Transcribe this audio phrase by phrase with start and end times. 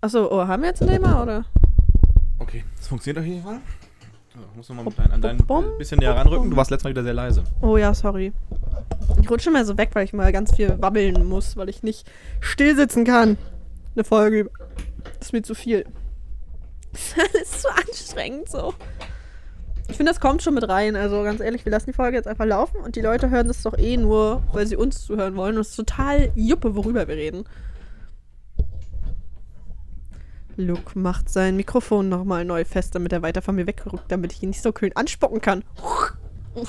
[0.00, 1.44] Achso, oh, haben wir jetzt ein Thema, oder?
[2.38, 3.60] Okay, das funktioniert auf jeden Fall.
[4.34, 6.50] So, ich muss nochmal dein, an dein Bum, bisschen näher ranrücken.
[6.50, 7.44] Du warst letztes Mal wieder sehr leise.
[7.62, 8.32] Oh ja, sorry.
[9.20, 12.06] Ich rutsche mal so weg, weil ich mal ganz viel wabbeln muss, weil ich nicht
[12.40, 13.38] still sitzen kann.
[13.94, 14.50] Eine Folge.
[15.20, 15.86] ist mir zu viel.
[16.92, 18.72] Das ist zu anstrengend so.
[19.88, 20.96] Ich finde, das kommt schon mit rein.
[20.96, 23.62] Also ganz ehrlich, wir lassen die Folge jetzt einfach laufen und die Leute hören das
[23.62, 25.56] doch eh nur, weil sie uns zuhören wollen.
[25.56, 27.44] Und es ist total Juppe, worüber wir reden.
[30.56, 34.42] Luke macht sein Mikrofon nochmal neu fest, damit er weiter von mir wegrückt, damit ich
[34.42, 35.64] ihn nicht so kühn anspucken kann.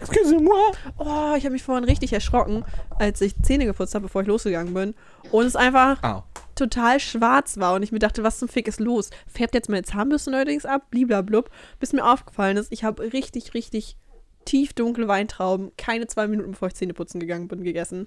[0.00, 0.72] Excusez-moi.
[0.98, 2.64] Oh, ich habe mich vorhin richtig erschrocken,
[2.98, 4.94] als ich Zähne geputzt habe, bevor ich losgegangen bin.
[5.30, 6.24] Und es einfach Au.
[6.54, 7.74] total schwarz war.
[7.74, 9.10] Und ich mir dachte, was zum Fick ist los?
[9.26, 10.90] Färbt jetzt meine Zahnbürste neuerdings ab?
[10.90, 11.50] Bliblablub.
[11.78, 13.96] Bis mir aufgefallen ist, ich habe richtig, richtig
[14.44, 18.06] tief dunkle Weintrauben, keine zwei Minuten bevor ich Zähne putzen gegangen bin, gegessen.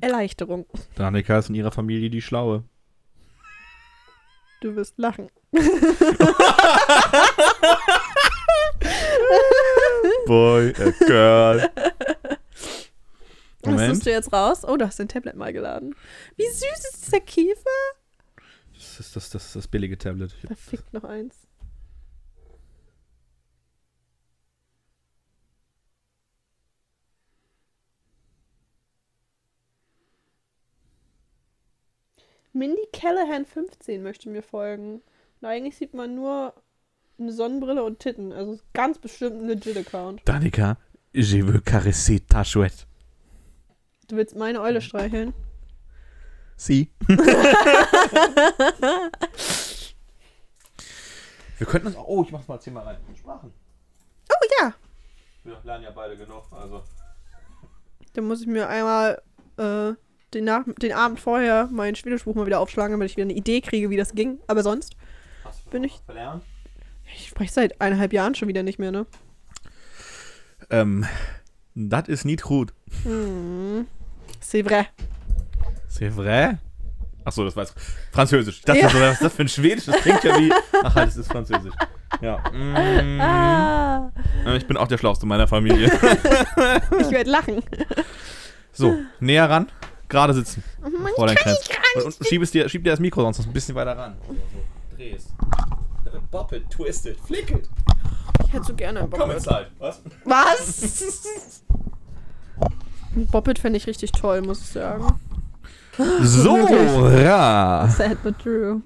[0.00, 0.66] Erleichterung.
[0.94, 2.64] Danica ist in ihrer Familie die Schlaue.
[4.60, 5.28] Du wirst lachen.
[10.26, 11.70] Boy, a girl.
[13.62, 13.94] Was Moment.
[13.94, 14.64] suchst du jetzt raus?
[14.64, 15.94] Oh, du hast dein Tablet mal geladen.
[16.36, 16.62] Wie süß
[16.92, 17.60] ist dieser Käfer?
[18.74, 20.32] Das ist das, das, das billige Tablet.
[20.42, 21.34] Hab- Verfickt noch eins.
[32.52, 35.02] Mindy Callahan 15 möchte mir folgen.
[35.40, 36.52] Und eigentlich sieht man nur
[37.18, 38.32] eine Sonnenbrille und Titten.
[38.32, 40.22] Also ganz bestimmt ein legit Account.
[40.24, 40.76] Danica,
[41.12, 42.86] je veux caresser ta chouette.
[44.08, 45.32] Du willst meine Eule streicheln?
[46.56, 46.90] Sie.
[51.58, 52.08] Wir könnten uns auch.
[52.08, 52.96] Oh, ich mach's mal zehnmal rein.
[53.16, 53.52] Sprachen.
[54.30, 54.74] Oh ja!
[55.44, 56.44] Wir lernen ja beide genug.
[56.50, 56.82] Also.
[58.14, 59.22] Dann muss ich mir einmal
[59.58, 59.92] äh,
[60.34, 63.60] den, Nach den Abend vorher mein Schwedischbuch mal wieder aufschlagen, damit ich wieder eine Idee
[63.60, 64.38] kriege, wie das ging.
[64.46, 64.96] Aber sonst,
[65.44, 66.44] Hast du Bin ich- verlernt?
[67.14, 69.06] ich spreche seit eineinhalb Jahren schon wieder nicht mehr, ne?
[70.70, 71.04] Ähm,
[71.74, 72.72] das ist nicht gut.
[73.04, 73.86] Hm.
[74.42, 74.86] C'est vrai.
[75.88, 76.58] C'est vrai?
[77.24, 77.74] Achso, das weiß
[78.12, 78.58] Französisch.
[78.58, 78.88] Ich dachte, Ja.
[78.88, 79.86] so, was ist das für ein Schwedisch?
[79.86, 80.52] Das klingt ja wie.
[80.82, 81.74] Ach halt, es ist Französisch.
[82.20, 82.38] Ja.
[82.52, 84.10] Mm, Ah,
[84.56, 85.86] Ich bin auch der Schlauste meiner Familie.
[85.86, 87.62] ich werde lachen.
[88.72, 89.66] So, näher ran.
[90.10, 90.62] Gerade sitzen.
[90.82, 91.68] Man Fräulein kann Krebs.
[91.68, 93.74] nicht gar Und, und schieb, es dir, schieb dir das Mikro sonst noch ein bisschen
[93.74, 94.16] weiter ran.
[94.26, 94.96] So, so.
[94.96, 95.28] Dreh es.
[96.30, 97.68] Bop it, twist it, flick it.
[98.46, 99.36] Ich hätte so gerne ein Komm Bobbit.
[99.36, 99.66] inside.
[99.78, 100.02] Was?
[100.24, 101.62] Was?
[103.16, 105.04] Ein Bobbit fände ich richtig toll, muss ich sagen.
[106.20, 106.56] So,
[107.18, 107.88] ja.
[107.88, 108.80] Sad but true.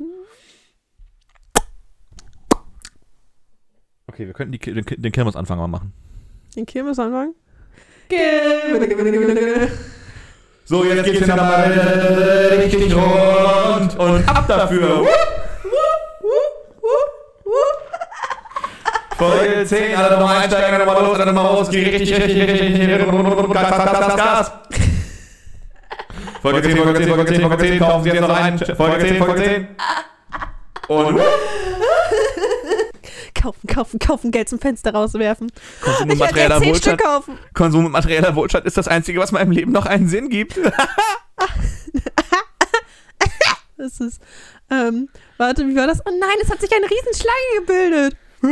[4.07, 5.93] Okay, wir könnten die, den, den Kirmesanfang mal machen.
[6.57, 7.35] Den Kirmes anfangen?
[10.67, 11.65] So, jetzt geht's hier nochmal
[12.57, 15.07] richtig rund und ab dafür.
[19.19, 22.81] Folge 10, alle nochmal einsteigen, alle nochmal los, alle nochmal raus, geht richtig, richtig, richtig,
[22.81, 24.53] richtig, Gas, Gas, Gas, Gas, Gas.
[26.41, 28.59] Folge 10, Folge 10, Folge 10, Folge 10, kaufen Sie jetzt noch ein.
[28.59, 29.69] Folge 10, Folge 10.
[30.89, 31.21] Und
[33.45, 35.53] Kaufen, kaufen, kaufen, Geld zum Fenster rauswerfen.
[35.83, 37.03] Konsum und materieller Wohlstand.
[37.53, 40.59] Konsum und materieller Wohlstand ist das Einzige, was meinem Leben noch einen Sinn gibt.
[43.77, 44.23] Das ist,
[44.71, 46.01] ähm, warte, wie war das?
[46.07, 48.17] Oh nein, es hat sich eine Riesenschlange gebildet.
[48.41, 48.49] So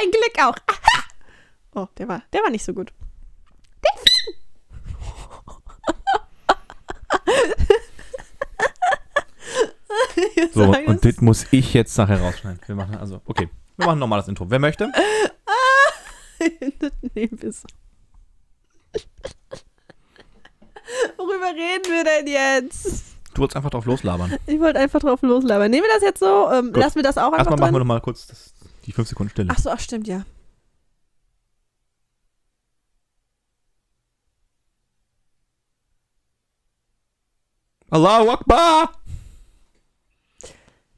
[0.00, 0.56] ein Glück auch.
[0.68, 1.04] Aha.
[1.74, 2.92] Oh, der war, der war nicht so gut.
[3.84, 4.36] Delfin.
[10.54, 12.60] So, und das muss ich jetzt nachher rausschneiden.
[12.66, 13.48] Wir machen also, okay.
[13.76, 14.48] Wir machen nochmal das Intro.
[14.50, 14.90] Wer möchte?
[17.14, 17.68] wir so.
[21.16, 23.04] Worüber reden wir denn jetzt?
[23.34, 24.36] Du wolltest einfach drauf loslabern.
[24.46, 25.70] Ich wollte einfach drauf loslabern.
[25.70, 26.50] Nehmen wir das jetzt so?
[26.50, 27.86] Ähm, lassen wir das auch einfach Erstmal machen wir drin?
[27.86, 28.54] nochmal kurz das,
[28.86, 29.48] die 5 Sekunden Stille.
[29.54, 30.24] Ach so, ach stimmt, ja.
[37.90, 38.99] Allahu Akbar!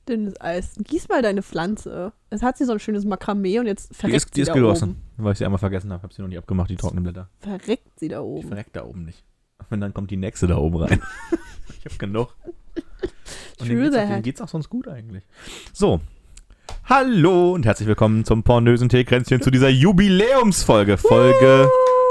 [0.09, 0.75] Dünnes Eis.
[0.79, 2.13] Gieß mal deine Pflanze.
[2.31, 4.49] Es hat sie so ein schönes Makramee und jetzt Die verreckt ist, die sie ist
[4.49, 5.25] da gegossen, oben.
[5.25, 6.03] weil ich sie einmal vergessen habe.
[6.03, 7.29] Hab sie noch nie abgemacht, die trockenen Blätter.
[7.41, 8.49] Verreckt sie da Ich oben.
[8.49, 9.23] verreck da oben nicht.
[9.71, 11.01] Und dann kommt die nächste da oben rein.
[11.79, 12.35] ich hab genug.
[13.61, 14.11] Und denen geht's, auch, that.
[14.11, 15.25] denen geht's auch sonst gut eigentlich.
[15.73, 16.01] So.
[16.85, 20.97] Hallo und herzlich willkommen zum pornösen Teekränzchen zu dieser Jubiläumsfolge.
[20.97, 21.69] Folge,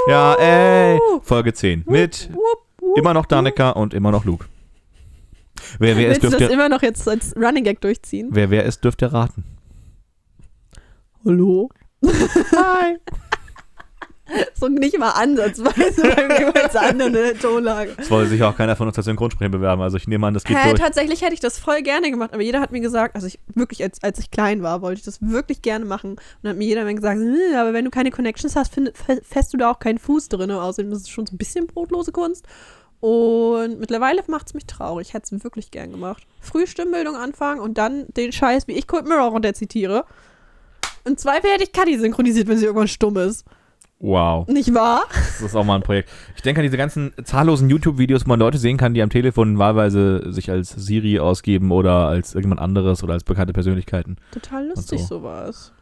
[0.08, 1.84] ja, ey, Folge 10.
[1.86, 2.30] Mit
[2.96, 4.46] immer noch Danica und immer noch Luke.
[5.78, 8.28] Wer wer ist, Willst du dürft das immer noch jetzt als Running Gag durchziehen?
[8.32, 9.44] wer wer ist, dürft ihr raten.
[11.24, 11.70] Hallo?
[12.04, 12.96] Hi.
[14.54, 17.92] So nicht mal ansatzweise bei jeweils andere Tonlage.
[17.98, 19.82] Das wollte sich auch keiner von uns als Synchronsprecher bewerben.
[19.82, 20.80] Also ich nehme an, das geht Hä, durch.
[20.80, 23.82] tatsächlich hätte ich das voll gerne gemacht, aber jeder hat mir gesagt, also ich wirklich,
[23.82, 26.12] als, als ich klein war, wollte ich das wirklich gerne machen.
[26.42, 28.92] Und hat mir jeder immer gesagt, "Hm, aber wenn du keine Connections hast, find,
[29.22, 30.50] fässt du da auch keinen Fuß drin.
[30.50, 32.46] Außerdem ist es schon so ein bisschen brotlose Kunst.
[33.02, 35.08] Und mittlerweile macht es mich traurig.
[35.08, 36.24] Ich hätte es wirklich gern gemacht.
[36.40, 40.04] Früh Stimmbildung anfangen und dann den Scheiß, wie ich Cold Mirror runterzitiere.
[41.04, 43.44] Im Zweifel hätte ich Cuddy synchronisiert, wenn sie irgendwann stumm ist.
[43.98, 44.46] Wow.
[44.46, 45.02] Nicht wahr?
[45.10, 46.10] Das ist auch mal ein Projekt.
[46.36, 49.58] Ich denke an diese ganzen zahllosen YouTube-Videos, wo man Leute sehen kann, die am Telefon
[49.58, 54.16] wahlweise sich als Siri ausgeben oder als irgendjemand anderes oder als bekannte Persönlichkeiten.
[54.30, 55.18] Total lustig so.
[55.18, 55.72] sowas.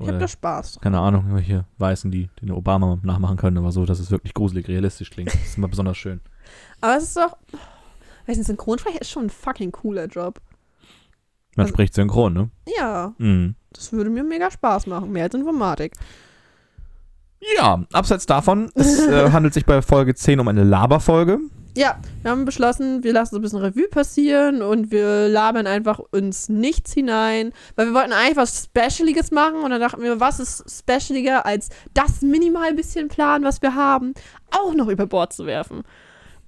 [0.00, 0.80] Ich habe da Spaß.
[0.80, 4.68] keine Ahnung, irgendwelche Weißen, die den Obama nachmachen können, aber so, dass es wirklich gruselig
[4.68, 5.34] realistisch klingt.
[5.34, 6.22] Das ist immer besonders schön.
[6.80, 7.36] Aber es ist doch.
[8.26, 10.40] Weiß nicht, Synchronsprecher ist schon ein fucking cooler Job.
[11.56, 12.50] Man Also- spricht synchron, ne?
[12.78, 13.56] Ja, Mhm.
[13.72, 15.10] das würde mir mega Spaß machen.
[15.12, 15.92] Mehr als Informatik.
[17.58, 21.38] Ja, abseits davon, es äh, handelt sich bei Folge 10 um eine Laberfolge.
[21.74, 25.98] Ja, wir haben beschlossen, wir lassen so ein bisschen Revue passieren und wir labern einfach
[26.12, 30.38] uns nichts hinein, weil wir wollten eigentlich was Specialiges machen und dann dachten wir, was
[30.38, 34.12] ist specialiger als das minimal bisschen Plan, was wir haben,
[34.50, 35.82] auch noch über Bord zu werfen.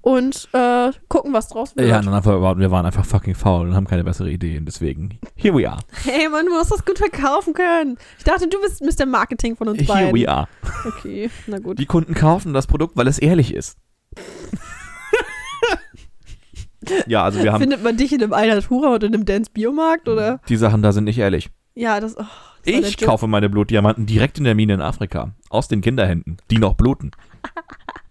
[0.04, 1.88] Und äh, gucken, was draus wird.
[1.88, 4.58] Ja, und dann einfach, wir waren einfach fucking faul und haben keine bessere Idee.
[4.58, 5.80] Und deswegen, here we are.
[6.04, 7.96] Hey, man, du musst das gut verkaufen können.
[8.18, 9.06] Ich dachte, du bist Mr.
[9.06, 10.14] Marketing von uns Here beiden.
[10.14, 10.46] we are.
[10.86, 11.78] Okay, na gut.
[11.78, 13.78] Die Kunden kaufen das Produkt, weil es ehrlich ist.
[17.06, 20.06] ja, also wir haben Findet man dich in einem Alnatura und in einem Dance Biomarkt
[20.06, 20.38] oder?
[20.50, 21.48] die Sachen da sind nicht ehrlich.
[21.74, 22.14] Ja, das.
[22.18, 22.24] Oh,
[22.66, 25.32] das Ich kaufe meine Blutdiamanten direkt in der Mine in Afrika.
[25.48, 27.12] Aus den Kinderhänden, die noch bluten.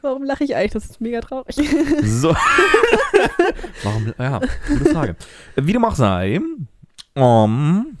[0.00, 0.72] Warum lache ich eigentlich?
[0.72, 1.56] Das ist mega traurig.
[2.02, 2.34] So.
[3.82, 4.12] Warum?
[4.18, 5.16] Ja, gute Frage.
[5.56, 6.40] Wie dem auch sei,
[7.14, 7.98] um,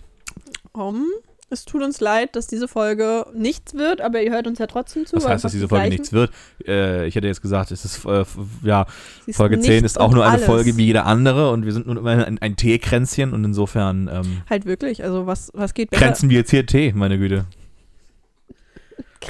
[0.72, 1.06] Um,
[1.50, 5.06] es tut uns leid, dass diese Folge nichts wird, aber ihr hört uns ja trotzdem
[5.06, 5.14] zu.
[5.14, 6.32] das heißt, dass diese Folge nichts wird.
[6.66, 8.24] Äh, ich hätte jetzt gesagt, es ist, äh,
[8.62, 8.86] ja,
[9.30, 12.26] Folge 10 ist auch nur eine Folge wie jede andere und wir sind nun immer
[12.26, 16.04] ein, ein Teekränzchen und insofern ähm, Halt wirklich, also was, was geht besser?
[16.04, 17.44] kränzen wir jetzt hier Tee, meine Güte.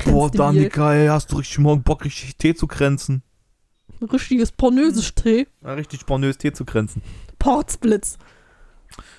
[0.05, 0.31] Boah.
[0.31, 3.23] Danica, ey, hast du richtig morgen Bock, richtig Tee zu kränzen?
[4.01, 5.47] Ein richtiges pornöses Tee.
[5.63, 7.03] Ja, richtig spornös Tee zu kränzen.
[7.39, 8.19] Portsblitz.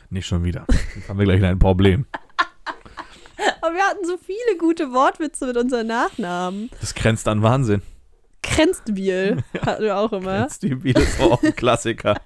[0.09, 0.65] Nicht schon wieder.
[0.95, 2.05] Jetzt haben wir gleich ein Problem.
[3.61, 6.69] Aber wir hatten so viele gute Wortwitze mit unseren Nachnamen.
[6.79, 7.81] Das grenzt an Wahnsinn.
[8.41, 10.39] Kränztbiel hatten wir auch immer.
[10.39, 12.19] Grenzt die Biel ist auch ein Klassiker.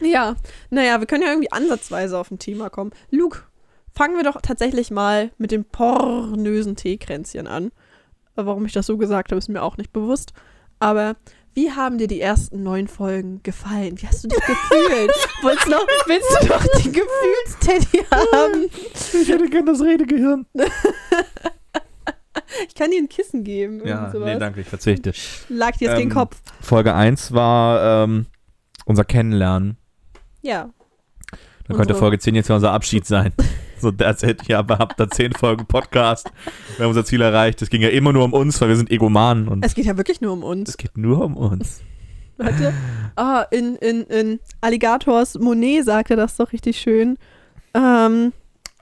[0.00, 0.36] Ja,
[0.70, 2.92] naja, wir können ja irgendwie ansatzweise auf ein Thema kommen.
[3.10, 3.42] Luke,
[3.98, 7.72] fangen wir doch tatsächlich mal mit dem pornösen Teekränzchen an.
[8.36, 10.32] Warum ich das so gesagt habe, ist mir auch nicht bewusst.
[10.78, 11.16] Aber
[11.54, 14.00] wie haben dir die ersten neun Folgen gefallen?
[14.00, 15.10] Wie hast du dich gefühlt?
[15.42, 18.70] Wolltest du noch, willst du doch die Gefühlsteddy haben?
[19.20, 20.46] Ich hätte gern das Redegehirn.
[22.66, 23.82] Ich kann dir ein Kissen geben.
[23.84, 24.26] Ja, sowas.
[24.26, 25.12] nee, danke, ich verzichte.
[25.48, 26.40] Lag dir jetzt Ähm, den Kopf.
[26.62, 28.26] Folge 1 war ähm,
[28.86, 29.76] unser Kennenlernen.
[30.40, 30.70] Ja.
[31.66, 33.34] Dann könnte Folge 10 jetzt ja unser Abschied sein.
[33.80, 34.46] So, that's it.
[34.48, 36.30] Ja, aber habt da 10 Folgen Podcast.
[36.76, 37.62] Wir haben unser Ziel erreicht.
[37.62, 39.96] Es ging ja immer nur um uns, weil wir sind Egomanen und Es geht ja
[39.96, 40.68] wirklich nur um uns.
[40.70, 41.80] es geht nur um uns.
[42.36, 42.72] Warte.
[43.16, 47.18] Ah, in, in, in Alligators Monet sagte das doch richtig schön.
[47.74, 48.32] Ähm,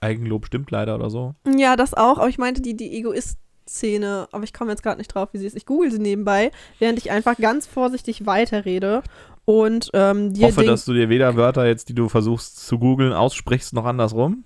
[0.00, 1.34] Eigenlob stimmt leider oder so.
[1.56, 5.08] ja, das auch, aber ich meinte die, die Egoist-Szene, aber ich komme jetzt gerade nicht
[5.08, 5.56] drauf, wie sie ist.
[5.56, 9.02] Ich google sie nebenbei, während ich einfach ganz vorsichtig weiterrede
[9.46, 12.78] und ähm, dir hoffe, den- dass du dir weder Wörter jetzt, die du versuchst zu
[12.78, 14.44] googeln, aussprichst, noch andersrum.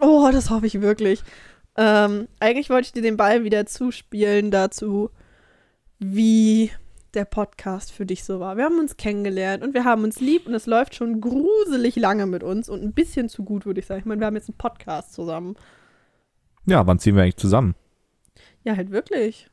[0.00, 1.22] Oh, das hoffe ich wirklich.
[1.76, 5.10] Ähm, eigentlich wollte ich dir den Ball wieder zuspielen dazu,
[5.98, 6.70] wie
[7.14, 8.56] der Podcast für dich so war.
[8.56, 12.26] Wir haben uns kennengelernt und wir haben uns lieb und es läuft schon gruselig lange
[12.26, 14.00] mit uns und ein bisschen zu gut, würde ich sagen.
[14.00, 15.56] Ich meine, wir haben jetzt einen Podcast zusammen.
[16.66, 17.74] Ja, wann ziehen wir eigentlich zusammen?
[18.64, 19.48] Ja, halt wirklich.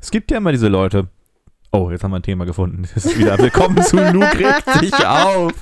[0.00, 1.08] Es gibt ja immer diese Leute.
[1.72, 2.84] Oh, jetzt haben wir ein Thema gefunden.
[2.84, 5.52] Es ist wieder willkommen zu Luke regt sich auf.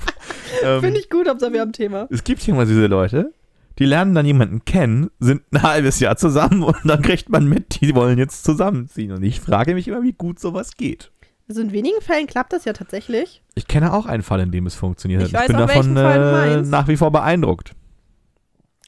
[0.63, 2.07] Ähm, Finde ich gut, Hauptsache wir ein Thema.
[2.11, 3.33] Es gibt hier immer diese Leute,
[3.79, 7.81] die lernen dann jemanden kennen, sind ein halbes Jahr zusammen und dann kriegt man mit,
[7.81, 9.11] die wollen jetzt zusammenziehen.
[9.11, 11.11] Und ich frage mich immer, wie gut sowas geht.
[11.49, 13.41] Also in wenigen Fällen klappt das ja tatsächlich.
[13.55, 15.27] Ich kenne auch einen Fall, in dem es funktioniert hat.
[15.29, 17.73] Ich weiß bin davon äh, nach wie vor beeindruckt.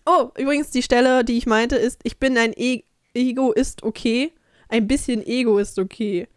[0.05, 4.31] Oh, übrigens, die Stelle, die ich meinte, ist, ich bin ein e Ego ist okay.
[4.67, 6.27] Ein bisschen Ego ist okay.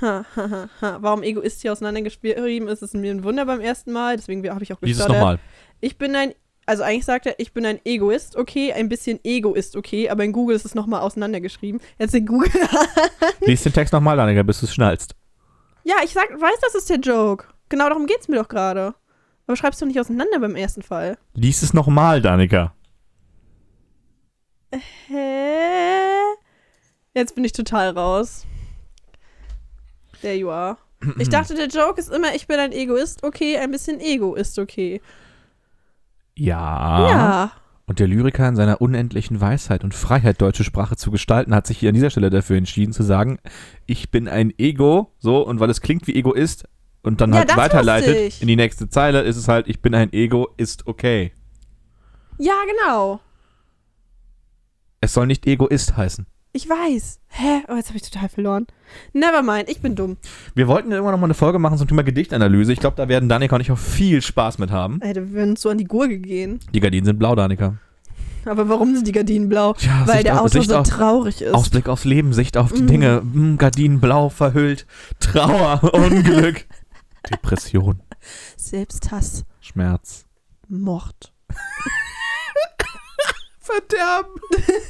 [0.00, 0.98] Ha, ha, ha, ha.
[1.00, 4.16] Warum Egoist hier auseinandergeschrieben ist, ist mir ein Wunder beim ersten Mal.
[4.16, 5.38] Deswegen habe ich auch nochmal.
[5.80, 6.34] Ich bin ein,
[6.70, 8.72] also eigentlich sagt er, ich bin ein Egoist, okay.
[8.72, 10.08] Ein bisschen Ego ist okay.
[10.08, 11.80] Aber in Google ist es nochmal auseinandergeschrieben.
[11.98, 12.48] Jetzt in Google.
[13.40, 15.16] Lies den Text nochmal, Annika, bis du es schnallst.
[15.82, 17.46] ja, ich sag, weiß, das ist der Joke.
[17.68, 18.94] Genau darum geht's mir doch gerade.
[19.48, 21.18] Aber schreibst du nicht auseinander beim ersten Fall.
[21.34, 22.72] Lies es nochmal, Danika.
[25.08, 25.16] Hä?
[27.14, 28.46] Jetzt bin ich total raus.
[30.20, 30.76] There you are.
[31.18, 34.56] Ich dachte, der Joke ist immer, ich bin ein Egoist, okay, ein bisschen Ego ist
[34.56, 35.00] okay.
[36.36, 37.10] Ja.
[37.10, 37.52] Ja.
[37.86, 41.78] Und der Lyriker in seiner unendlichen Weisheit und Freiheit, deutsche Sprache zu gestalten, hat sich
[41.78, 43.38] hier an dieser Stelle dafür entschieden zu sagen,
[43.86, 46.68] ich bin ein Ego, so, und weil es klingt wie Egoist
[47.02, 50.12] und dann Ja, halt weiterleitet in die nächste Zeile, ist es halt, ich bin ein
[50.12, 51.32] Ego, ist okay.
[52.38, 53.20] Ja, genau.
[55.00, 56.26] Es soll nicht Egoist heißen.
[56.52, 57.20] Ich weiß.
[57.28, 57.62] Hä?
[57.68, 58.66] Oh, jetzt habe ich total verloren.
[59.12, 60.16] Nevermind, ich bin dumm.
[60.54, 62.72] Wir wollten irgendwann noch mal eine Folge machen zum Thema Gedichtanalyse.
[62.72, 65.00] Ich glaube, da werden Danika und ich auch viel Spaß mit haben.
[65.00, 66.58] Ey, wir würden so an die Gurke gehen.
[66.74, 67.76] Die Gardinen sind blau, Danika.
[68.46, 69.74] Aber warum sind die Gardinen blau?
[69.74, 71.54] Tja, Weil Sicht der Autor so auf- traurig ist.
[71.54, 72.86] Ausblick aufs Leben, Sicht auf die Mhm.
[72.88, 73.20] Dinge.
[73.22, 74.86] Mm, Gardinen blau verhüllt.
[75.20, 76.66] Trauer, Unglück.
[77.30, 78.00] Depression,
[78.56, 80.24] Selbsthass, Schmerz.
[80.68, 81.32] Mord.
[83.60, 84.30] Verderben.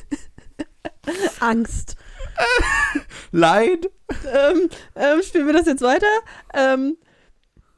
[1.40, 1.96] Angst.
[3.32, 3.88] Leid.
[4.10, 6.06] ähm, ähm, spielen wir das jetzt weiter?
[6.54, 6.96] Ähm,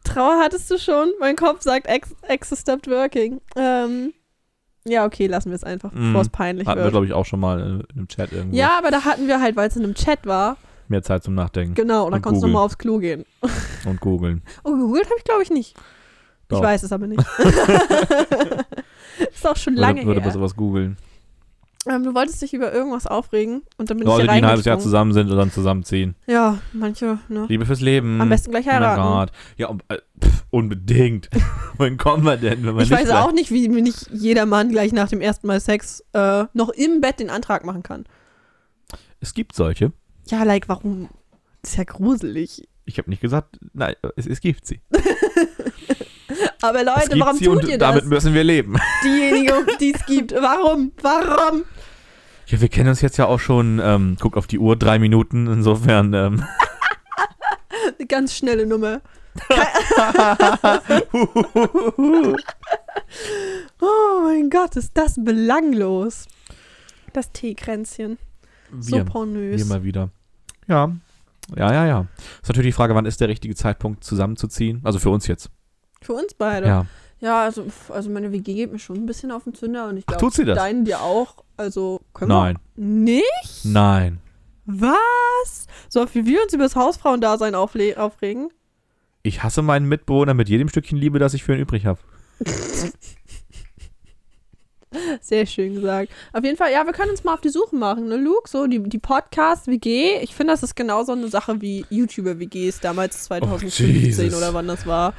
[0.04, 1.12] Trauer hattest du schon.
[1.20, 3.40] Mein Kopf sagt, Ex, Ex stopped working.
[3.56, 4.12] Ähm,
[4.84, 6.08] ja, okay, lassen wir es einfach, Mhm.
[6.08, 6.92] bevor es peinlich Hatten wir, wird.
[6.94, 8.56] glaube ich, auch schon mal in, in einem Chat irgendwo.
[8.56, 10.56] Ja, aber da hatten wir halt, weil es in einem Chat war.
[10.88, 13.24] Mehr Zeit zum Nachdenken Genau, und dann konntest du nochmal aufs Klo gehen.
[13.86, 14.42] und googeln.
[14.64, 15.76] Oh, gegoogelt habe ich, glaube ich, nicht.
[16.48, 16.58] Doch.
[16.58, 17.22] Ich weiß es aber nicht.
[19.32, 20.32] ist auch schon lange Würde, würde her.
[20.32, 20.96] sowas googeln.
[21.88, 24.46] Ähm, du wolltest dich über irgendwas aufregen und dann bin Leute, ich die hier ein
[24.48, 26.14] halbes Jahr zusammen sind und dann zusammenziehen.
[26.26, 27.46] Ja, manche, ne?
[27.48, 28.20] Liebe fürs Leben.
[28.20, 29.32] Am besten gleich heiraten.
[29.56, 31.28] Ja, um, äh, pff, unbedingt.
[31.78, 34.68] Wohin kommen wir denn, wenn wir Ich weiß gleich- auch nicht, wie nicht jeder Mann
[34.68, 38.04] gleich nach dem ersten Mal Sex äh, noch im Bett den Antrag machen kann.
[39.18, 39.92] Es gibt solche.
[40.28, 41.08] Ja, like, warum?
[41.62, 42.68] Das ist ja gruselig.
[42.84, 44.80] Ich habe nicht gesagt, nein, es, es gibt sie.
[46.60, 48.08] Aber Leute, warum sie tut und ihr damit das?
[48.08, 48.76] müssen wir leben.
[49.04, 50.32] Diejenigen, die es gibt.
[50.32, 50.92] Warum?
[51.02, 51.64] Warum?
[52.46, 55.46] Ja, wir kennen uns jetzt ja auch schon, ähm, guck auf die Uhr, drei Minuten.
[55.46, 56.44] Insofern, ähm,
[57.98, 59.00] Eine ganz schnelle Nummer.
[63.80, 66.26] Oh mein Gott, ist das belanglos.
[67.12, 68.18] Das Teekränzchen.
[68.78, 69.58] So wir, pornös.
[69.58, 70.10] wir mal wieder.
[70.68, 70.92] Ja,
[71.56, 72.06] ja, ja, ja.
[72.40, 74.80] Ist natürlich die Frage, wann ist der richtige Zeitpunkt zusammenzuziehen?
[74.84, 75.50] Also für uns jetzt.
[76.02, 76.66] Für uns beide.
[76.66, 76.86] Ja.
[77.20, 80.06] Ja, also, also meine WG geht mir schon ein bisschen auf den Zünder und ich
[80.06, 80.58] glaube, tut sie das?
[80.58, 81.36] deinen dir auch.
[81.56, 82.84] Also können Nein, wir.
[82.84, 83.64] Nicht?
[83.64, 84.18] nein.
[84.64, 85.66] Was?
[85.88, 88.48] So wie wir uns über das Hausfrauendasein aufle- aufregen?
[89.22, 92.00] Ich hasse meinen Mitbewohner mit jedem Stückchen Liebe, das ich für ihn übrig habe.
[95.22, 96.10] Sehr schön gesagt.
[96.34, 98.48] Auf jeden Fall, ja, wir können uns mal auf die Suche machen, ne, Luke?
[98.48, 100.18] So, die, die Podcast-WG.
[100.22, 104.86] Ich finde, das ist genauso eine Sache wie YouTuber-WGs damals 2015 Oh, oder wann das
[104.86, 105.14] war.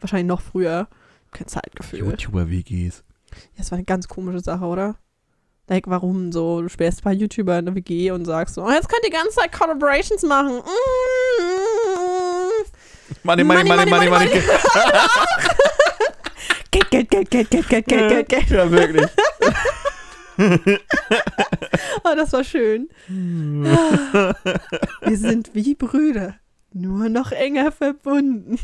[0.00, 0.88] Wahrscheinlich noch früher.
[1.32, 2.00] Kein Zeitgefühl.
[2.00, 3.04] YouTuber-WGs.
[3.30, 4.96] Ja, das war eine ganz komische Sache, oder?
[5.68, 6.62] Like, warum so?
[6.62, 9.16] Du sperrst bei YouTuber in der WG und sagst so, oh, jetzt könnt ihr die
[9.16, 10.56] ganze Zeit Collaborations machen.
[10.56, 10.62] Mm.
[13.22, 14.28] Money, money, money, money, money.
[16.70, 18.50] Geld, Geld, Geld, Geld, Geld, Geld, Geld, Geld, Geld.
[18.50, 19.08] Ja, wirklich.
[22.04, 22.88] Oh, das war schön.
[23.08, 24.36] Wir
[25.16, 26.36] sind wie Brüder,
[26.72, 28.56] nur noch enger verbunden.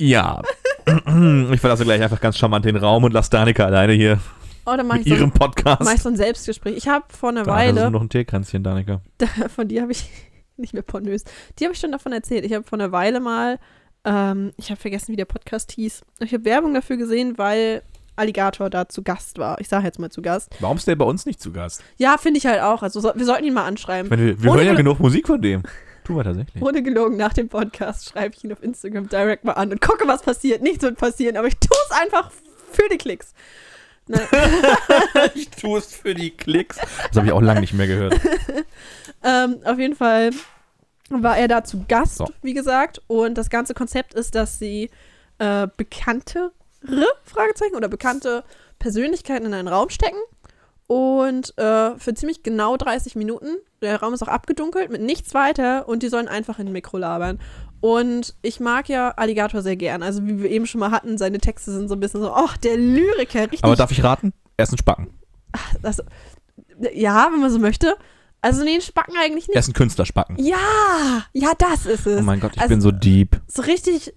[0.00, 0.42] Ja.
[1.52, 4.18] Ich verlasse gleich einfach ganz charmant den Raum und lasse Danika alleine hier
[4.66, 5.82] Oh, dann mach mit ich, so, ihrem Podcast.
[5.82, 6.76] mach ich so ein Selbstgespräch.
[6.76, 9.00] Ich habe vor einer Da hast du Weile, noch ein Teekränzchen, Danika.
[9.54, 10.10] von dir habe ich,
[10.56, 11.24] nicht mehr pornös,
[11.58, 12.44] die habe ich schon davon erzählt.
[12.44, 13.58] Ich habe vor einer Weile mal,
[14.04, 16.02] ähm, ich habe vergessen, wie der Podcast hieß.
[16.20, 17.82] Ich habe Werbung dafür gesehen, weil
[18.16, 19.60] Alligator da zu Gast war.
[19.60, 20.50] Ich sage jetzt mal zu Gast.
[20.60, 21.82] Warum ist der bei uns nicht zu Gast?
[21.96, 22.82] Ja, finde ich halt auch.
[22.82, 24.10] Also so, wir sollten ihn mal anschreiben.
[24.10, 25.62] meine, wir wir hören ja genug Musik von dem.
[26.10, 26.60] Tun wir tatsächlich.
[26.60, 30.08] Ohne gelogen, nach dem Podcast schreibe ich ihn auf Instagram direkt mal an und gucke,
[30.08, 30.60] was passiert.
[30.60, 32.32] Nichts wird passieren, aber ich tue es einfach
[32.72, 33.32] für die Klicks.
[34.08, 34.26] Nein.
[35.36, 36.78] Ich tue es für die Klicks.
[36.78, 38.18] Das habe ich auch lange nicht mehr gehört.
[39.22, 40.30] ähm, auf jeden Fall
[41.10, 42.28] war er da zu Gast, So.
[42.42, 43.00] wie gesagt.
[43.06, 44.90] Und das ganze Konzept ist, dass sie
[45.38, 46.50] äh, bekanntere
[47.22, 48.42] Fragezeichen oder bekannte
[48.80, 50.18] Persönlichkeiten in einen Raum stecken.
[50.88, 55.88] Und äh, für ziemlich genau 30 Minuten, der Raum ist auch abgedunkelt, mit nichts weiter
[55.88, 57.40] und die sollen einfach in ein Mikro labern.
[57.80, 60.02] Und ich mag ja Alligator sehr gern.
[60.02, 62.56] Also wie wir eben schon mal hatten, seine Texte sind so ein bisschen so, ach,
[62.58, 63.64] der Lyriker, richtig.
[63.64, 64.32] Aber darf ich raten?
[64.58, 65.08] Er ist ein Spacken.
[65.80, 66.02] das,
[66.92, 67.96] ja, wenn man so möchte.
[68.42, 69.54] Also nee, einen Spacken eigentlich nicht.
[69.56, 70.36] Er ist ein Künstlerspacken.
[70.38, 72.20] Ja, ja, das ist es.
[72.20, 73.40] Oh mein Gott, ich Also- bin so deep.
[73.46, 74.14] so richtig,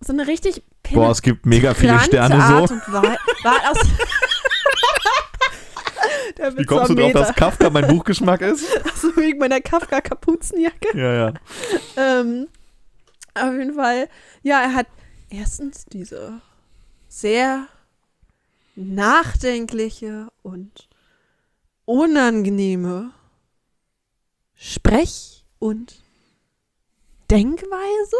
[0.00, 0.62] so eine richtig
[0.92, 2.74] Boah, es gibt mega viele Sterne Art so.
[2.74, 3.78] und Wahl, Wahl aus.
[6.56, 7.34] Wie kommst du drauf, dass.
[7.34, 8.64] Kafka mein Buchgeschmack ist?
[8.94, 10.96] So wegen meiner Kafka-Kapuzenjacke.
[10.96, 11.34] Ja, ja.
[11.96, 12.48] Ähm,
[13.34, 14.08] auf jeden Fall,
[14.42, 14.86] ja, er hat
[15.30, 16.40] erstens diese
[17.08, 17.66] sehr
[18.76, 20.88] nachdenkliche und
[21.84, 23.12] unangenehme
[24.54, 26.02] Sprech- und
[27.30, 28.16] Denkweise?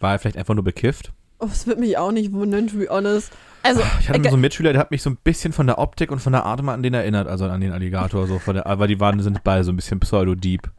[0.00, 1.12] War er vielleicht einfach nur bekifft?
[1.38, 3.32] Oh, das würde mich auch nicht wundern, to be honest.
[3.64, 5.78] Also, Ich hatte äh, so einen Mitschüler, der hat mich so ein bisschen von der
[5.78, 8.26] Optik und von der Art an den erinnert, also an den Alligator.
[8.26, 10.70] So von der, aber die waren, sind beide so ein bisschen pseudo-deep.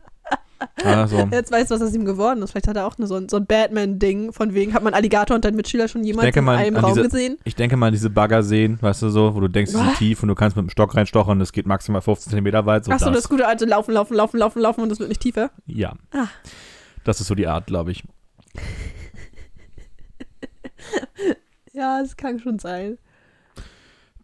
[0.83, 1.17] Ja, so.
[1.31, 2.51] jetzt weißt du, was aus ihm geworden ist.
[2.51, 5.35] Vielleicht hat er auch eine, so ein, so ein Batman-Ding, von wegen, hat man Alligator
[5.35, 7.37] und deinen Mitschüler schon jemals in einem an Raum diese- gesehen?
[7.43, 10.21] Ich denke mal, diese Bagger sehen, weißt du so, wo du denkst, die sind tief
[10.23, 12.85] und du kannst mit dem Stock reinstochern, das geht maximal 15 cm weit.
[12.85, 13.15] So Achso, das.
[13.23, 15.51] das gute alte Laufen, Laufen, Laufen, Laufen, Laufen und das wird nicht tiefer.
[15.65, 15.93] Ja.
[16.13, 16.27] Ah.
[17.03, 18.03] Das ist so die Art, glaube ich.
[21.75, 22.97] Ja, es kann schon sein.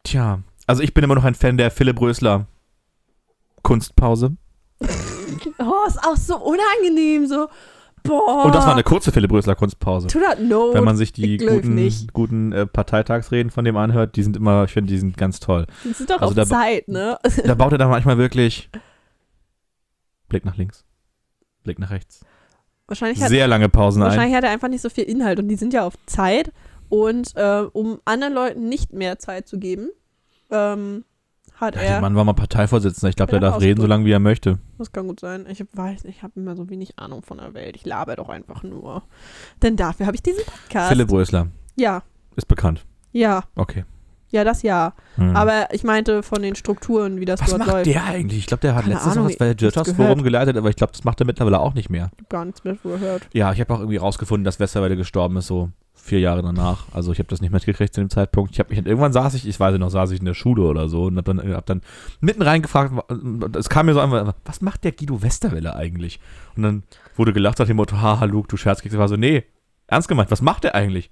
[0.04, 2.48] Tja, also ich bin immer noch ein Fan der Philipp Rösler
[3.64, 4.36] Kunstpause.
[5.60, 7.48] Oh, ist auch so unangenehm, so.
[8.04, 8.46] Boah.
[8.46, 10.08] Und das war eine kurze Philipp Rösler Kunstpause.
[10.08, 10.76] To that note.
[10.76, 12.14] Wenn man sich die guten, nicht.
[12.14, 15.68] guten äh, Parteitagsreden von dem anhört, die sind immer, ich finde, die sind ganz toll.
[15.86, 17.18] Das ist doch also auf da- Zeit, ne?
[17.46, 18.70] Da baut er dann manchmal wirklich
[20.28, 20.84] Blick nach links,
[21.64, 22.26] Blick nach rechts.
[22.88, 24.10] Wahrscheinlich hat, Sehr lange Pausen ein.
[24.10, 26.52] wahrscheinlich hat er einfach nicht so viel Inhalt und die sind ja auf Zeit.
[26.92, 29.90] Und äh, um anderen Leuten nicht mehr Zeit zu geben,
[30.50, 31.06] ähm,
[31.56, 31.90] hat Ja, er.
[31.94, 33.10] der Mann war mal Parteivorsitzender.
[33.10, 34.60] Ich glaube, der darf reden, so lange wie er möchte.
[34.78, 35.46] Das kann gut sein.
[35.50, 37.76] Ich weiß, ich habe immer so wenig Ahnung von der Welt.
[37.76, 39.04] Ich laber doch einfach nur.
[39.62, 40.90] Denn dafür habe ich diesen Podcast.
[40.90, 42.04] Philipp Rösler Ja,
[42.36, 42.86] ist bekannt.
[43.12, 43.86] ja, Okay.
[44.32, 44.94] Ja, das ja.
[45.16, 45.36] Hm.
[45.36, 47.86] Aber ich meinte von den Strukturen, wie das Was dort macht läuft.
[47.88, 48.40] der eigentlich?
[48.40, 50.24] Ich glaube, der hat Keine Ahnung, noch was bei Wirtschaftsforum gehört.
[50.24, 52.12] geleitet, aber ich glaube, das macht er mittlerweile auch nicht mehr.
[52.22, 53.28] Ich gar nichts mehr gehört.
[53.34, 56.86] Ja, ich habe auch irgendwie rausgefunden, dass Westerwelle gestorben ist, so vier Jahre danach.
[56.94, 58.52] Also ich habe das nicht mitgekriegt zu dem Zeitpunkt.
[58.54, 60.64] Ich habe mich irgendwann saß ich, ich weiß nicht noch, saß ich in der Schule
[60.64, 61.82] oder so und habe dann, hab dann
[62.22, 62.94] mitten reingefragt,
[63.56, 66.20] es kam mir so an, was macht der Guido Westerwelle eigentlich?
[66.56, 66.84] Und dann
[67.16, 68.94] wurde gelacht nach dem Motto, haha, Luke, du Scherzkeks.
[68.94, 69.44] Ich war so, nee,
[69.88, 71.12] ernst gemeint, was macht der eigentlich?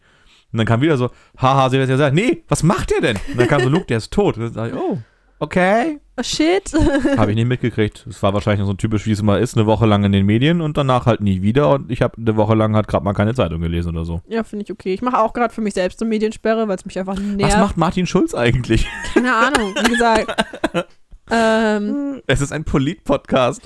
[0.52, 3.18] Und dann kam wieder so, haha, sie hat ja gesagt, nee, was macht der denn?
[3.32, 4.38] Und dann kam so, Luke, der ist tot.
[4.38, 4.98] Und dann sag ich, oh,
[5.40, 6.00] okay.
[6.18, 6.74] Oh, shit.
[7.18, 8.06] Habe ich nicht mitgekriegt.
[8.10, 10.60] Es war wahrscheinlich so typisch, wie es immer ist, eine Woche lang in den Medien
[10.60, 11.70] und danach halt nie wieder.
[11.70, 14.22] Und ich habe eine Woche lang halt gerade mal keine Zeitung gelesen oder so.
[14.28, 14.94] ja, finde ich okay.
[14.94, 17.54] Ich mache auch gerade für mich selbst eine Mediensperre, weil es mich einfach nervt.
[17.54, 18.86] Was macht Martin Schulz eigentlich?
[19.14, 19.74] Keine Ahnung.
[19.76, 20.46] Wie gesagt.
[21.32, 23.62] ähm, Es ist ein Polit-Podcast.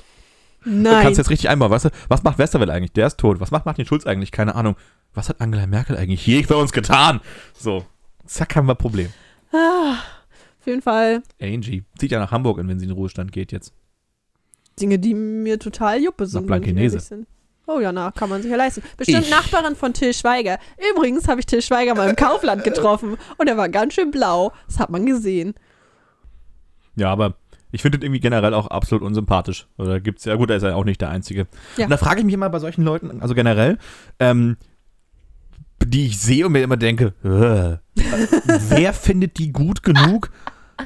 [0.64, 1.02] Du nein.
[1.02, 1.70] kannst jetzt richtig einbauen.
[1.70, 2.92] Weißt du, was macht Westerwelle eigentlich?
[2.92, 3.40] Der ist tot.
[3.40, 4.32] Was macht Martin Schulz eigentlich?
[4.32, 4.76] Keine Ahnung.
[5.12, 7.20] Was hat Angela Merkel eigentlich hier für uns getan?
[7.56, 7.84] So.
[8.26, 9.12] Zack, haben wir ein Problem.
[9.52, 9.92] Ah,
[10.60, 13.72] auf jeden Fall Angie zieht ja nach Hamburg, wenn sie in den Ruhestand geht jetzt.
[14.80, 16.50] Dinge, die mir total juppe sind.
[16.50, 17.26] ehrlich bin.
[17.66, 18.82] Oh ja, na, kann man sich ja leisten.
[18.96, 20.58] Bestimmt Ich- Nachbarin von Till Schweiger.
[20.92, 24.52] Übrigens habe ich Till Schweiger mal im Kaufland getroffen und er war ganz schön blau.
[24.66, 25.54] Das hat man gesehen.
[26.96, 27.36] Ja, aber
[27.74, 29.66] ich finde den irgendwie generell auch absolut unsympathisch.
[29.78, 31.48] Oder gibt's ja, gut, er ist ja auch nicht der Einzige.
[31.76, 31.86] Ja.
[31.86, 33.78] Und da frage ich mich immer bei solchen Leuten, also generell,
[34.20, 34.56] ähm,
[35.84, 38.00] die ich sehe und mir immer denke, äh,
[38.68, 40.30] wer findet die gut genug,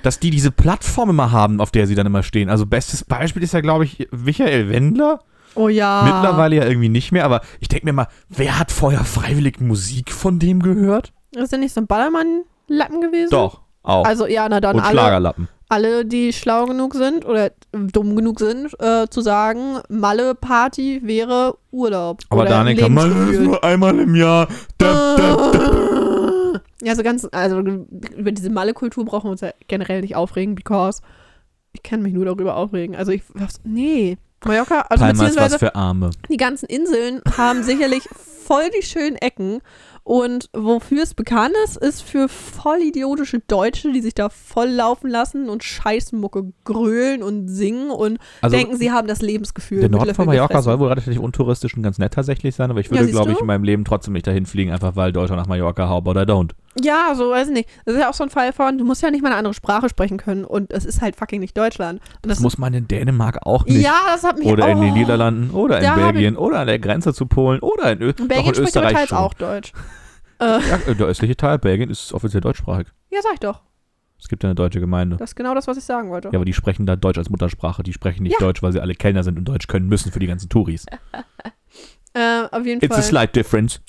[0.03, 2.49] dass die diese Plattform immer haben, auf der sie dann immer stehen?
[2.49, 5.21] Also bestes Beispiel ist ja, glaube ich, Michael Wendler.
[5.55, 6.03] Oh ja.
[6.05, 10.11] Mittlerweile ja irgendwie nicht mehr, aber ich denke mir mal, wer hat vorher freiwillig Musik
[10.11, 11.13] von dem gehört?
[11.37, 13.31] Ist der nicht so ein Ballermann-Lappen gewesen?
[13.31, 14.07] Doch, auch.
[14.07, 15.49] Also ja, na dann und alle, Schlagerlappen.
[15.69, 22.21] Alle, die schlau genug sind oder dumm genug sind, äh, zu sagen, Malle-Party wäre Urlaub.
[22.31, 23.47] Aber oder Danica, mal Lebensgefühl.
[23.47, 24.49] nur einmal im Jahr.
[24.79, 26.61] Da, da, da.
[26.83, 31.03] Ja, so ganz, also über diese Malle-Kultur brauchen wir uns ja generell nicht aufregen, because
[31.73, 32.97] ich kann mich nur darüber aufregen.
[32.97, 33.23] Also ich,
[33.65, 34.17] nee.
[34.45, 36.11] Mallorca, also Palma ist was beziehungsweise für Arme.
[36.31, 38.05] die ganzen Inseln haben sicherlich
[38.47, 39.61] voll die schönen Ecken.
[40.09, 45.11] Und wofür es bekannt ist, ist für voll idiotische Deutsche, die sich da voll laufen
[45.11, 49.81] lassen und Scheißmucke grölen und singen und Also denken, sie haben das Lebensgefühl.
[49.81, 50.65] der Norden von Mallorca gefressen.
[50.65, 53.33] soll wohl relativ untouristisch und ganz nett tatsächlich sein, aber ich Ja, würde, siehst glaube
[53.33, 56.13] ich, in meinem Leben trotzdem nicht dahin fliegen, einfach weil Deutschland nach Mallorca, how about
[56.19, 56.53] I don't.
[56.81, 57.69] Ja, so weiß ich nicht.
[57.85, 59.53] Das ist ja auch so ein Fall von, du musst ja nicht mal eine andere
[59.53, 62.01] Sprache sprechen können und es ist halt fucking nicht Deutschland.
[62.25, 63.83] Und Das muss man in Dänemark auch nicht.
[63.83, 64.81] ja, das hat mich Oder in oh.
[64.81, 68.29] den Niederlanden, oder in Belgien, oder an der Grenze zu Polen, oder in, Ö In
[68.29, 69.19] Belgien in spricht Österreich teils schon.
[69.19, 69.73] auch Deutsch.
[70.41, 72.89] Ja, äh, der östliche Teil Belgien ist offiziell deutschsprachig.
[73.11, 73.63] Ja, sag ich doch.
[74.21, 75.17] Es gibt ja eine deutsche Gemeinde.
[75.17, 76.29] Das ist genau das, was ich sagen wollte.
[76.29, 77.83] Ja, aber die sprechen da Deutsch als Muttersprache.
[77.85, 78.39] Die sprechen nicht Ja.
[78.41, 80.87] Deutsch, weil sie alle Kellner sind und Deutsch können müssen für die ganzen Touris.
[82.15, 83.03] Äh, auf jeden It's a Fall.
[83.05, 83.81] slight difference.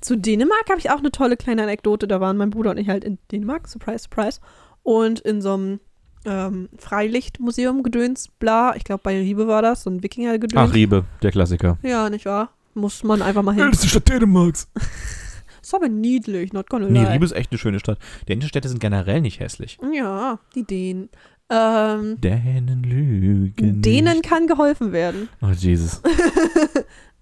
[0.00, 2.08] Zu Dänemark habe ich auch eine tolle kleine Anekdote.
[2.08, 4.40] Da waren mein Bruder und ich halt in Dänemark, surprise, surprise.
[4.82, 5.80] Und in so einem
[6.24, 8.74] ähm, Freilichtmuseum Gedöns, bla.
[8.76, 10.70] Ich glaube, bei Riebe war das, so ein Wikinger-Gedöns.
[10.70, 11.78] Ach, Riebe, der Klassiker.
[11.82, 12.50] Ja, nicht wahr?
[12.74, 13.64] Muss man einfach mal hin.
[13.64, 14.68] Älteste Stadt Dänemarks.
[15.66, 17.12] Ist aber niedlich, not gonna Nee, lie.
[17.14, 17.98] Riebe ist echt eine schöne Stadt.
[18.28, 19.78] Dänische Städte sind generell nicht hässlich.
[19.92, 21.08] Ja, die Dänen.
[21.50, 23.82] Ähm, Dänen lügen.
[23.82, 24.22] denen Nicht.
[24.24, 25.28] kann geholfen werden.
[25.42, 26.02] Oh, Jesus.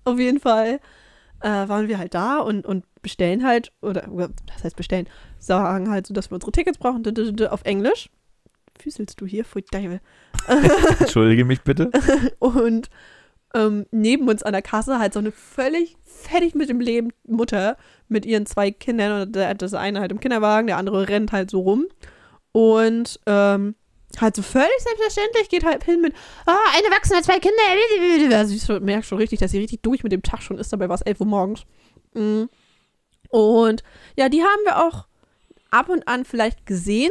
[0.04, 0.78] Auf jeden Fall
[1.40, 4.06] äh, waren wir halt da und, und bestellen halt, oder,
[4.46, 7.02] das heißt bestellen, sagen halt so, dass wir unsere Tickets brauchen,
[7.48, 8.10] auf Englisch.
[8.78, 9.46] füßelst du hier?
[9.46, 10.00] Pfui Teufel.
[11.00, 11.90] Entschuldige mich bitte.
[12.40, 12.90] Und
[13.54, 17.76] ähm, neben uns an der Kasse halt so eine völlig fertig mit dem Leben Mutter
[18.08, 19.22] mit ihren zwei Kindern.
[19.22, 21.86] Und der, das eine halt im Kinderwagen, der andere rennt halt so rum.
[22.52, 23.74] Und ähm,
[24.20, 26.14] halt so völlig selbstverständlich geht halt hin mit,
[26.46, 28.50] ah, ein Erwachsener, zwei Kinder.
[28.50, 30.72] Ich merke schon richtig, dass sie richtig durch mit dem Tag schon ist.
[30.72, 31.64] Dabei war es 11 Uhr morgens.
[32.14, 32.44] Mm.
[33.30, 33.82] Und
[34.16, 35.06] ja, die haben wir auch
[35.70, 37.10] ab und an vielleicht gesehen.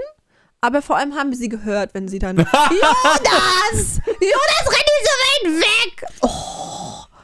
[0.64, 4.00] Aber vor allem haben wir sie gehört, wenn sie dann Jonas!
[4.06, 6.08] Jonas, renn so weit weg!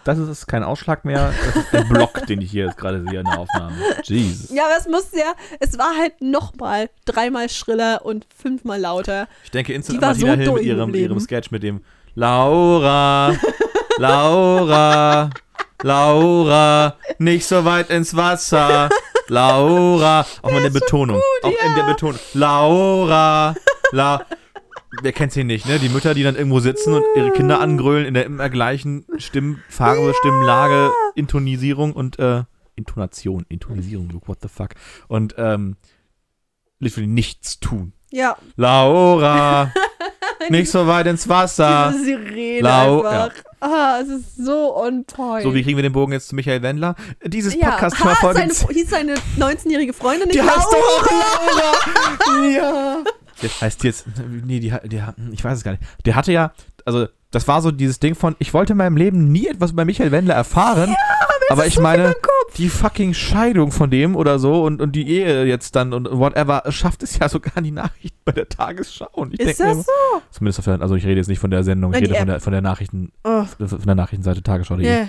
[0.04, 3.20] Das ist kein Ausschlag mehr, das ist ein Block, den ich hier jetzt gerade sehe
[3.20, 3.76] in der Aufnahme.
[4.04, 4.50] Jesus.
[4.50, 9.30] Ja, aber es musste ja, es war halt nochmal dreimal schriller und fünfmal lauter.
[9.46, 11.82] Ich denke instant Die war Martina so Hill mit ihrem, ihrem Sketch mit dem
[12.16, 13.38] Laura,
[13.98, 15.30] Laura,
[15.82, 18.90] Laura, nicht so weit ins Wasser.
[19.30, 21.22] Laura, auch mal in der Betonung.
[21.44, 21.92] auch in der ja.
[21.94, 22.20] Betonung.
[22.34, 23.56] Laura,
[23.92, 24.26] La.
[25.04, 25.78] Wer kennt sie nicht, ne?
[25.78, 30.14] Die Mütter, die dann irgendwo sitzen und ihre Kinder angrölen in der immer gleichen Stimmfarbe,
[30.20, 32.44] Stimmlage, Intonisierung und äh,
[32.76, 34.70] Intonation, Intonisierung, Luke, what the fuck.
[35.08, 35.78] Und ähm,
[36.80, 37.94] literally nichts tun.
[38.10, 39.72] Ja, Laura,
[40.50, 41.92] nicht so weit ins Wasser.
[41.94, 43.36] diese Sirene Lau- einfach.
[43.62, 45.44] Ah, es ist so on point.
[45.44, 46.96] So, wie kriegen wir den Bogen jetzt zu Michael Wendler?
[47.26, 52.28] Dieses ja, Podcast ha, Folge seine, hieß seine 19-jährige Freundin nicht Die heißt doch auch
[52.28, 52.48] Laura.
[52.50, 53.04] ja.
[53.42, 54.06] Das heißt jetzt,
[54.46, 55.84] nee, die, die, ich weiß es gar nicht.
[56.06, 56.52] Der hatte ja,
[56.86, 59.86] also das war so dieses Ding von, ich wollte in meinem Leben nie etwas über
[59.86, 60.96] Michael Wendler erfahren,
[61.50, 62.16] aber ich meine,
[62.58, 66.64] die fucking Scheidung von dem oder so und, und die Ehe jetzt dann und whatever,
[66.70, 69.08] schafft es ja sogar die Nachrichten bei der Tagesschau.
[69.14, 69.84] Und ich Ist das immer-
[70.32, 72.40] Zumindest auf der, also ich rede jetzt nicht von der Sendung, ich rede von der,
[72.40, 74.86] von der Nachrichten, Oh, von der Nachrichtenseite Tagesschau.de.
[74.86, 75.08] yeah.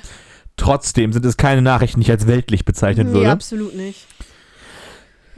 [0.56, 3.30] Trotzdem sind es keine Nachrichten, die ich als weltlich bezeichnen Nee, würde.
[3.30, 4.06] absolut nicht.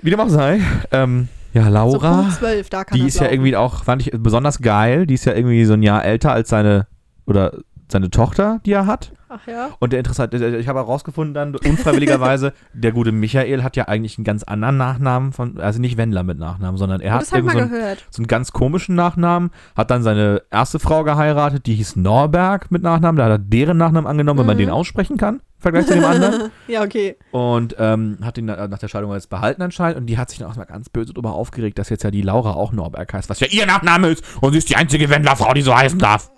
[0.01, 0.61] Wie dem auch sei,
[0.91, 4.11] ähm, ja, So Laura, Punkt 12, da kann die ist ja irgendwie auch, fand ich
[4.13, 6.87] besonders geil, die ist ja irgendwie so ein Jahr älter als seine,
[7.27, 9.13] oder seine Tochter, die er hat.
[9.35, 9.71] Ach ja.
[9.79, 14.25] Und der interessant, ich habe herausgefunden dann, unfreiwilligerweise, der gute Michael hat ja eigentlich einen
[14.25, 17.59] ganz anderen Nachnamen von, also nicht Wendler mit Nachnamen, sondern er hat irgendwie mal so
[17.61, 18.05] einen, gehört.
[18.11, 22.83] so einen ganz komischen Nachnamen, hat dann seine erste Frau geheiratet, die hieß Norberg mit
[22.83, 24.61] Nachnamen, da hat er deren Nachnamen angenommen, wenn man Mhm.
[24.61, 26.51] den aussprechen kann, im Vergleich zu dem anderen.
[26.69, 27.17] ja, okay.
[27.31, 30.41] Und ähm, hat ihn na- nach der Scheidung jetzt behalten anscheinend und die hat sich
[30.41, 33.31] dann auch mal ganz böse darüber aufgeregt, dass jetzt ja die Laura auch Norberg heißt,
[33.31, 36.31] was ja ihr Nachname ist und sie ist die einzige Wendlerfrau, die so heißen darf.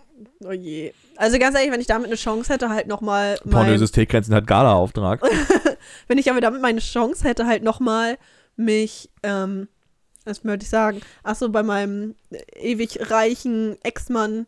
[0.46, 0.92] Oh je.
[1.16, 5.22] Also ganz ehrlich, wenn ich damit eine Chance hätte, halt nochmal Pornöses Teegrenzen hat Gala-Auftrag.
[6.08, 8.18] wenn ich aber damit meine Chance hätte, halt nochmal
[8.56, 9.68] mich, ähm,
[10.24, 12.14] was möchte ich sagen, achso, bei meinem
[12.56, 14.46] ewig reichen Ex-Mann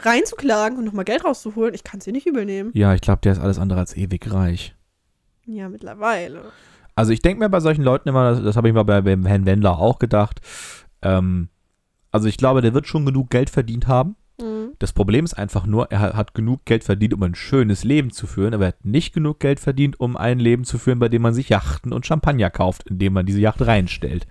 [0.00, 2.70] reinzuklagen und nochmal Geld rauszuholen, ich kann es dir nicht übel nehmen.
[2.74, 4.74] Ja, ich glaube, der ist alles andere als ewig reich.
[5.46, 6.52] Ja, mittlerweile.
[6.94, 9.24] Also ich denke mir bei solchen Leuten immer, das, das habe ich mal bei, beim
[9.24, 10.40] Herrn Wendler auch gedacht,
[11.02, 11.48] ähm,
[12.10, 14.16] also ich glaube, der wird schon genug Geld verdient haben.
[14.42, 14.72] Mhm.
[14.78, 18.10] Das Problem ist einfach nur, er hat- hat genug Geld verdient, um ein schönes Leben
[18.10, 21.08] zu führen, aber er hat nicht genug Geld verdient, um ein Leben zu führen, bei
[21.08, 24.26] dem man sich Yachten und Champagner kauft, indem man diese Yacht reinstellt.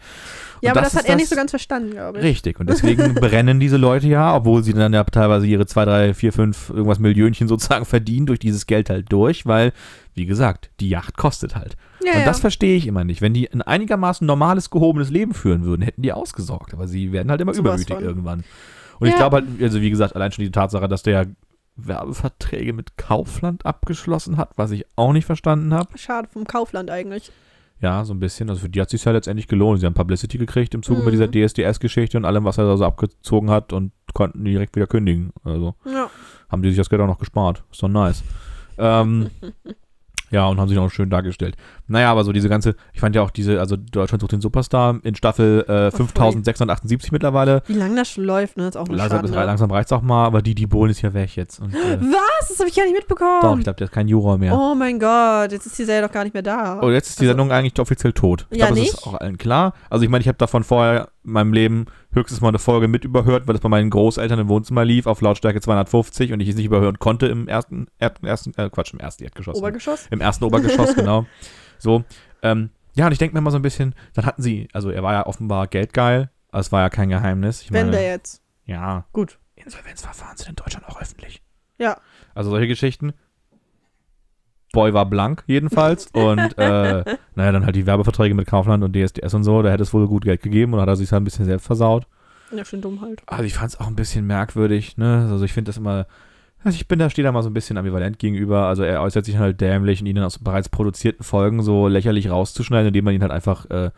[0.61, 2.23] Ja, Und aber das, hat ist er nicht so ganz verstanden, glaube ich.
[2.23, 6.13] Richtig, und deswegen brennen diese Leute ja, obwohl sie dann ja teilweise ihre 2, 3,
[6.13, 9.73] 4, 5 irgendwas Millionchen sozusagen verdienen, durch dieses Geld halt durch, weil,
[10.13, 11.77] wie gesagt, die Yacht kostet halt.
[12.03, 12.25] Ja, und ja.
[12.25, 13.21] das verstehe ich immer nicht.
[13.21, 17.31] Wenn die ein einigermaßen normales, gehobenes Leben führen würden, hätten die ausgesorgt, aber sie werden
[17.31, 18.43] halt immer Sowas übermütig irgendwann.
[19.01, 19.27] Und ich Ja.
[19.27, 21.27] glaube halt, also wie gesagt, allein schon die Tatsache, dass der
[21.75, 25.97] Werbeverträge mit Kaufland abgeschlossen hat, was ich auch nicht verstanden habe.
[25.97, 27.31] Schade vom Kaufland eigentlich.
[27.79, 28.49] Ja, so ein bisschen.
[28.49, 29.79] Also für die hat sich ja letztendlich gelohnt.
[29.79, 31.05] Sie haben Publicity gekriegt im Zuge Mhm.
[31.05, 34.85] mit dieser DSDS-Geschichte und allem, was er da so abgezogen hat und konnten direkt wieder
[34.87, 35.31] kündigen.
[35.43, 36.09] Also Ja.
[36.49, 37.63] haben die sich das Geld auch noch gespart.
[37.71, 38.23] Ist doch nice.
[38.77, 39.31] Ähm,
[40.31, 41.55] ja, und haben sich auch schön dargestellt.
[41.87, 44.99] Naja, aber so diese ganze, ich fand ja auch diese, also Deutschland sucht den Superstar
[45.03, 47.61] in Staffel äh, 5678 mittlerweile.
[47.67, 48.67] Wie lange das schon läuft, ne?
[48.67, 49.45] ist auch Langsam, Schande.
[49.45, 51.59] langsam reicht's auch mal, aber die, die Bohlen ist ja weg jetzt.
[51.59, 52.49] Und, äh, Was?
[52.49, 53.41] Das habe ich gar nicht mitbekommen.
[53.41, 54.53] doch, ich glaube, der ist kein Juror mehr.
[54.57, 56.79] Oh mein Gott, jetzt ist die Serie doch gar nicht mehr da.
[56.81, 58.47] Oh, jetzt ist die Also- Sendung eigentlich offiziell tot.
[58.49, 59.73] Ich Ja, glaube, das ist auch allen klar.
[59.89, 63.05] Also ich meine, ich habe davon vorher in meinem Leben höchstens mal eine Folge mit
[63.05, 66.55] überhört, weil das bei meinen Großeltern im Wohnzimmer lief, auf Lautstärke 250 und ich es
[66.55, 69.57] nicht überhören konnte im ersten, Erd, ersten äh, Quatsch, im ersten Erdgeschoss.
[69.57, 70.07] Obergeschoss?
[70.11, 71.25] Im ersten Obergeschoss, genau.
[71.77, 72.03] So,
[72.43, 75.03] ähm, ja, und ich denke mir mal so ein bisschen, dann hatten sie, also er
[75.03, 77.61] war ja offenbar geldgeil, es war ja kein Geheimnis.
[77.61, 78.41] Ich Wenn meine, der jetzt.
[78.65, 79.39] ja, Gut.
[79.55, 81.41] Insolvenzverfahren sind in Deutschland auch öffentlich.
[81.77, 81.97] Ja.
[82.33, 83.13] Also solche Geschichten.
[84.71, 87.03] Boy war blank jedenfalls und äh,
[87.35, 90.07] naja, dann halt die Werbeverträge mit Kaufland und DSDS und so, da hätte es wohl
[90.07, 92.05] gut Geld gegeben und hat er sich halt ein bisschen selbst versaut.
[92.55, 93.21] Ja, schön dumm halt.
[93.27, 95.27] Also ich fand es auch ein bisschen merkwürdig, ne?
[95.31, 96.05] Also ich finde das immer,
[96.63, 98.67] also ich bin da, stehe da mal so ein bisschen ambivalent gegenüber.
[98.67, 102.29] Also er äußert sich halt dämlich und ihn dann aus bereits produzierten Folgen so lächerlich
[102.29, 103.91] rauszuschneiden, indem man ihn halt einfach äh,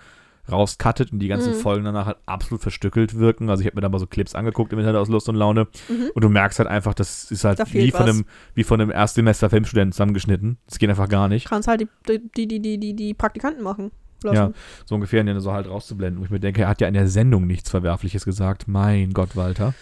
[0.52, 1.58] rauscuttet und die ganzen Mhm.
[1.60, 3.50] Folgen danach halt absolut verstückelt wirken.
[3.50, 5.68] Also ich habe mir da mal so Clips angeguckt im Internet aus Lust und Laune
[5.90, 6.12] Mhm.
[6.14, 8.10] und du merkst halt einfach, das ist halt Da wie von, was.
[8.10, 10.58] einem, wie von einem Erstsemester Filmstudenten zusammengeschnitten.
[10.68, 11.48] Das geht einfach gar nicht.
[11.48, 13.92] Kannst halt die, die, die, die, die, die Praktikanten machen.
[14.24, 14.36] lassen.
[14.36, 14.52] Ja.
[14.86, 16.20] So ungefähr, und dann so halt rauszublenden.
[16.22, 18.68] Wo ich mir denke, er hat ja in der Sendung nichts Verwerfliches gesagt.
[18.68, 19.74] Mein Gott, Walter.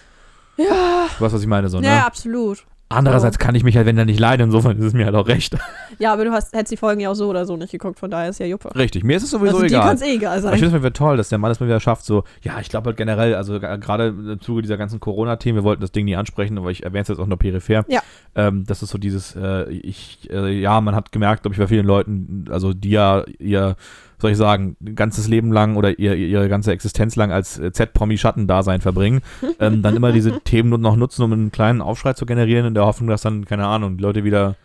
[0.57, 1.87] Ja, Du weißt, was ich meine, so, ne?
[1.87, 2.65] ja, absolut.
[2.91, 5.27] Andererseits kann ich mich halt, wenn er nicht leiden, insofern ist es mir halt auch
[5.27, 5.57] recht.
[5.99, 8.09] Ja, aber du hast, hättest die Folgen ja auch so oder so nicht geguckt, von
[8.09, 8.73] daher ist ja Juppe.
[8.75, 9.81] Richtig, mir ist es sowieso also dir egal.
[9.87, 10.53] kann es eh egal Aber ich sein.
[10.59, 12.87] finde es wieder toll, dass der Mann es mal wieder schafft, so, ja, ich glaube
[12.87, 16.15] halt generell, also g- gerade im Zuge dieser ganzen Corona-Themen, wir wollten das Ding nie
[16.15, 17.83] ansprechen, aber ich erwähne es jetzt auch nur peripher.
[17.87, 17.99] Ja.
[18.35, 21.67] Ähm, das ist so dieses, äh, ich, äh, ja, man hat gemerkt, glaube ich, bei
[21.67, 23.75] vielen Leuten, also die ja ihr,
[24.21, 28.81] soll ich sagen, ganzes Leben lang oder ihr, ihre ganze Existenz lang als äh, Z-Promi-Schattendasein
[28.81, 29.21] verbringen,
[29.59, 32.85] ähm, dann immer diese Themen noch nutzen, um einen kleinen Aufschrei zu generieren, in der
[32.85, 34.55] Hoffnung, dass dann, keine Ahnung, die Leute wieder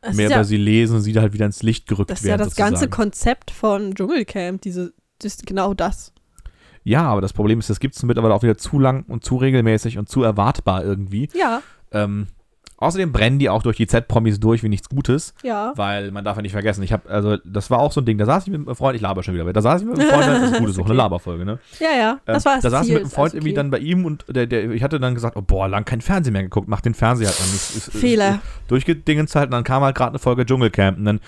[0.00, 2.10] Das mehr ist über ja, sie lesen und sie da halt wieder ins Licht gerückt
[2.10, 2.46] das ist ja werden.
[2.46, 2.90] das ganze sozusagen.
[2.90, 6.12] Konzept von Dschungelcamp, diese, das ist genau das.
[6.84, 9.36] Ja, aber das Problem ist, das gibt es mittlerweile auch wieder zu lang und zu
[9.36, 11.28] regelmäßig und zu erwartbar irgendwie.
[11.34, 11.62] Ja,
[11.92, 12.26] Ähm,
[12.82, 15.72] außerdem brennen die auch durch die Z-Promis durch wie nichts Gutes, ja.
[15.76, 18.18] weil man darf ja nicht vergessen, ich habe, also das war auch so ein Ding,
[18.18, 19.98] da saß ich mit einem Freund, ich laber schon wieder, aber da saß ich mit
[19.98, 20.94] einem Freund, das ist gut, das ist auch eine.
[20.94, 21.58] Laberfolge, ne?
[21.80, 22.20] Ja, ja.
[22.24, 23.56] Das Ähm, war das da saß ich mit einem Freund alles irgendwie okay.
[23.56, 26.32] dann bei ihm und der, der, ich hatte dann gesagt, oh boah, lang kein Fernsehen
[26.32, 27.38] mehr geguckt, mach den Fernseher halt.
[27.38, 28.40] Ist, ist, Fehler.
[28.68, 31.20] Durchgedingens halt und dann kam halt gerade eine Folge Dschungelcamp und dann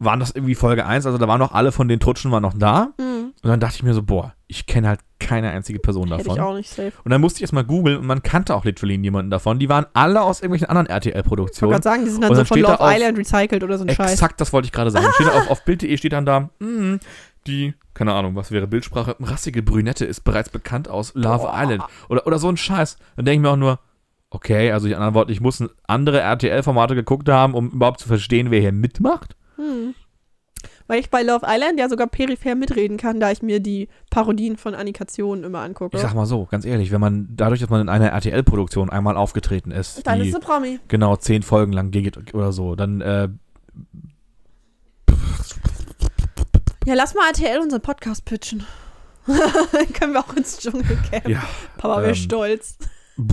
[0.00, 2.54] waren das irgendwie Folge 1, also da waren noch alle von den Trutschen waren noch
[2.54, 3.32] da Mhm.
[3.42, 6.36] und dann dachte ich mir so, boah, ich kenne halt keine einzige Person Hätte davon.
[6.36, 6.92] ich auch nicht safe.
[7.04, 9.58] Und dann musste ich erstmal googeln und man kannte auch literally niemanden davon.
[9.58, 11.70] Die waren alle aus irgendwelchen anderen Ich wollte RTL-Produktionen.
[11.72, 13.78] gerade sagen, die sind dann Und so dann von da Love auf- Island recycelt oder
[13.78, 14.12] so ein Scheiß.
[14.12, 15.06] Exakt, das wollte ich gerade sagen.
[15.14, 16.96] Steht auf, auf Bild.de steht dann da, mm,
[17.46, 21.52] die, keine Ahnung, was wäre Bildsprache, rassige Brünette ist bereits bekannt aus Love Boah.
[21.62, 21.82] Island.
[22.08, 22.96] Oder, oder so ein Scheiß.
[23.16, 23.78] Dann denke ich mir auch nur,
[24.30, 28.50] okay, also in anderen Worten, ich muss andere RTL-Formate geguckt haben, um überhaupt zu verstehen,
[28.50, 29.36] wer hier mitmacht.
[29.60, 29.94] Hm.
[30.86, 34.56] Weil ich bei Love Island ja sogar peripher mitreden kann, da ich mir die Parodien
[34.56, 35.96] von Annikationen immer angucke.
[35.96, 39.16] Ich sag mal so, ganz ehrlich, wenn man dadurch, dass man in einer RTL-Produktion einmal
[39.16, 40.80] aufgetreten ist, Dann die ist sie Promi.
[40.88, 43.28] genau zehn Folgen lang geht oder so, dann äh,
[46.86, 48.64] Ja, lass mal RTL unseren Podcast pitchen.
[49.26, 49.36] Dann
[49.92, 51.28] können wir auch ins Dschungelcamp.
[51.28, 51.42] ja,
[51.78, 52.78] Papa wäre ähm, stolz.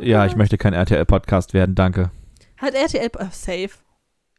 [0.00, 2.10] ja, ich möchte kein RTL-Podcast werden, danke.
[2.62, 3.10] Hat RTL.
[3.18, 3.70] Oh, safe.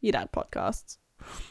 [0.00, 0.98] Jeder hat Podcasts.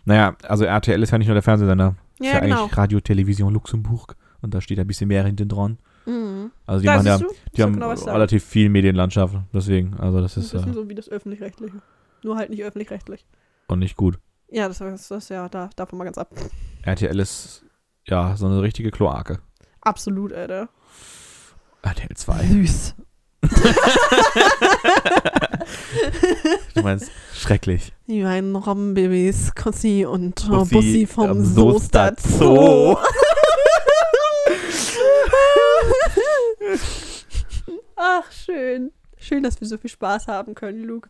[0.05, 1.95] Naja, also RTL ist ja nicht nur der Fernsehsender.
[2.19, 2.63] ist Ja, ja genau.
[2.63, 4.15] eigentlich Radio Television Luxemburg.
[4.41, 5.77] Und da steht ein bisschen mehr hinten dran.
[6.07, 6.51] Mhm.
[6.65, 7.19] Also die Da ja,
[7.55, 9.35] die haben genau, relativ viel Medienlandschaft.
[9.53, 11.79] Deswegen, also das Ein ist äh, bisschen so wie das Öffentlich-Rechtliche.
[12.23, 13.25] Nur halt nicht öffentlich-rechtlich.
[13.67, 14.17] auch nicht gut.
[14.49, 16.29] Ja, das, das, das ja, da, davon mal ganz ab.
[16.81, 17.63] RTL ist
[18.05, 19.39] ja so eine richtige Kloake.
[19.81, 20.69] Absolut, Alter.
[21.83, 22.47] RTL 2.
[22.47, 22.95] Süß.
[26.75, 27.93] Du meinst schrecklich.
[28.07, 32.97] Die meinen Robbenbabys, Cossi und Bussi Bussi vom am Soester Soester Zoo.
[37.95, 38.91] Ach, schön.
[39.17, 41.09] Schön, dass wir so viel Spaß haben können, Luke.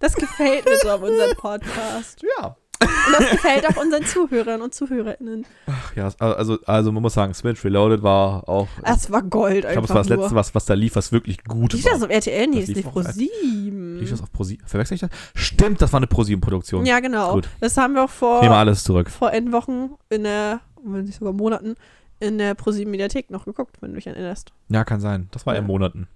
[0.00, 2.22] Das gefällt mir so an unserem Podcast.
[2.38, 2.56] Ja.
[2.80, 5.46] Und das gefällt auch unseren Zuhörern und Zuhörerinnen.
[5.66, 8.68] Ach ja, also, also man muss sagen, Switch Reloaded war auch.
[8.82, 10.18] Es war Gold ich glaube, es war das nur.
[10.18, 11.92] letzte, was, was da lief, was wirklich gut Lief war.
[11.92, 12.46] das auf RTL?
[12.48, 13.98] Nee, Das ist lief nicht auf Pro 7.
[13.98, 14.66] Lief das auf ProSieben?
[14.66, 15.10] Verwechsel ich das?
[15.34, 16.84] Stimmt, das war eine ProSieben-Produktion.
[16.86, 17.34] Ja, genau.
[17.34, 17.48] Gut.
[17.60, 19.08] Das haben wir auch vor, Ich nehme alles zurück.
[19.10, 21.74] vor Endwochen in der, wenn nicht sogar Monaten,
[22.20, 24.52] in der ProSieben Mediathek noch geguckt, wenn du dich erinnerst.
[24.68, 25.28] Ja, kann sein.
[25.30, 25.60] Das war Ja.
[25.60, 26.08] in Monaten.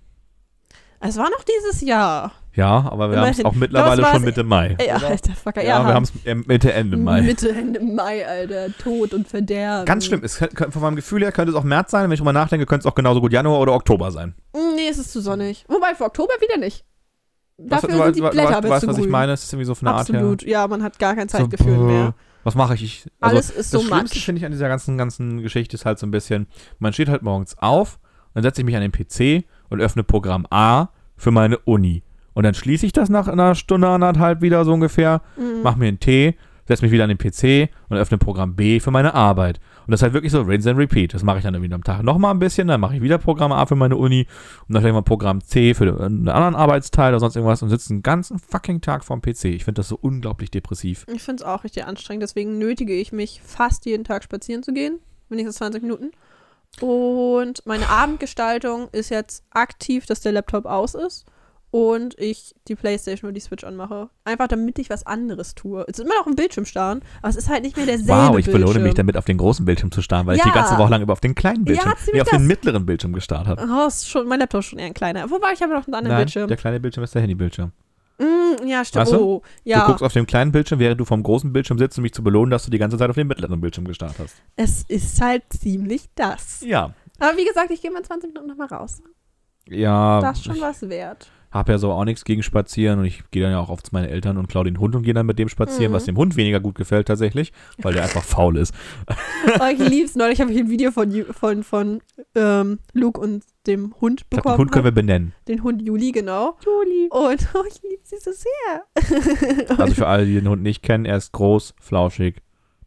[1.01, 2.33] Es war noch dieses Jahr.
[2.59, 4.75] Ja, aber wir haben es auch mittlerweile schon Mitte Mai.
[4.75, 5.07] Oder?
[5.09, 5.63] Alter, fucker.
[5.63, 6.13] ja, Ja, wir haben es
[6.47, 7.23] Mitte, Ende Mai.
[7.23, 8.77] Mitte, Ende Mai, Alter.
[8.79, 9.85] Tod und Verderben.
[9.87, 10.23] Ganz schlimm.
[10.25, 12.05] Es könnte, von meinem Gefühl her könnte es auch März sein.
[12.05, 14.35] Wenn ich drüber nachdenke, könnte es auch genauso gut Januar oder Oktober sein.
[14.55, 15.65] Mm, Nee, es ist zu sonnig.
[15.69, 16.85] Wobei, für Oktober wieder nicht.
[17.59, 19.11] Was- Dafür du, sind die du, du, Blätter du, weißt, was ich grün.
[19.13, 19.33] meine?
[19.33, 20.43] Es ist irgendwie so von der Art Absolut.
[20.43, 21.29] Ja, man hat gar kein her.
[21.29, 22.15] Zeitgefühl so, mehr.
[22.43, 22.83] Was mache ich?
[22.83, 24.25] ich also, Alles ist so das Schlimmste matsch.
[24.25, 26.49] finde ich an dieser ganzen, ganzen Geschichte ist halt so ein bisschen,
[26.81, 28.01] man steht halt morgens auf,
[28.35, 32.03] dann setze ich mich an den PC und öffne Programm A für meine Uni.
[32.39, 35.63] Und dann schließe ich das nach einer Stunde, anderthalb wieder so ungefähr, Mhm.
[35.65, 36.37] mache mir einen Tee,
[36.69, 39.59] setze mich wieder an den PC und öffne Programm B für meine Arbeit.
[39.85, 41.13] Und das ist halt wirklich so rinse and repeat.
[41.15, 43.51] Das mache ich dann wieder am Tag nochmal ein bisschen, dann mache ich wieder Programm
[43.51, 44.29] A für meine Uni
[44.69, 47.89] und dann vielleicht mal Programm C für einen anderen Arbeitsteil oder sonst irgendwas und sitze
[47.89, 49.47] den ganzen fucking Tag vorm PC.
[49.47, 51.07] Ich finde das so unglaublich depressiv.
[51.13, 52.23] Ich finde es auch richtig anstrengend.
[52.23, 55.01] Deswegen nötige ich mich fast jeden Tag spazieren zu gehen.
[55.29, 56.13] Wenigstens 20 Minuten.
[56.81, 61.25] Und meine Abendgestaltung ist jetzt aktiv, dass der Laptop aus ist.
[61.71, 64.09] Und ich die Playstation oder die Switch anmache.
[64.25, 65.85] Einfach damit ich was anderes tue.
[65.87, 68.39] Es ist immer noch ein Bildschirm starren, aber es ist halt nicht mehr derselbe Wow,
[68.39, 68.53] ich Bildschirm.
[68.55, 70.51] belohne mich damit, auf den großen Bildschirm zu starren, weil ich Ja.
[70.51, 72.49] die ganze Woche lang über auf den kleinen Ja, Bildschirm, ziemlich nee, auf den das.
[72.49, 73.63] mittleren Bildschirm gestarrt habe.
[73.71, 75.31] Oh, ist schon, mein Laptop ist schon eher ein kleiner.
[75.31, 76.49] Wobei, ich habe noch einen anderen Nein, Bildschirm.
[76.49, 77.73] der kleine Bildschirm ist der Handybildschirm.
[78.19, 79.03] Mm, Ja, stimmt.
[79.03, 79.19] Weißt du?
[79.21, 79.81] Oh, ja.
[79.81, 82.25] Du guckst auf dem kleinen Bildschirm, während du vom großen Bildschirm sitzt, um mich zu
[82.25, 84.37] belohnen, dass du die ganze Zeit auf dem mittleren Bildschirm gestarrt hast.
[84.57, 86.63] Es ist halt ziemlich das.
[86.67, 86.95] Ja.
[87.19, 89.03] Aber wie gesagt, ich gehe mal 20 Minuten nochmal raus.
[89.69, 91.31] Ja, Das ist schon ich was wert.
[91.51, 93.95] Habe ja so auch nichts gegen Spazieren und ich gehe dann ja auch oft zu
[93.95, 95.97] meinen Eltern und klaue den Hund und gehe dann mit dem spazieren, Mhm.
[95.97, 98.75] was dem Hund weniger gut gefällt tatsächlich, weil der einfach faul ist.
[99.61, 100.15] Oh, ich lieb's.
[100.17, 102.01] Neulich habe ich ein Video von, von, von
[102.35, 104.55] ähm, Luke und dem Hund Ich glaub, bekommen.
[104.57, 105.33] den Hund können wir benennen.
[105.47, 106.57] den Hund Juli, genau.
[106.65, 107.09] Juli.
[107.11, 109.69] Und oh, ich liebe sie so sehr.
[109.79, 112.43] Also für alle, die den Hund nicht kennen, er ist groß, flauschig,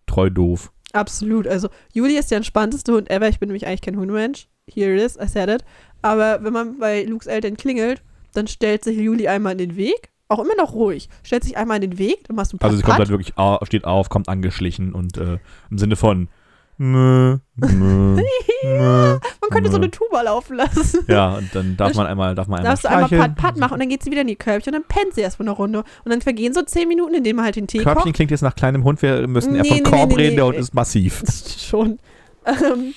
[0.05, 0.71] treu doof.
[0.93, 1.47] Absolut.
[1.47, 3.29] Also, Juli ist der entspannteste Hund ever.
[3.29, 4.47] Ich bin nämlich eigentlich kein Hundemensch.
[4.69, 5.63] Here it is, I said it.
[6.01, 10.09] Aber wenn man bei Lukes Eltern klingelt, dann stellt sich Juli einmal in den Weg.
[10.27, 11.09] Auch immer noch ruhig.
[11.23, 13.37] Stellt sich einmal in den Weg, dann machst du Also sie kommt Pat, halt wirklich,
[13.37, 15.39] au- steht auf, kommt angeschlichen und äh,
[15.69, 16.29] im Sinne von
[16.77, 18.21] mö, mö, mö.
[18.63, 19.83] Man könnte so Nö.
[19.83, 20.99] eine Tuba laufen lassen.
[21.07, 23.35] Ja, und dann darf man einmal, darf man einmal Darfst du einmal streicheln.
[23.35, 25.21] Pat, Pat machen und dann geht sie wieder in die Körbchen und dann pennt sie
[25.21, 25.79] erst für eine Runde.
[26.05, 28.15] Und dann vergehen so zehn Minuten, indem man halt den Tee Körbchen kocht.
[28.15, 30.45] klingt jetzt nach kleinem Hund, wir müssen eher Nee, von nee, Korb nee, reden, der.
[30.45, 31.23] Hund ist massiv.
[31.57, 31.99] Schon.
[32.45, 32.93] Ähm,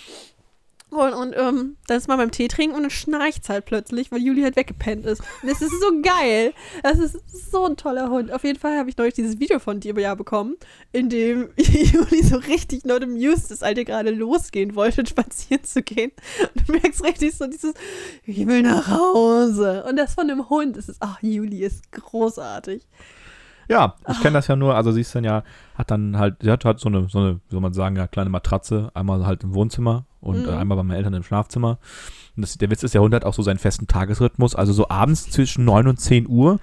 [0.96, 4.20] und und ähm, dann ist man beim Tee trinken und dann schnarcht halt plötzlich, weil
[4.20, 5.20] Juli halt weggepennt ist.
[5.42, 6.52] Und das ist so geil.
[6.82, 7.18] Das ist
[7.50, 8.32] so ein toller Hund.
[8.32, 10.56] Auf jeden Fall habe ich neulich dieses Video von dir ja bekommen,
[10.92, 15.82] in dem Juli so richtig not amused ist, als er gerade losgehen wollte, spazieren zu
[15.82, 16.12] gehen.
[16.54, 17.74] Und du merkst richtig so dieses,
[18.24, 19.84] ich will nach Hause.
[19.88, 20.76] Und das von einem Hund.
[20.76, 22.82] Das ist, ach, Juli ist großartig.
[23.68, 25.42] Ja, ich kenne das ja nur, also sie ist dann ja,
[25.74, 28.06] hat dann halt, sie hat halt so eine, so eine, wie soll man sagen, ja,
[28.06, 30.48] kleine Matratze, einmal halt im Wohnzimmer und Mhm.
[30.52, 31.78] äh, einmal bei meinen Eltern im Schlafzimmer.
[32.36, 34.88] Und das, der Witz ist, der Hund hat auch so seinen festen Tagesrhythmus, also so
[34.88, 36.58] abends zwischen 9 und 10 Uhr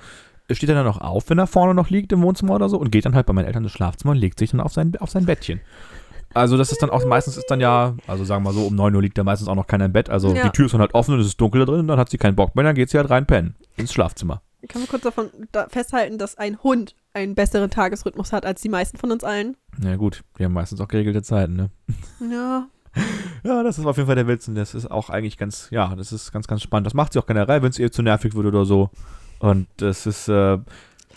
[0.51, 2.91] steht er dann noch auf, wenn er vorne noch liegt im Wohnzimmer oder so und
[2.91, 5.09] geht dann halt bei meinen Eltern ins Schlafzimmer und legt sich dann auf sein, auf
[5.09, 5.61] sein Bettchen.
[6.33, 8.75] Also das ist dann auch, meistens ist dann ja, also sagen wir mal so, um
[8.75, 10.43] 9 Uhr liegt da meistens auch noch keiner im Bett, also Ja.
[10.43, 12.17] die Tür ist dann halt offen und es ist dunkel da drin, dann hat sie
[12.17, 14.41] keinen Bock mehr, dann geht sie halt rein pennen, ins Schlafzimmer.
[14.67, 18.69] Kann man kurz davon da festhalten, dass ein Hund einen besseren Tagesrhythmus hat als die
[18.69, 19.57] meisten von uns allen?
[19.83, 21.69] Ja gut, die haben meistens auch geregelte Zeiten, ne?
[22.31, 22.67] Ja.
[23.43, 25.95] Ja, das ist auf jeden Fall der Witz und das ist auch eigentlich ganz, ja,
[25.95, 26.85] das ist ganz, ganz spannend.
[26.85, 28.91] Das macht sie auch generell, wenn es ihr zu nervig wird oder so.
[29.39, 30.59] Und das ist äh,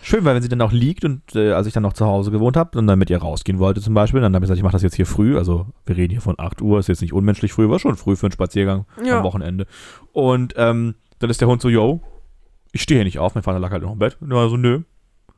[0.00, 2.30] schön, weil wenn sie dann auch liegt und äh, als ich dann noch zu Hause
[2.30, 4.62] gewohnt habe und dann mit ihr rausgehen wollte zum Beispiel, dann habe ich gesagt, ich
[4.62, 5.37] mache das jetzt hier früh.
[5.37, 8.16] Also wir reden hier von 8 Uhr, ist jetzt nicht unmenschlich früh, war schon früh
[8.16, 9.18] für einen Spaziergang Ja.
[9.18, 9.66] am Wochenende.
[10.12, 12.00] Und ähm, dann ist der Hund so, yo,
[12.74, 14.18] ich stehe hier nicht auf, mein Vater lag halt noch im Bett.
[14.20, 14.82] Und war so, nö.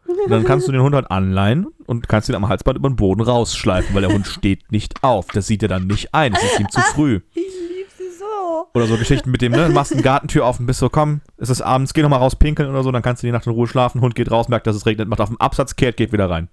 [0.07, 2.97] Und dann kannst du den Hund halt anleihen und kannst ihn am Halsband über den
[2.97, 5.27] Boden rausschleifen, weil der Hund steht nicht auf.
[5.29, 6.33] Das sieht er dann nicht ein.
[6.33, 7.21] Es ist ihm zu früh.
[7.35, 8.69] Ich liebe sie so.
[8.73, 9.67] Oder so Geschichten mit dem, ne?
[9.67, 12.37] Du machst eine Gartentür auf und bist so, komm, es ist abends, geh nochmal raus
[12.37, 14.67] pinkeln oder so, dann kannst du die Nacht in Ruhe schlafen, Hund geht raus, merkt,
[14.67, 16.49] dass es regnet, macht auf den Absatz, kehrt, geht wieder rein.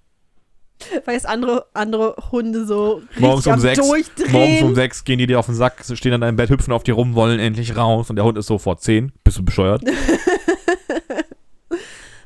[1.05, 4.31] Weil es andere, andere Hunde so richtig Morgens um sechs, Durchdrehen.
[4.31, 6.83] Morgens um sechs gehen die dir auf den Sack, stehen an deinem Bett, hüpfen auf
[6.83, 9.11] dir rum, wollen endlich raus und der Hund ist sofort zehn.
[9.23, 9.83] Bist du bescheuert?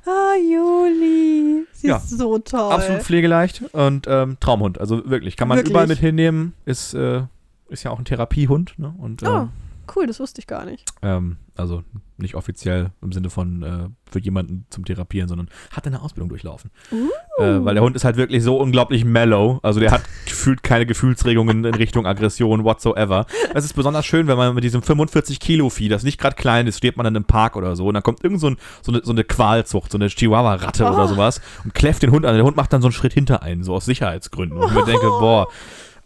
[0.07, 1.65] Ah, Juli.
[1.73, 1.97] Sie Ja.
[1.97, 2.71] ist so toll.
[2.71, 4.79] Absolut pflegeleicht und ähm, Traumhund.
[4.79, 5.71] Also wirklich, kann man Wirklich?
[5.71, 6.53] überall mit hinnehmen.
[6.65, 7.23] Ist, äh,
[7.69, 8.93] ist ja auch ein Therapiehund, ne?
[8.97, 9.47] Und äh, Oh,
[9.95, 10.85] cool, das wusste ich gar nicht.
[11.01, 11.83] ähm, also
[12.19, 16.71] nicht offiziell im Sinne von äh, für jemanden zum Therapieren, sondern hat eine Ausbildung durchlaufen.
[16.91, 17.09] Uh.
[17.43, 19.59] Äh, weil der Hund ist halt wirklich so unglaublich mellow.
[19.63, 23.25] Also der hat gefühlt keine Gefühlsregungen in Richtung Aggression whatsoever.
[23.53, 26.67] Es ist besonders schön, wenn man mit diesem 45 Kilo Vieh, das nicht gerade klein
[26.67, 28.91] ist, steht man dann im Park oder so und dann kommt irgend so, ein, so,
[28.91, 30.93] eine, so eine Qualzucht, so eine Chihuahua-Ratte Oh.
[30.93, 32.35] oder sowas und kläfft den Hund an.
[32.35, 34.57] Der Hund macht dann so einen Schritt hinter einen, so aus Sicherheitsgründen.
[34.57, 35.47] Und ich mir denke, boah,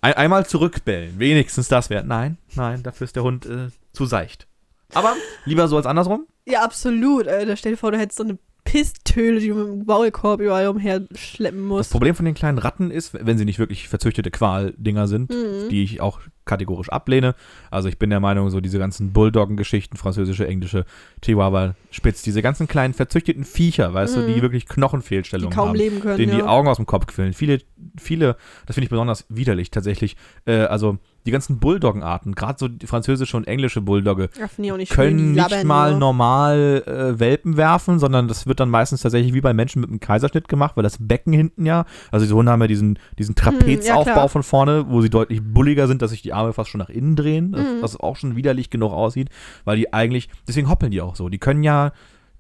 [0.02, 2.04] ein, einmal zurückbellen, wenigstens das wäre.
[2.06, 4.47] Nein, nein, dafür ist der Hund äh, zu seicht.
[4.93, 6.27] Aber lieber so als andersrum.
[6.45, 7.27] Ja, absolut.
[7.27, 7.56] Alter.
[7.56, 11.60] Stell dir vor, du hättest so eine Pistöle, die du mit dem Maulkorb überall umherschleppen
[11.62, 11.91] Das musst.
[11.91, 15.69] Problem von den kleinen Ratten ist, wenn sie nicht wirklich verzüchtete Qualdinger sind, Mhm.
[15.69, 17.34] die ich auch kategorisch ablehne.
[17.71, 20.86] Also ich bin der Meinung, so diese ganzen Bulldoggen-Geschichten, französische, englische,
[21.23, 24.34] Chihuahua, Spitz, diese ganzen kleinen verzüchteten Viecher, weißt du, Mhm.
[24.36, 25.75] die wirklich die Knochenfehlstellungen kaum haben.
[25.77, 26.17] leben können.
[26.17, 26.38] denen ja.
[26.38, 27.34] die Augen aus dem Kopf quillen.
[27.34, 27.60] Viele,
[27.99, 30.15] viele, das finde ich besonders widerlich tatsächlich.
[30.45, 35.36] Äh, also die ganzen Bulldoggenarten, gerade so die französische und englische Bulldogge, Ja, nicht können.
[35.36, 35.99] Die nicht mal nur.
[35.99, 39.99] normal äh, Welpen werfen, sondern das wird dann meistens tatsächlich wie bei Menschen mit einem
[39.99, 44.05] Kaiserschnitt gemacht, weil das Becken hinten ja, also diese Hunde haben ja diesen, diesen Trapezaufbau
[44.05, 44.29] Hm, klar.
[44.29, 47.15] von vorne, wo sie deutlich bulliger sind, dass sich die Arme fast schon nach innen
[47.15, 47.81] drehen, das- Mhm.
[47.81, 49.29] was auch schon widerlich genug aussieht,
[49.65, 51.29] weil die eigentlich, deswegen hoppeln die auch so.
[51.29, 51.91] Die können ja,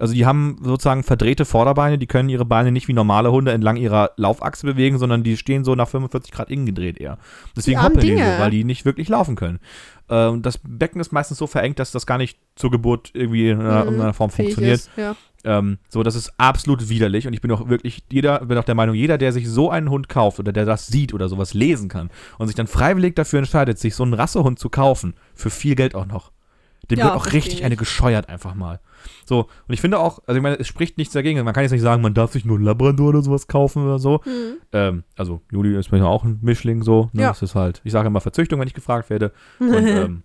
[0.01, 3.77] also die haben sozusagen verdrehte Vorderbeine, die können ihre Beine nicht wie normale Hunde entlang
[3.77, 7.19] ihrer Laufachse bewegen, sondern die stehen so nach 45 Grad innen gedreht eher.
[7.55, 8.35] Deswegen Die hoppeln die so, Dinge.
[8.39, 9.59] weil die nicht wirklich laufen können.
[10.09, 13.61] Ähm, das Becken ist meistens so verengt, dass das gar nicht zur Geburt irgendwie in
[13.61, 14.79] einer, Mhm, irgendeiner Form fähig funktioniert.
[14.79, 15.15] Ist, ja.
[15.43, 18.75] Ähm, so, das ist absolut widerlich und ich bin auch wirklich, jeder, bin auch der
[18.75, 21.89] Meinung, jeder, der sich so einen Hund kauft oder der das sieht oder sowas lesen
[21.89, 25.75] kann und sich dann freiwillig dafür entscheidet, sich so einen Rassehund zu kaufen, für viel
[25.75, 26.31] Geld auch noch,
[26.91, 27.63] Dem Ja, wird auch richtig ich.
[27.63, 28.79] eine gescheuert einfach mal.
[29.25, 31.43] So, und ich finde auch, also ich meine, es spricht nichts dagegen.
[31.43, 34.21] Man kann jetzt nicht sagen, man darf sich nur Labrador oder sowas kaufen oder so.
[34.23, 34.53] Hm.
[34.73, 37.09] Ähm, also Juli ist mir ja auch ein Mischling so.
[37.13, 37.23] Ne?
[37.23, 37.27] Ja.
[37.29, 39.31] Das ist halt, ich sage immer Verzüchtung, wenn ich gefragt werde.
[39.59, 40.23] Und, ähm,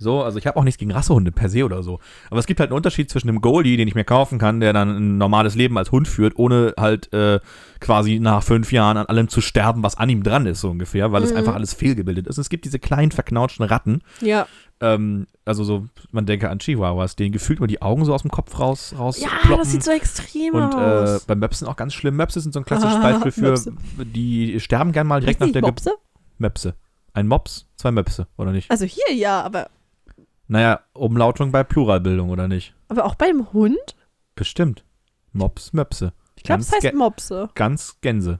[0.00, 1.98] so, also ich habe auch nichts gegen Rassehunde per se oder so.
[2.30, 4.72] Aber es gibt halt einen Unterschied zwischen einem Goldie, den ich mir kaufen kann, der
[4.72, 7.40] dann ein normales Leben als Hund führt, ohne halt äh,
[7.80, 11.10] quasi nach fünf Jahren an allem zu sterben, was an ihm dran ist, so ungefähr,
[11.10, 11.38] weil es Mhm.
[11.38, 12.38] einfach alles fehlgebildet ist.
[12.38, 14.46] Und es gibt diese kleinen verknautschten Ratten, Ja.
[14.80, 18.30] Ähm, also so, man denke an Chihuahuas, denen gefühlt nur die Augen so aus dem
[18.30, 19.58] Kopf raus, raus Ja, ploppen.
[19.58, 21.24] das sieht so extrem Und äh, aus.
[21.24, 22.16] bei Möpsen auch ganz schlimm.
[22.16, 23.72] Möpse sind so ein klassisches Ah, Beispiel für, Möpse.
[23.96, 25.62] die sterben gern mal direkt nach der.
[25.62, 25.92] Mopse?
[26.38, 26.74] Möpse.
[27.14, 28.70] Ein Mops, zwei Möpse, oder nicht?
[28.70, 29.68] Also hier ja, aber,
[30.46, 32.74] Naja, Umlautung bei Pluralbildung, oder nicht?
[32.88, 33.96] aber auch beim Hund?
[34.36, 34.84] Bestimmt.
[35.32, 36.12] Mops, Möpse.
[36.36, 37.50] Ich glaube, es heißt Mopse.
[37.54, 38.38] Ganz Gänse.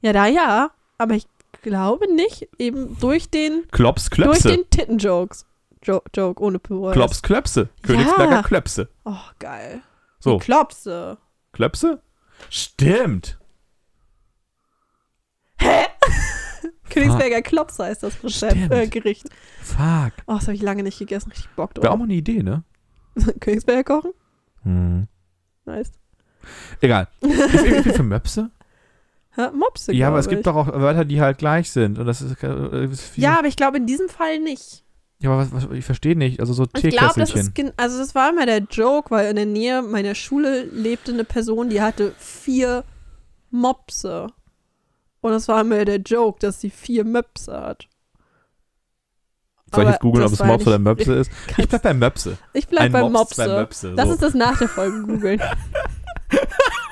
[0.00, 0.70] Ja, da ja.
[0.96, 1.26] Aber ich
[1.62, 4.48] glaube nicht, eben durch den, Klops, durch Klöpse.
[4.48, 5.44] den Titten-Jokes.
[5.84, 6.92] Jo Joke ohne Plural.
[6.94, 7.68] Klops, Klöpse.
[7.82, 8.88] Königsberger Klöpse.
[9.04, 9.82] Oh, geil.
[10.18, 11.18] So, Klopse.
[11.52, 12.00] Klöpse?
[12.50, 13.38] Stimmt.
[16.90, 19.28] Königsberger Klops heißt das Rezept, äh, Gericht.
[19.62, 20.12] Fuck.
[20.26, 21.30] Oh, das habe ich lange nicht gegessen.
[21.30, 21.98] Richtig Bock Wäre auch drauf.
[21.98, 22.62] mal eine Idee, ne?
[23.40, 24.12] Königsberger kochen?
[24.62, 25.08] Hm.
[25.64, 25.92] Nice.
[26.80, 27.08] Egal.
[27.20, 28.50] Ist irgendwie für Möpse?
[29.36, 30.44] Ha, Mopse, Ja, aber es gibt ich.
[30.44, 31.98] doch auch Wörter, die halt gleich sind.
[31.98, 33.24] Und das ist, äh, ist viel.
[33.24, 34.83] Ja, aber ich glaube in diesem Fall nicht.
[35.24, 36.38] Ja, aber was, was, ich verstehe nicht.
[36.40, 39.46] Also so Ich glaube, das ist, also das war immer der Joke, weil in der
[39.46, 42.84] Nähe meiner Schule lebte eine Person, die hatte vier
[43.50, 44.26] Mopse.
[45.22, 47.88] Und das war immer der Joke, dass sie vier Möpse hat.
[49.74, 51.30] Soll ich jetzt googeln, ob das es war Mops oder Möpse ist?
[51.56, 52.36] Ich bleib bei Möpse.
[52.52, 53.46] Ich bleib Ein bei Mops, Mopse.
[53.46, 53.92] Möpse.
[53.96, 54.12] Lass so.
[54.12, 55.40] uns das nach der Folge googeln.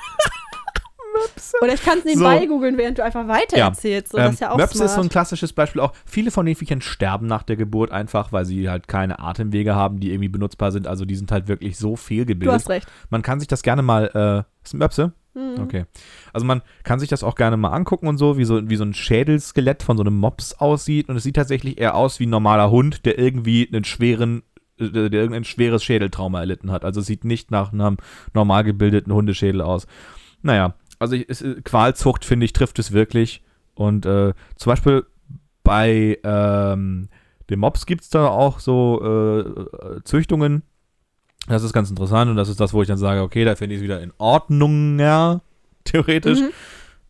[1.61, 2.09] Oder ich kann es So.
[2.09, 3.67] nebenbei googeln, während du einfach weiter Ja.
[3.67, 4.11] erzählst.
[4.11, 4.89] So, Ähm, ja auch Möpse smart.
[4.89, 5.93] ist so ein klassisches Beispiel auch.
[6.05, 9.99] Viele von den Viechern sterben nach der Geburt einfach, weil sie halt keine Atemwege haben,
[9.99, 10.87] die irgendwie benutzbar sind.
[10.87, 12.53] Also die sind halt wirklich so du fehlgebildet.
[12.55, 12.87] hast recht.
[13.09, 15.13] Man kann sich das gerne mal, äh, ist ein Möpse?
[15.35, 15.55] Hm.
[15.63, 15.85] Okay.
[16.31, 18.83] Also man kann sich das auch gerne mal angucken und so, wie so, wie so
[18.83, 21.09] ein Schädelskelett von so einem Mops aussieht.
[21.09, 24.43] Und es sieht tatsächlich eher aus wie ein normaler Hund, der irgendwie einen schweren,
[24.79, 26.85] äh, der irgendein schweres Schädeltrauma erlitten hat.
[26.85, 27.97] Also es sieht nicht nach einem
[28.35, 29.87] normal gebildeten Hundeschädel aus.
[30.43, 33.43] Naja, also ich, es, äh, Qualzucht, finde ich, trifft es wirklich.
[33.75, 35.05] Und äh, zum Beispiel
[35.63, 37.09] bei ähm,
[37.49, 40.63] dem Mops gibt es da auch so äh, Züchtungen.
[41.47, 43.75] Das ist ganz interessant und das ist das, wo ich dann sage, okay, da finde
[43.75, 45.41] ich es wieder in Ordnung, ja,
[45.83, 46.39] theoretisch.
[46.39, 46.49] Mhm.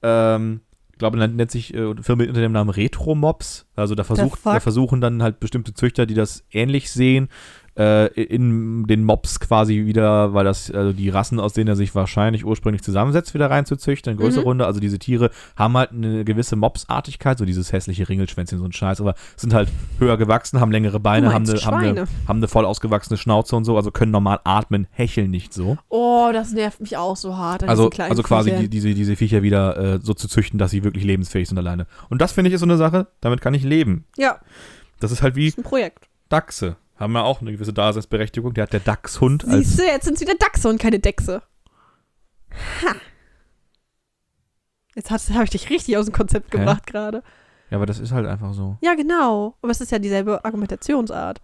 [0.02, 3.66] Ähm, ich glaube, nennt, nennt sich äh, Firma unter dem Namen Retro Mops.
[3.76, 7.30] Also da, versucht, da versuchen dann halt bestimmte Züchter, die das ähnlich sehen,
[7.78, 11.96] äh, in den Mops quasi wieder, weil das, also die Rassen, aus denen er sich
[11.96, 14.48] wahrscheinlich ursprünglich zusammensetzt, wieder reinzuzüchten, eine größere Mhm.
[14.48, 14.66] Runde.
[14.68, 19.02] Also diese Tiere haben halt eine gewisse Mopsartigkeit, so dieses hässliche Ringelschwänzchen, so ein Scheiß,
[19.02, 19.70] aber sind halt
[20.00, 23.66] höher gewachsen, haben längere Beine, haben eine, haben, eine, haben eine voll ausgewachsene Schnauze und
[23.66, 25.78] so, also können normal atmen, hecheln nicht so.
[25.90, 27.64] Oh, das nervt mich auch so hart.
[27.64, 31.04] Also, also quasi die, diese, diese Viecher wieder äh, so zu züchten, dass sie wirklich
[31.04, 31.88] lebensfähig sind alleine.
[32.10, 34.06] Und das finde ich ist so eine Sache, damit kann ich leben.
[34.18, 34.38] Ja,
[35.00, 36.08] Das ist halt wie ist ein Projekt.
[36.30, 36.76] Dachse.
[37.04, 38.54] Haben wir auch eine gewisse Daseinsberechtigung.
[38.54, 39.68] Der hat der Dachshund als.
[39.68, 41.42] Siehst du, jetzt sind es wieder Dachse und keine Dechse.
[42.82, 42.96] Ha.
[44.96, 47.24] Jetzt habe ich dich richtig aus dem Konzept gebracht gerade.
[47.70, 48.78] Ja, aber das ist halt einfach so.
[48.82, 49.56] Ja, genau.
[49.62, 51.42] Aber es ist ja dieselbe Argumentationsart.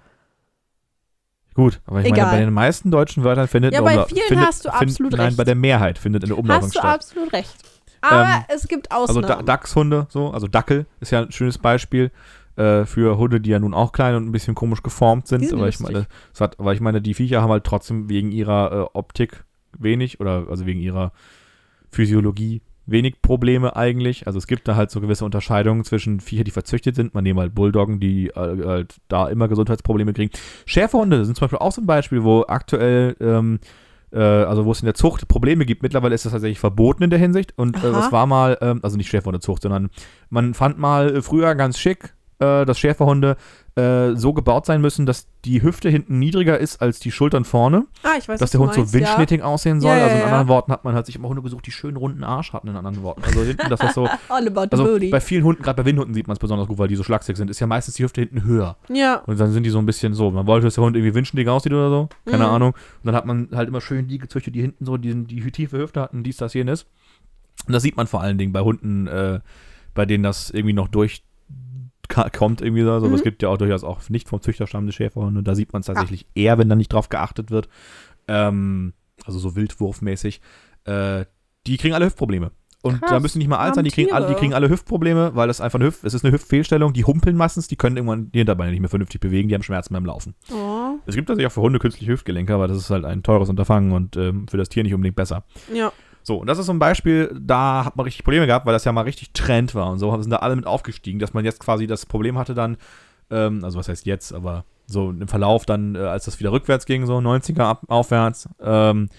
[1.55, 2.31] Gut, aber ich meine, Egal.
[2.35, 5.21] bei den meisten deutschen Wörtern findet Ja, bei vielen findet, hast du find- absolut Nein,
[5.25, 5.37] recht.
[5.37, 6.95] bei der Mehrheit findet eine Umlautung Hast du statt.
[6.95, 7.53] absolut recht.
[8.01, 9.27] Aber Ähm, es gibt Also Ausnahmen.
[9.27, 12.11] da Dachshunde, so, also Dackel ist ja ein schönes Beispiel
[12.59, 15.47] äh, für Hunde, die ja nun auch klein und ein bisschen komisch geformt sind.
[15.47, 18.31] Sind aber ich meine, es hat, aber ich meine, die Viecher haben halt trotzdem wegen
[18.31, 19.45] ihrer äh, Optik
[19.77, 21.11] wenig oder also wegen ihrer
[21.91, 24.27] Physiologie wenig Probleme eigentlich.
[24.27, 27.13] Also es gibt da halt so gewisse Unterscheidungen zwischen Viecher, die verzüchtet sind.
[27.13, 30.31] Man nehme halt Bulldoggen, die äh, halt da immer Gesundheitsprobleme kriegen.
[30.65, 33.59] Schäferhunde sind zum Beispiel auch so ein Beispiel, wo aktuell ähm,
[34.11, 35.83] äh, also wo es in der Zucht Probleme gibt.
[35.83, 37.53] Mittlerweile ist das tatsächlich verboten in der Hinsicht.
[37.57, 39.89] Und äh, das war mal, ähm, also nicht Schäferhundezucht, sondern
[40.29, 43.35] man fand mal äh, früher ganz schick, äh, dass Schäferhunde
[43.75, 47.85] äh, so gebaut sein müssen, dass die Hüfte hinten niedriger ist als die Schultern vorne.
[48.03, 48.99] ah, ich weiß, dass der Hund so meinst, ja.
[49.01, 49.91] windschnittig aussehen soll.
[49.91, 50.27] Ja, ja, also in ja.
[50.27, 52.75] anderen Worten hat man halt sich immer Hunde gesucht, die schön runden Arsch hatten, in
[52.75, 53.23] anderen Worten.
[53.23, 54.07] Also hinten, dass das so.
[54.29, 55.09] All about the Also booty.
[55.09, 57.37] bei vielen Hunden, gerade bei Windhunden sieht man es besonders gut, weil die so schlaksig
[57.37, 58.77] sind, ist ja meistens die Hüfte hinten höher.
[58.89, 60.31] Ja, Und dann sind die so ein bisschen so.
[60.31, 62.09] Man wollte, dass der Hund irgendwie windschnittig aussieht oder so.
[62.25, 62.49] Keine Mhm.
[62.49, 62.71] Ahnung.
[62.73, 65.77] Und dann hat man halt immer schön die gezüchtet, die hinten so die, die tiefe
[65.77, 66.85] Hüfte hatten, dies, das, jenes.
[67.67, 69.39] Und das sieht man vor allen Dingen bei Hunden, äh,
[69.93, 71.23] bei denen das irgendwie noch durch
[72.09, 72.91] kommt irgendwie so.
[72.91, 73.13] Aber Mhm.
[73.13, 75.43] es gibt ja auch durchaus auch nicht vom Züchter stammende Schäferhunde.
[75.43, 77.69] Da sieht man es tatsächlich eher, wenn da nicht drauf geachtet wird.
[78.27, 78.93] Ähm,
[79.25, 80.41] also so wildwurfmäßig.
[80.85, 81.25] Äh,
[81.67, 82.51] die kriegen alle Hüftprobleme.
[82.81, 85.35] Und Krass, da müssen nicht mal alt sein, die kriegen, alle, die kriegen alle Hüftprobleme,
[85.35, 88.31] weil das einfach eine Hüft, es ist eine Hüftfehlstellung, die humpeln meistens, die können irgendwann
[88.31, 90.33] die Hinterbeine nicht mehr vernünftig bewegen, die haben Schmerzen beim Laufen.
[90.49, 90.91] Oh.
[91.05, 93.91] Es gibt tatsächlich auch für Hunde künstliche Hüftgelenke, aber das ist halt ein teures Unterfangen
[93.91, 95.43] und ähm, für das Tier nicht unbedingt besser.
[95.73, 95.91] Ja.
[96.23, 98.85] So, und das ist so ein Beispiel, da hat man richtig Probleme gehabt, weil das
[98.85, 101.59] ja mal richtig Trend war und so sind da alle mit aufgestiegen, dass man jetzt
[101.59, 102.77] quasi das Problem hatte dann,
[103.31, 106.85] ähm, also was heißt jetzt, aber so im Verlauf dann, äh, als das wieder rückwärts
[106.85, 109.09] ging, so 90er ab, aufwärts, ähm,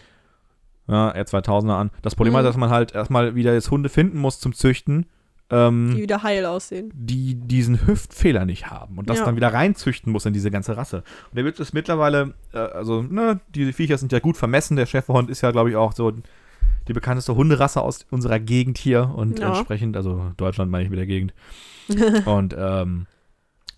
[0.89, 1.91] ja, eher 2000er an.
[2.03, 2.37] Das Problem Mhm.
[2.37, 5.07] war, dass man halt erstmal wieder jetzt Hunde finden muss zum Züchten,
[5.53, 6.91] ähm, Die wieder heil aussehen.
[6.95, 9.25] die diesen Hüftfehler nicht haben und das Ja.
[9.25, 10.99] dann wieder reinzüchten muss in diese ganze Rasse.
[11.31, 14.77] Und der wird es mittlerweile, äh, also, ne, diese Viecher sind ja gut vermessen.
[14.77, 16.13] Der Schäferhund ist ja, glaube ich, auch so
[16.89, 19.49] die bekannteste Hunderasse aus unserer Gegend hier und Ja.
[19.49, 21.33] entsprechend, also Deutschland meine ich mit der Gegend.
[22.27, 23.07] und ähm,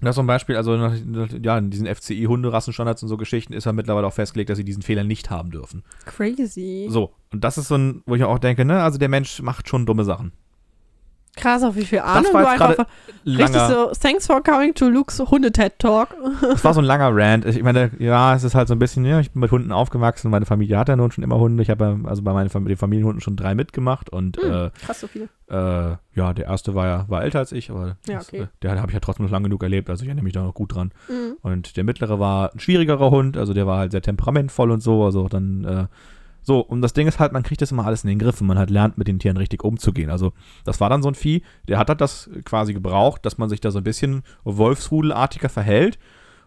[0.00, 0.96] das ist so ein Beispiel, also nach-
[1.42, 4.82] ja, in diesen FCI-Hunderassenstandards und so Geschichten ist ja mittlerweile auch festgelegt, dass sie diesen
[4.82, 5.84] Fehler nicht haben dürfen.
[6.06, 6.88] Crazy.
[6.90, 9.68] So, und das ist so ein, wo ich auch denke, ne, also der Mensch macht
[9.68, 10.32] schon dumme Sachen.
[11.34, 12.86] Krass, auf wie viel Ahnung war du einfach
[13.24, 16.08] richtig so, thanks for coming to Luke's Hunde-TED-Talk.
[16.42, 17.46] Das war so ein langer Rant.
[17.46, 20.30] Ich meine, ja, es ist halt so ein bisschen, ja, ich bin mit Hunden aufgewachsen.
[20.30, 21.62] Meine Familie hat ja nun schon immer Hunde.
[21.62, 25.28] Ich habe also bei meinen den Familienhunden schon drei mitgemacht und Hm, krass, so viele.
[25.48, 28.42] äh, äh, ja, der erste war ja war älter als ich, aber Ja, das, okay.
[28.42, 29.88] äh, der habe ich ja trotzdem noch lange genug erlebt.
[29.88, 30.92] Also ich erinnere mich da noch gut dran.
[31.08, 31.36] Mhm.
[31.40, 35.04] Und der mittlere war ein schwierigerer Hund, also der war halt sehr temperamentvoll und so.
[35.04, 35.86] Also dann äh,
[36.42, 38.46] so, und das Ding ist halt, man kriegt das immer alles in den Griff und
[38.46, 40.10] man halt lernt, mit den Tieren richtig umzugehen.
[40.10, 40.32] Also,
[40.64, 43.60] das war dann so ein Vieh, der hat halt das quasi gebraucht, dass man sich
[43.60, 45.98] da so ein bisschen Wolfsrudelartiger verhält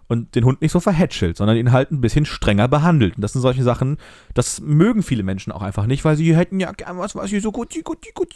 [0.07, 3.15] und den Hund nicht so verhätschelt, sondern ihn halt ein bisschen strenger behandelt.
[3.15, 3.97] Und das sind solche Sachen,
[4.33, 7.39] das mögen viele Menschen auch einfach nicht, weil sie hätten ja gern was, was sie
[7.39, 8.31] so gut, gut, gut.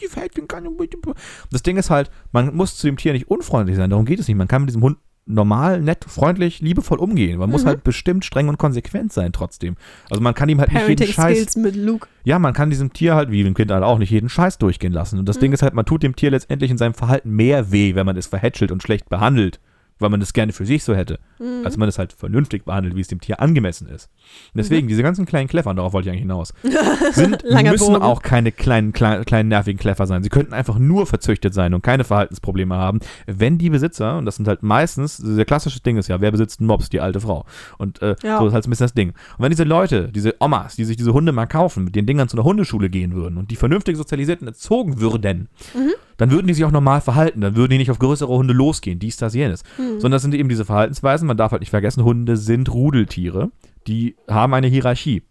[1.12, 4.18] Und Das Ding ist halt, man muss zu dem Tier nicht unfreundlich sein, darum geht
[4.18, 4.36] es nicht.
[4.36, 4.98] Man kann mit diesem Hund
[5.32, 7.38] normal, nett, freundlich, liebevoll umgehen.
[7.38, 7.68] Man muss Mhm.
[7.68, 9.76] halt bestimmt streng und konsequent sein trotzdem.
[10.10, 12.08] Also man kann ihm halt nicht jeden Parenting Scheiß Skills mit Luke.
[12.24, 14.92] ja, man kann diesem Tier halt, wie dem Kind halt auch, nicht jeden Scheiß durchgehen
[14.92, 15.18] lassen.
[15.18, 15.40] Und das Mhm.
[15.40, 18.16] Ding ist halt, man tut dem Tier letztendlich in seinem Verhalten mehr weh, wenn man
[18.16, 19.60] es verhätschelt und schlecht behandelt,
[20.00, 21.64] weil man es gerne für sich so hätte, Mhm.
[21.64, 24.10] als man es halt vernünftig behandelt, wie es dem Tier angemessen ist.
[24.54, 26.52] Und deswegen, diese ganzen kleinen Kleffern, darauf wollte ich eigentlich hinaus,
[27.12, 28.02] sind, müssen Bogen.
[28.02, 30.22] auch keine kleinen, kleinen, kleinen nervigen Kleffer sein.
[30.22, 34.36] Sie könnten einfach nur verzüchtet sein und keine Verhaltensprobleme haben, wenn die Besitzer, und das
[34.36, 36.88] sind halt meistens, der klassische Ding ist ja, wer besitzt einen Mops?
[36.90, 37.44] Die alte Frau.
[37.78, 38.38] Und äh, Ja.
[38.38, 39.10] so ist halt ein bisschen das Ding.
[39.10, 42.28] Und wenn diese Leute, diese Omas, die sich diese Hunde mal kaufen, mit den Dingern
[42.28, 45.90] zu einer Hundeschule gehen würden und die vernünftig sozialisiert und erzogen würden, Mhm.
[46.20, 47.40] Dann würden die sich auch normal verhalten.
[47.40, 49.62] Dann würden die nicht auf größere Hunde losgehen, dies, das, jenes.
[49.78, 50.00] Mhm.
[50.00, 51.26] Sondern das sind eben diese Verhaltensweisen.
[51.26, 53.50] Man darf halt nicht vergessen, Hunde sind Rudeltiere.
[53.86, 55.22] Die haben eine Hierarchie.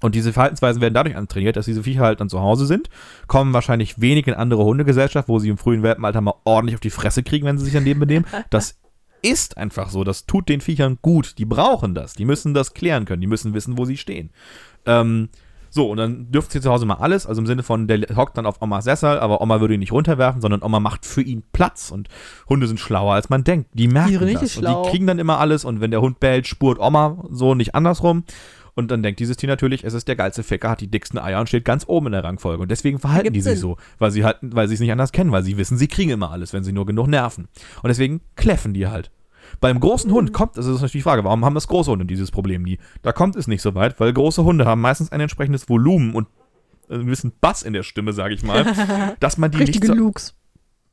[0.00, 2.90] Und diese Verhaltensweisen werden dadurch antrainiert, dass diese Viecher halt dann zu Hause sind,
[3.28, 6.90] kommen wahrscheinlich wenig in andere Hundegesellschaft, wo sie im frühen Welpenalter mal ordentlich auf die
[6.90, 8.26] Fresse kriegen, wenn sie sich daneben benehmen.
[8.50, 8.80] Das
[9.22, 10.02] ist einfach so.
[10.02, 11.38] Das tut den Viechern gut.
[11.38, 12.14] Die brauchen das.
[12.14, 13.20] Die müssen das klären können.
[13.20, 14.30] Die müssen wissen, wo sie stehen.
[14.86, 15.28] Ähm,
[15.70, 18.36] so, und dann dürfen sie zu Hause mal alles, also im Sinne von, der hockt
[18.36, 21.44] dann auf Omas Sessel, aber Oma würde ihn nicht runterwerfen, sondern Oma macht für ihn
[21.52, 21.90] Platz.
[21.92, 22.08] Und
[22.48, 23.70] Hunde sind schlauer, als man denkt.
[23.74, 24.56] Die merken nicht das.
[24.56, 27.74] Und die kriegen dann immer alles und wenn der Hund bellt, spurt Oma so, nicht
[27.76, 28.24] andersrum.
[28.74, 31.40] Und dann denkt dieses Tier natürlich, es ist der geilste Ficker, hat die dicksten Eier
[31.40, 32.62] und steht ganz oben in der Rangfolge.
[32.62, 33.60] Und deswegen verhalten die sich Sinn.
[33.60, 36.10] so, weil sie halt, weil sie es nicht anders kennen, weil sie wissen, sie kriegen
[36.10, 37.48] immer alles, wenn sie nur genug nerven.
[37.82, 39.10] Und deswegen kläffen die halt.
[39.60, 42.30] Beim großen Hund kommt, das ist natürlich die Frage, warum haben das große Hunde dieses
[42.30, 42.78] Problem nie?
[43.02, 46.28] Da kommt es nicht so weit, weil große Hunde haben meistens ein entsprechendes Volumen und
[46.88, 48.64] einen gewissen Bass in der Stimme, sage ich mal,
[49.20, 50.34] dass man die Richtige nicht so, Lukes.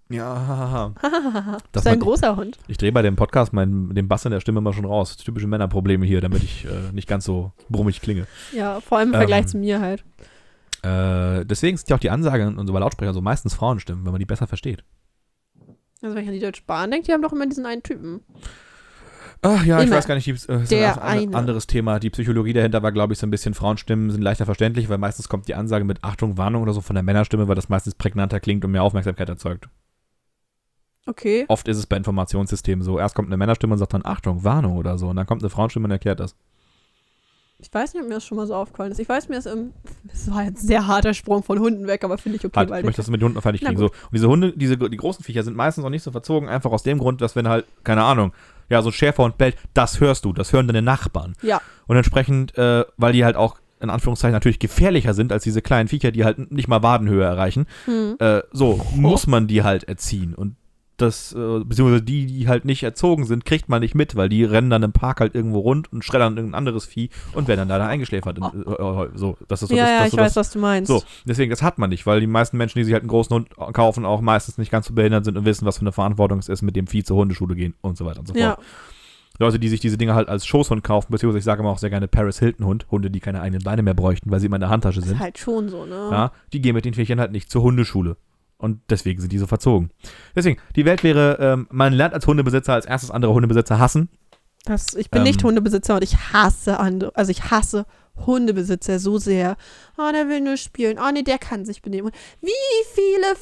[0.10, 0.94] ja,
[1.72, 2.58] Das ist ein großer Hund.
[2.68, 5.18] ich drehe bei dem Podcast meinen, den Bass in der Stimme mal schon raus.
[5.18, 8.28] Typische Männerprobleme hier, damit ich äh, nicht ganz so brummig klinge.
[8.54, 10.04] Ja, vor allem im Vergleich Ähm, zu mir halt.
[10.84, 14.12] Äh, deswegen sind ja auch die Ansagen und so bei Lautsprechern so meistens Frauenstimmen, wenn
[14.12, 14.84] man die besser versteht.
[16.02, 18.22] Also wenn ich an die Deutsche Bahn denke, die haben doch immer diesen einen Typen.
[19.42, 19.98] Ach ja, ich Immer.
[19.98, 21.38] weiß gar nicht, die, äh, ist Der ein eine.
[21.38, 22.00] anderes Thema.
[22.00, 25.30] Die Psychologie dahinter war, glaube ich, so ein bisschen Frauenstimmen sind leichter verständlich, weil meistens
[25.30, 28.40] kommt die Ansage mit Achtung, Warnung oder so von der Männerstimme, weil das meistens prägnanter
[28.40, 29.70] klingt und mehr Aufmerksamkeit erzeugt.
[31.06, 31.46] Okay.
[31.48, 33.00] Oft ist es bei Informationssystemen so.
[33.00, 35.08] Erst kommt eine Männerstimme und sagt dann Achtung, Warnung oder so.
[35.08, 36.36] Und dann kommt eine Frauenstimme und erklärt das.
[37.60, 39.00] Ich weiß nicht, ob mir das schon mal so aufgefallen ist.
[39.00, 39.74] Ich weiß, mir ist im.
[40.04, 42.80] Das war jetzt ein sehr harter Sprung von Hunden weg, aber finde ich okay, weil
[42.80, 43.78] ich möchte das mit den Hunden fertig kriegen.
[43.78, 43.86] So.
[43.86, 46.84] Und diese Hunde, diese, die großen Viecher sind meistens auch nicht so verzogen, einfach aus
[46.84, 48.32] dem Grund, dass wenn halt, keine Ahnung,
[48.70, 51.34] ja, so ein Schäferhund bellt, das hörst du, das hören deine Nachbarn.
[51.42, 51.60] Ja.
[51.88, 55.88] Und entsprechend, äh, weil die halt auch in Anführungszeichen natürlich gefährlicher sind als diese kleinen
[55.88, 58.18] Viecher, die halt nicht mal Wadenhöhe erreichen, Hm.
[58.20, 60.34] äh, so muss man die halt erziehen.
[60.36, 60.56] Und
[60.98, 64.44] das, äh, beziehungsweise die, die halt nicht erzogen sind, kriegt man nicht mit, weil die
[64.44, 67.68] rennen dann im Park halt irgendwo rund und schreddern irgendein anderes Vieh und werden dann
[67.68, 68.38] leider eingeschläfert.
[68.38, 70.52] In, äh, so, das ist so ja, das, ja, das, ich so weiß, das, was
[70.52, 70.88] du meinst.
[70.88, 73.34] so, deswegen, das hat man nicht, weil die meisten Menschen, die sich halt einen großen
[73.36, 76.40] Hund kaufen, auch meistens nicht ganz so behindert sind und wissen, was für eine Verantwortung
[76.40, 78.42] es ist, mit dem Vieh zur Hundeschule gehen und so weiter und so fort.
[78.44, 78.58] Ja.
[79.40, 81.92] Leute, die sich diese Dinge halt als Schoßhund kaufen, beziehungsweise ich sage immer auch sehr
[81.92, 84.62] gerne Paris Hilton Hund, Hunde, die keine eigenen Beine mehr bräuchten, weil sie immer in
[84.62, 85.20] der Handtasche Ist sind.
[85.20, 86.10] halt schon so, ne?
[86.12, 88.18] Ja, die gehen mit den Viechern halt nicht zur Hundeschule.
[88.58, 89.92] Und deswegen sind die so verzogen.
[90.36, 94.10] Deswegen, die Welt wäre, ähm, man lernt als Hundebesitzer als erstes andere Hundebesitzer hassen.
[94.66, 95.28] Das, ich bin Ähm.
[95.28, 97.86] nicht Hundebesitzer und ich hasse andere, also ich hasse
[98.26, 99.56] Hundebesitzer so sehr.
[99.98, 100.98] Oh, der will nur spielen.
[101.00, 102.12] Oh, nee, der kann sich benehmen.
[102.42, 102.52] Wie
[102.94, 103.36] viele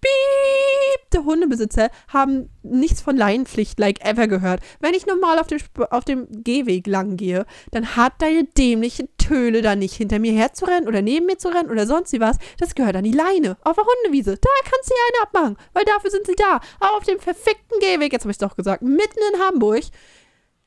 [0.00, 4.60] verbiebte Hundebesitzer haben nichts von Leinenpflicht like ever gehört?
[4.80, 9.08] Wenn ich normal auf dem, Sp- auf dem Gehweg lang gehe, dann hat deine dämliche
[9.16, 12.38] Töle da nicht hinter mir herzurennen oder neben mir zu rennen oder sonst wie was.
[12.58, 13.56] Das gehört an die Leine.
[13.62, 14.36] Auf der Hundewiese.
[14.36, 16.60] Da kannst du eine abmachen, weil dafür sind sie da.
[16.80, 19.84] Aber auf dem verfickten Gehweg, jetzt habe ich es doch gesagt, mitten in Hamburg,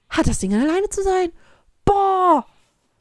[0.10, 1.32] hat das Ding alleine zu sein?
[1.86, 2.46] Boah!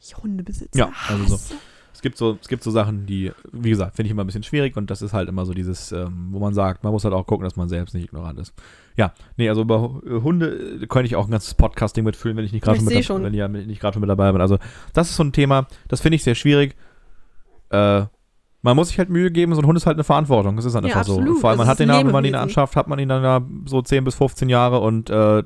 [0.00, 0.78] Ich Hundebesitzer.
[0.78, 1.54] Ja, also so.
[2.00, 4.42] Es gibt so, es gibt so Sachen, die, wie gesagt, finde ich immer ein bisschen
[4.42, 7.12] schwierig und das ist halt immer so dieses, ähm, wo man sagt, man muss halt
[7.12, 8.54] auch gucken, dass man selbst nicht ignorant ist.
[8.96, 12.46] Ja, nee, also über äh, Hunde äh, könnte ich auch ein ganzes Podcasting mitfüllen, wenn
[12.46, 13.22] ich nicht gerade schon, mit, schon.
[13.22, 14.40] wenn ich nicht gerade schon mit dabei bin.
[14.40, 14.56] Also
[14.94, 16.74] das ist so ein Thema, das finde ich sehr schwierig.
[17.68, 18.04] Äh,
[18.62, 20.56] man muss sich halt Mühe geben, so ein Hund ist halt eine Verantwortung.
[20.56, 21.18] Das ist halt Ja, einfach so.
[21.18, 21.38] absolut.
[21.38, 23.82] Vor allem, man hat den wenn man ihn anschafft, hat man ihn dann ja so
[23.82, 25.42] 10 bis 15 Jahre und äh,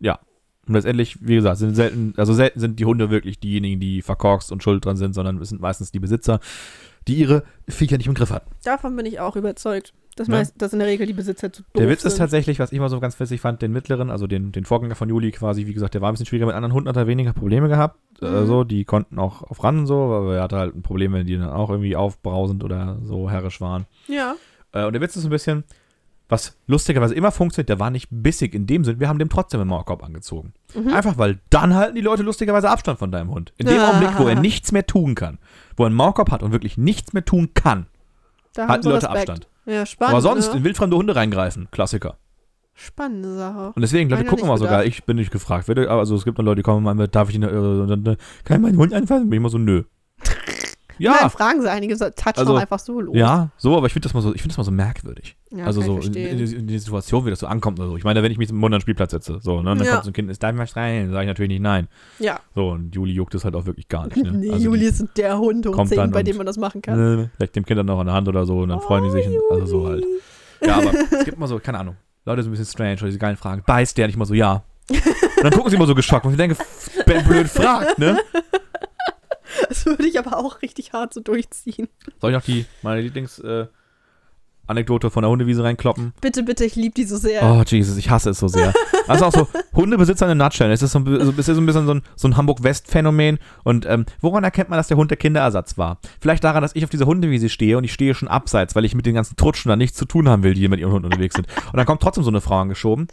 [0.00, 0.18] ja.
[0.66, 4.50] Und letztendlich, wie gesagt, sind selten, also selten sind die Hunde wirklich diejenigen, die verkorkst
[4.52, 6.40] und schuld dran sind, sondern es sind meistens die Besitzer,
[7.06, 8.50] die ihre Viecher nicht im Griff hatten.
[8.64, 9.92] Davon bin ich auch überzeugt.
[10.16, 10.36] Dass, Ja.
[10.36, 12.12] meist, dass in der Regel die Besitzer zu doof Der Witz sind.
[12.12, 14.94] ist tatsächlich, was ich immer so ganz witzig fand, den mittleren, also den, den Vorgänger
[14.94, 17.08] von Juli quasi, wie gesagt, der war ein bisschen schwieriger mit anderen Hunden, hat er
[17.08, 17.98] weniger Probleme gehabt.
[18.22, 18.46] Äh, Mhm.
[18.46, 21.26] so, die konnten auch auf ran und so, aber er hatte halt ein Problem, wenn
[21.26, 23.86] die dann auch irgendwie aufbrausend oder so herrisch waren.
[24.06, 24.36] Ja.
[24.70, 25.64] Äh, und der Witz ist ein bisschen,
[26.34, 29.60] was lustigerweise immer funktioniert, der war nicht bissig in dem Sinn, wir haben dem trotzdem
[29.60, 30.52] einen Maulkorb angezogen.
[30.74, 30.88] Mhm.
[30.88, 33.52] Einfach weil dann halten die Leute lustigerweise Abstand von deinem Hund.
[33.56, 33.88] In dem Ah.
[33.90, 35.38] Augenblick, wo er nichts mehr tun kann,
[35.76, 37.86] wo er einen Maulkorb hat und wirklich nichts mehr tun kann,
[38.54, 39.30] Da halten die Leute Respekt.
[39.30, 39.48] Abstand.
[39.66, 40.12] Ja, spannend.
[40.12, 40.58] Aber sonst ne?
[40.58, 42.18] in wildfremde Hunde reingreifen, Klassiker.
[42.74, 43.72] Spannende Sache.
[43.74, 45.70] Und deswegen, Leute gucken nicht immer sogar, ich bin nicht gefragt.
[45.70, 48.16] Also es gibt dann Leute, die kommen und meinen, darf ich ihn, äh, dann, äh,
[48.44, 49.30] kann ich meinen Hund anfassen?
[49.30, 49.84] Bin ich immer so, nö.
[50.98, 53.16] Ja, Nein, fragen sie einige, so- touchen Also, auch einfach so los.
[53.16, 55.36] ja, so, aber ich finde das mal so, ich finde das mal so merkwürdig.
[55.50, 57.96] Ja, also so in, in, in die Situation, wie das so ankommt oder so.
[57.96, 59.84] Ich meine, wenn ich mich mit dem Hund an den Spielplatz setze, so, ne, dann
[59.86, 59.92] Ja.
[59.92, 61.10] kommt so ein Kind, ist darf ich mal streicheln?
[61.12, 61.88] Sage ich natürlich nicht nein.
[62.18, 62.40] ja.
[62.54, 64.16] So, und Juli juckt es halt auch wirklich gar nicht.
[64.16, 64.32] Ne?
[64.34, 66.82] nee, also Juli ist der Hund hoch kommt 10, dann bei dem man das machen
[66.82, 66.98] kann.
[66.98, 69.10] Ne, vielleicht dem Kind dann noch an der Hand oder so und dann freuen die
[69.10, 69.26] sich.
[69.26, 70.04] und- Also so halt.
[70.64, 71.96] Ja, aber es gibt immer so, keine Ahnung.
[72.24, 73.62] Leute sind ein bisschen strange oder diese geilen Fragen.
[73.66, 74.62] Beißt der nicht mal so, ja.
[74.90, 75.00] Und
[75.42, 76.56] dann gucken sie immer so geschockt und ich denke,
[77.26, 78.18] blöd fragt, ne?
[79.68, 81.88] Das würde ich aber auch richtig hart so durchziehen.
[82.20, 83.66] Soll ich noch die, meine Lieblings, äh,
[84.66, 86.14] Anekdote von der Hundewiese reinkloppen?
[86.20, 87.42] Bitte, bitte, ich liebe die so sehr.
[87.42, 88.72] Oh, Jesus, ich hasse es so sehr.
[89.06, 90.72] Also auch so, Hundebesitzer in a nutshell.
[90.72, 93.38] Es ist so, ein so, es ist so ein bisschen so ein, so ein Hamburg-West-Phänomen.
[93.62, 95.98] Und ähm, woran erkennt man, dass der Hund der Kinderersatz war?
[96.22, 98.94] Vielleicht daran, dass ich auf dieser Hundewiese stehe und ich stehe schon abseits, weil ich
[98.94, 101.04] mit den ganzen Trutschen da nichts zu tun haben will, die hier mit ihrem Hund
[101.04, 101.46] unterwegs sind.
[101.66, 103.08] Und dann kommt trotzdem so eine Frau angeschoben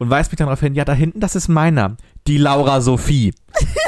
[0.00, 1.96] und weist mich dann darauf hin, ja, da hinten, das ist meiner.
[2.26, 3.34] Die Laura Sophie.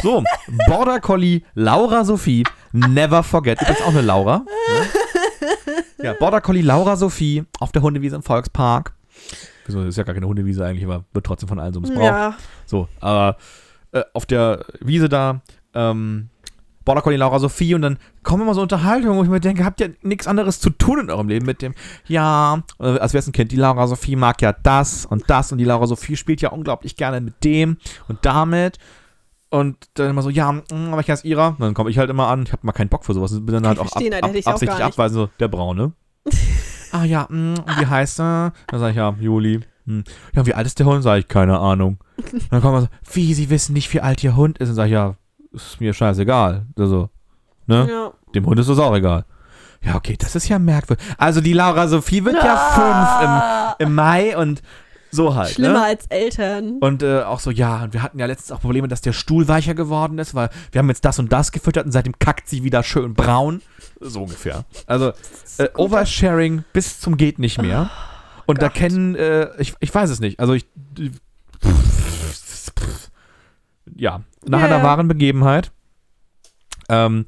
[0.03, 0.23] So,
[0.67, 2.45] Border Collie Laura Sophie.
[2.73, 3.61] Never forget.
[3.63, 4.39] Übrigens auch eine Laura.
[4.39, 6.05] Ne?
[6.05, 8.93] Ja, Border Collie Laura Sophie auf der Hundewiese im Volkspark.
[9.65, 12.05] Wieso, das ist ja gar keine Hundewiese eigentlich, aber wird trotzdem von allen so missbraucht.
[12.05, 12.37] ja.
[12.67, 13.39] So, aber
[13.93, 15.41] äh, auf der Wiese da,
[15.73, 16.29] ähm,
[16.85, 19.81] Border Collie Laura Sophie und dann kommen immer so Unterhaltungen, wo ich mir denke, habt
[19.81, 21.75] ihr nichts anderes zu tun in eurem Leben mit dem,
[22.07, 25.53] ja, äh, als wäre es ein Kind, die Laura Sophie mag ja das und das
[25.53, 27.79] und die Laura Sophie spielt ja unglaublich gerne mit dem
[28.09, 28.79] und damit.
[29.51, 31.49] Und dann immer so, ja, mm, aber ich heiße Ira.
[31.49, 33.33] Und dann komme ich halt immer an, ich habe mal keinen Bock für sowas.
[33.33, 35.93] Bin dann halt ich auch ab, ab, auch absichtlich abweisen, so, der Braune.
[36.93, 38.55] ah ja, mm, und wie heißt er?
[38.69, 39.61] Dann sage ich, ja, Juli.
[39.87, 40.05] Hm.
[40.35, 41.03] Ja, wie alt ist der Hund?
[41.03, 41.99] Sage ich, keine Ahnung.
[42.33, 44.71] Und dann kommt man so, wie, Sie wissen nicht, wie alt Ihr Hund ist?
[44.71, 45.17] Und sage ich, ja,
[45.53, 46.67] ist mir scheißegal.
[46.79, 47.11] Also,
[47.67, 47.89] ne?
[47.91, 48.13] ja.
[48.35, 49.25] Dem Hund ist das auch egal.
[49.85, 51.05] Ja, okay, das ist ja merkwürdig.
[51.19, 53.75] Also die Laura Sophie wird ja Ah.
[53.75, 54.63] fünf im, im Mai und
[55.11, 55.51] so halt.
[55.51, 55.85] Schlimmer ne?
[55.85, 56.79] als Eltern.
[56.81, 59.47] Und äh, auch so, ja, und wir hatten ja letztens auch Probleme, dass der Stuhl
[59.49, 62.63] weicher geworden ist, weil wir haben jetzt das und das gefüttert und seitdem kackt sie
[62.65, 63.61] wieder schön braun.
[64.01, 64.65] So ungefähr.
[64.87, 65.13] Also
[65.59, 67.91] äh, Oversharing bis zum geht nicht mehr.
[68.47, 68.77] und da Gott.
[68.77, 70.41] kennen, äh, ich, ich weiß es nicht.
[70.41, 70.65] Also ich.
[73.97, 75.73] Ja, nach Ja, einer wahren Begebenheit.
[76.89, 77.25] Ähm,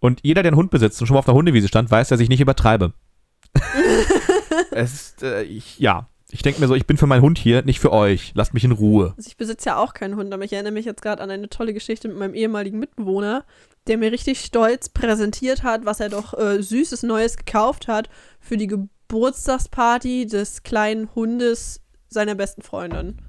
[0.00, 2.20] und jeder, der einen Hund besitzt und schon mal auf der Hundewiese stand, weiß, dass
[2.20, 2.92] ich nicht übertreibe.
[4.70, 6.08] es ist, äh, ich, ja.
[6.30, 8.32] Ich denke mir so, ich bin für meinen Hund hier, nicht für euch.
[8.34, 9.14] Lasst mich in Ruhe.
[9.16, 11.48] Also ich besitze ja auch keinen Hund, aber ich erinnere mich jetzt gerade an eine
[11.48, 13.46] tolle Geschichte mit meinem ehemaligen Mitbewohner,
[13.86, 18.58] der mir richtig stolz präsentiert hat, was er doch äh, Süßes Neues gekauft hat für
[18.58, 21.80] die Geburtstagsparty des kleinen Hundes
[22.10, 23.22] seiner besten Freundin.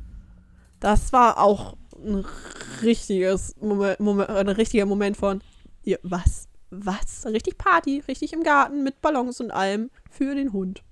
[0.82, 2.26] Das war auch ein
[2.82, 5.42] richtiges Moment, Moment, ein richtiger Moment von,
[5.84, 6.48] ja, was?
[6.72, 7.26] Was?
[7.26, 10.84] Richtig Party, richtig im Garten mit Ballons und allem für den Hund.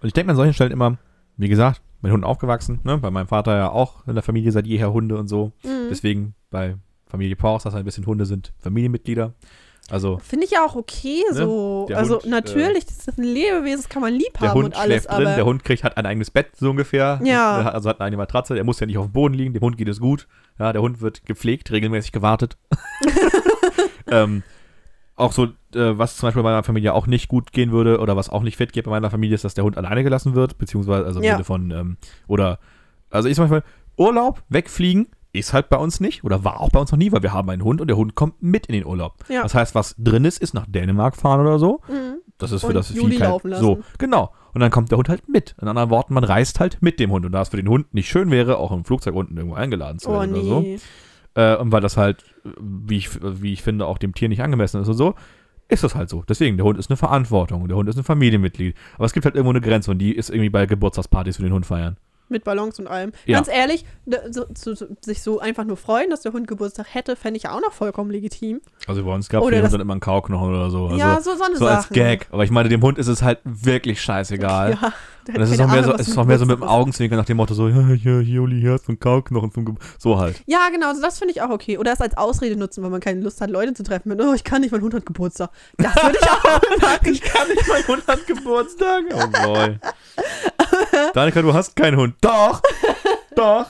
[0.00, 0.98] Und ich denke an solchen Stellen immer,
[1.36, 2.98] wie gesagt, mit Hunden aufgewachsen, ne?
[2.98, 5.52] Bei meinem Vater ja auch in der Familie seit jeher Hunde und so.
[5.62, 5.88] Mhm.
[5.90, 6.76] Deswegen bei
[7.06, 9.34] Familie Paus, dass ein bisschen Hunde sind Familienmitglieder.
[9.92, 11.36] Also Finde ich ja auch okay Ne?
[11.36, 11.84] so.
[11.86, 14.54] Der also Hund, äh, natürlich, das ist ein Lebewesen, das kann man lieb der haben
[14.54, 17.20] Hund und alles, schläft drin, aber der Hund kriegt hat ein eigenes Bett so ungefähr.
[17.22, 17.62] Ja.
[17.62, 19.60] Der Also hat eine eigene Matratze, der muss ja nicht auf dem Boden liegen, dem
[19.60, 20.28] Hund geht es gut.
[20.58, 22.56] Ja, der Hund wird gepflegt, regelmäßig gewartet.
[24.10, 24.42] ähm,
[25.14, 25.50] auch so, äh,
[25.98, 28.56] was zum Beispiel bei meiner Familie auch nicht gut gehen würde oder was auch nicht
[28.56, 31.24] fit geht bei meiner Familie, ist, dass der Hund alleine gelassen wird, beziehungsweise also im
[31.26, 31.32] Ja.
[31.32, 31.96] Sinne von, ähm,
[32.28, 32.58] oder,
[33.10, 33.62] also ich sag mal,
[33.98, 37.22] Urlaub, wegfliegen, ist halt bei uns nicht oder war auch bei uns noch nie, weil
[37.22, 39.16] wir haben einen Hund und der Hund kommt mit in den Urlaub.
[39.28, 39.42] Ja.
[39.42, 41.80] Das heißt, was drin ist, ist nach Dänemark fahren oder so.
[41.88, 42.18] Mhm.
[42.38, 43.54] Das ist für Und das Juli Vieh kein.
[43.54, 44.32] So, genau.
[44.52, 45.54] Und dann kommt der Hund halt mit.
[45.60, 47.24] In anderen Worten, man reist halt mit dem Hund.
[47.24, 49.98] Und da es für den Hund nicht schön wäre, auch im Flugzeug unten irgendwo eingeladen
[49.98, 50.64] zu Oh werden oder so.
[51.34, 52.24] Äh, und weil das halt,
[52.60, 55.14] wie ich, wie ich finde, auch dem Tier nicht angemessen ist und so,
[55.68, 56.22] ist das halt so.
[56.28, 58.76] Deswegen, der Hund ist eine Verantwortung der Hund ist ein Familienmitglied.
[58.96, 61.52] Aber es gibt halt irgendwo eine Grenze und die ist irgendwie bei Geburtstagspartys für den
[61.52, 61.96] Hund feiern.
[62.32, 63.12] Mit Ballons und allem.
[63.26, 63.38] Ja.
[63.38, 63.84] Ganz ehrlich,
[64.30, 67.44] so, so, so, sich so einfach nur freuen, dass der Hund Geburtstag hätte, fände ich
[67.44, 68.60] ja auch noch vollkommen legitim.
[68.86, 70.86] Also bei uns gab es den Hund dann immer einen Kauknochen oder so.
[70.86, 71.94] Also, ja, so, so eine so als Sachen.
[71.94, 72.26] Gag.
[72.30, 74.78] Aber ich meine, dem Hund ist es halt wirklich scheißegal.
[74.82, 74.92] Ja,
[75.28, 76.62] Und es ist auch mehr so, es ist auch mehr so mit dem.
[76.62, 79.74] Augenzwinkern nach dem Motto so, ja, hier, Juli, hier hast du einen Kauknochen zum Ge
[79.98, 80.42] So halt.
[80.46, 81.78] Ja, genau, also das finde ich auch okay.
[81.78, 84.08] Oder es als Ausrede nutzen, weil man keine Lust hat, Leute zu treffen.
[84.08, 85.50] Mit, oh, ich kann nicht, mein Hund hat Geburtstag.
[85.78, 86.44] Das würde ich auch
[86.80, 87.12] machen.
[87.12, 89.04] Ich kann nicht, mein Hund hat Geburtstag.
[89.12, 89.78] Oh boy.
[91.14, 92.16] Danika, du hast keinen Hund.
[92.20, 92.60] Doch.
[93.36, 93.66] Doch.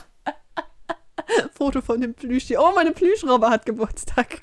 [1.55, 2.59] Foto von dem Plüschtier.
[2.61, 4.41] Oh, meine Plüschrobbe hat Geburtstag.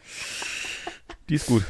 [1.29, 1.65] Die ist gut.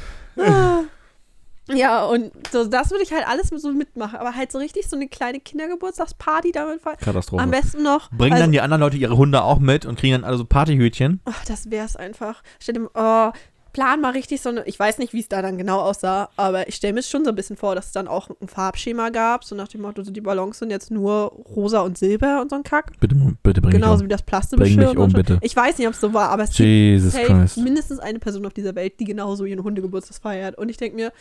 [1.75, 4.19] Ja, und so, das würde ich halt alles so mitmachen.
[4.19, 6.81] Aber halt so richtig so eine kleine Kindergeburtstagsparty damit.
[6.99, 7.43] Katastrophe.
[7.43, 8.09] Am besten noch.
[8.11, 10.45] Bringen also, dann die anderen Leute ihre Hunde auch mit und kriegen dann alle so
[10.45, 11.21] Partyhütchen.
[11.25, 12.43] Ach, das wär's einfach.
[12.59, 13.31] Stell dir oh,
[13.73, 14.65] plan mal richtig so eine.
[14.65, 17.29] Ich weiß nicht, wie es da dann genau aussah, aber ich stelle mir schon so
[17.31, 19.43] ein bisschen vor, dass es dann auch ein Farbschema gab.
[19.43, 22.55] So nach dem Motto, so die Ballons sind jetzt nur rosa und silber und so
[22.55, 22.99] ein Kack.
[22.99, 24.89] Bitte, bitte bring Genauso mich wie das Bring Plastikgeschirr.
[24.89, 25.39] mich um, bitte.
[25.41, 26.55] Ich weiß nicht, ob es so war, aber es um.
[26.57, 27.57] gibt Jesus safe Christ.
[27.57, 30.57] mindestens eine Person auf dieser Welt, die genauso ihren Hundegeburtstag feiert.
[30.57, 31.11] Und ich denke mir,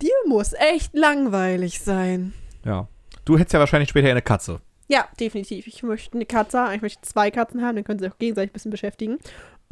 [0.00, 2.32] dir muss echt langweilig sein.
[2.64, 2.88] Ja.
[3.24, 4.60] Du hättest ja wahrscheinlich später eine Katze.
[4.88, 5.68] Ja, definitiv.
[5.68, 6.74] Ich möchte eine Katze haben.
[6.74, 9.18] Ich möchte zwei Katzen haben, dann können sie sich auch gegenseitig ein bisschen beschäftigen.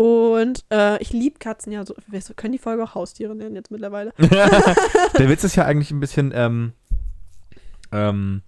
[0.01, 1.93] Und äh, ich liebe Katzen ja so.
[2.07, 4.13] Wir können die Folge auch Haustiere nennen jetzt mittlerweile.
[5.19, 6.73] Der Witz ist ja eigentlich ein bisschen, ähm,
[7.91, 8.43] ähm,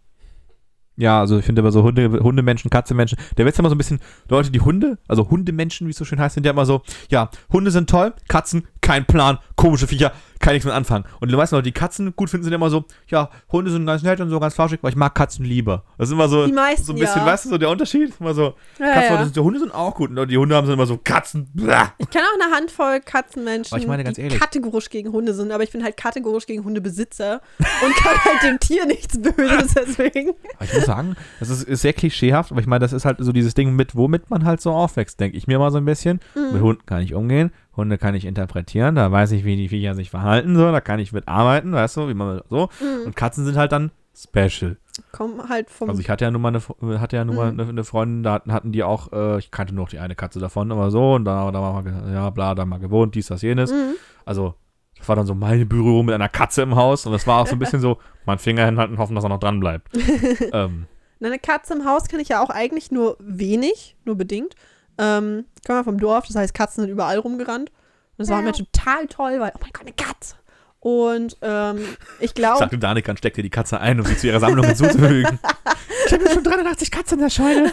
[0.97, 3.79] ja, also ich finde immer so Hunde, Hundemenschen, Katzenmenschen, der Witz ist immer so ein
[3.79, 3.99] bisschen,
[4.29, 7.31] Leute, die Hunde, also Hundemenschen, wie es so schön heißt, sind ja immer so, ja,
[7.53, 11.05] Hunde sind toll, Katzen, kein Plan, komische Viecher, kann nichts mit anfangen.
[11.21, 14.03] Und die meisten Leute, die Katzen gut finden, sind immer so, ja, Hunde sind ganz
[14.03, 15.85] nett und so ganz flauschig, aber ich mag Katzen lieber.
[15.99, 17.27] Das ist immer so, Die meisten, so ein bisschen, ja.
[17.27, 18.13] weißt du, so der Unterschied?
[18.19, 19.25] Immer so, Ja, Katzen, ja.
[19.25, 21.93] Sind, die Hunde sind auch gut und die Hunde haben sind immer so, Katzen, blah.
[21.99, 24.41] Ich kenne auch eine Handvoll Katzenmenschen, Aber ich meine ganz die ehrlich.
[24.41, 28.59] kategorisch gegen Hunde sind, aber ich bin halt kategorisch gegen Hundebesitzer und kann halt dem
[28.59, 30.31] Tier nichts Böses deswegen.
[30.57, 33.19] Aber ich muss sagen, das ist, ist sehr klischeehaft, aber ich meine, das ist halt
[33.21, 35.85] so dieses Ding, mit womit man halt so aufwächst, denke ich mir mal so ein
[35.85, 36.21] bisschen.
[36.35, 36.53] Mhm.
[36.53, 39.95] Mit Hunden kann ich umgehen, Hunde kann ich interpretieren, da weiß ich, wie die Viecher
[39.95, 42.69] sich verhalten, so, da kann ich mitarbeiten, weißt du, wie man so.
[42.81, 43.07] Mhm.
[43.07, 44.77] Und Katzen sind halt dann special.
[45.13, 45.89] Kommen halt vom.
[45.89, 47.61] Also ich hatte ja nun mal eine, hatte ja mal Mhm.
[47.61, 50.15] eine, eine Freundin, da hatten, hatten die auch, äh, ich kannte nur noch die eine
[50.17, 53.29] Katze davon, aber so, und da, da war mal, ja, bla, da mal gewohnt, dies,
[53.29, 53.73] das, jenes.
[53.73, 53.95] Mhm.
[54.25, 54.55] Also,
[54.99, 57.47] das war dann so meine Berührung mit einer Katze im Haus und das war auch
[57.47, 59.89] so ein bisschen so, mein Finger hinhalten, hoffen, dass er noch dran bleibt.
[60.53, 60.87] ähm,
[61.23, 64.55] Eine Katze im Haus kenne ich ja auch eigentlich nur wenig, nur bedingt.
[65.01, 67.71] Ähm, ich komme ja vom Dorf, das heißt, Katzen sind überall rumgerannt.
[67.71, 70.37] Und das war mir total toll, weil, oh mein Gott, eine Katze.
[70.81, 71.79] Und ähm,
[72.21, 75.39] ich glaube, sagte Danica und steckte die Katze ein, um sie zu ihrer Sammlung hinzuzufügen.
[76.07, 77.73] ich habe schon 380 Katzen in der Scheune.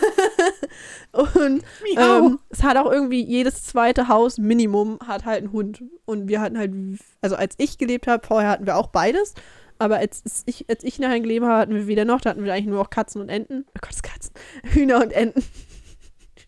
[1.11, 1.63] und
[1.97, 5.83] ähm, es hat auch irgendwie jedes zweite Haus Minimum hat halt einen Hund.
[6.05, 6.73] Und wir hatten halt,
[7.21, 9.33] also als ich gelebt habe, vorher hatten wir auch beides.
[9.79, 12.53] Aber als ich, als ich nachher gelebt habe, hatten wir weder noch, da hatten wir
[12.53, 13.65] eigentlich nur auch Katzen und Enten.
[13.69, 14.33] Oh Gott, Katzen.
[14.63, 15.43] Hühner und Enten.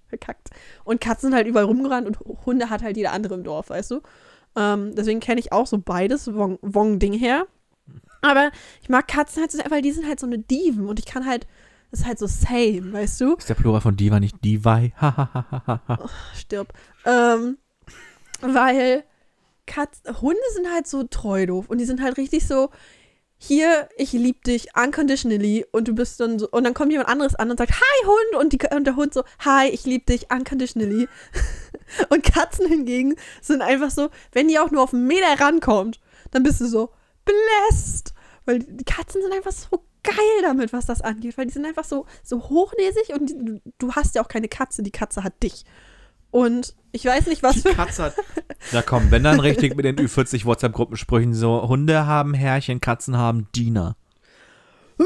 [0.10, 0.50] Verkackt.
[0.84, 3.92] Und Katzen sind halt überall rumgerannt und Hunde hat halt jeder andere im Dorf, weißt
[3.92, 4.02] du?
[4.56, 7.46] Ähm, deswegen kenne ich auch so beides, Wong- Wong-Ding her.
[8.22, 8.52] Aber
[8.82, 11.06] ich mag Katzen halt so sehr, weil die sind halt so eine Diven und ich
[11.06, 11.48] kann halt,
[11.92, 13.36] das ist halt so same, weißt du?
[13.36, 14.94] Ist der Plural von Diva nicht Divai?
[14.98, 16.10] Hahaha.
[16.36, 16.74] stirb.
[17.06, 17.58] Ähm,
[18.42, 19.04] weil
[19.66, 22.70] Katz Hunde sind halt so treu doof und die sind halt richtig so,
[23.42, 27.36] hier, ich lieb dich unconditionally und du bist dann so, und dann kommt jemand anderes
[27.36, 30.30] an und sagt, hi Hund und, die, und der Hund so, hi, ich lieb dich
[30.30, 31.08] unconditionally.
[32.10, 36.44] und Katzen hingegen sind einfach so, wenn die auch nur auf einen Meter rankommt, dann
[36.44, 36.92] bist du so,
[37.24, 38.14] blessed.
[38.44, 41.86] Weil die Katzen sind einfach so geil damit, was das angeht, weil die sind einfach
[41.86, 45.64] so, so hochnäsig und die, du hast ja auch keine Katze, die Katze hat dich.
[46.32, 47.76] Und ich weiß nicht, was Die für.
[47.76, 48.16] Katze hat.
[48.72, 53.48] Na komm, wenn dann richtig mit den Ü40 WhatsApp-Gruppensprüchen so: Hunde haben Herrchen, Katzen haben
[53.56, 53.96] Diener.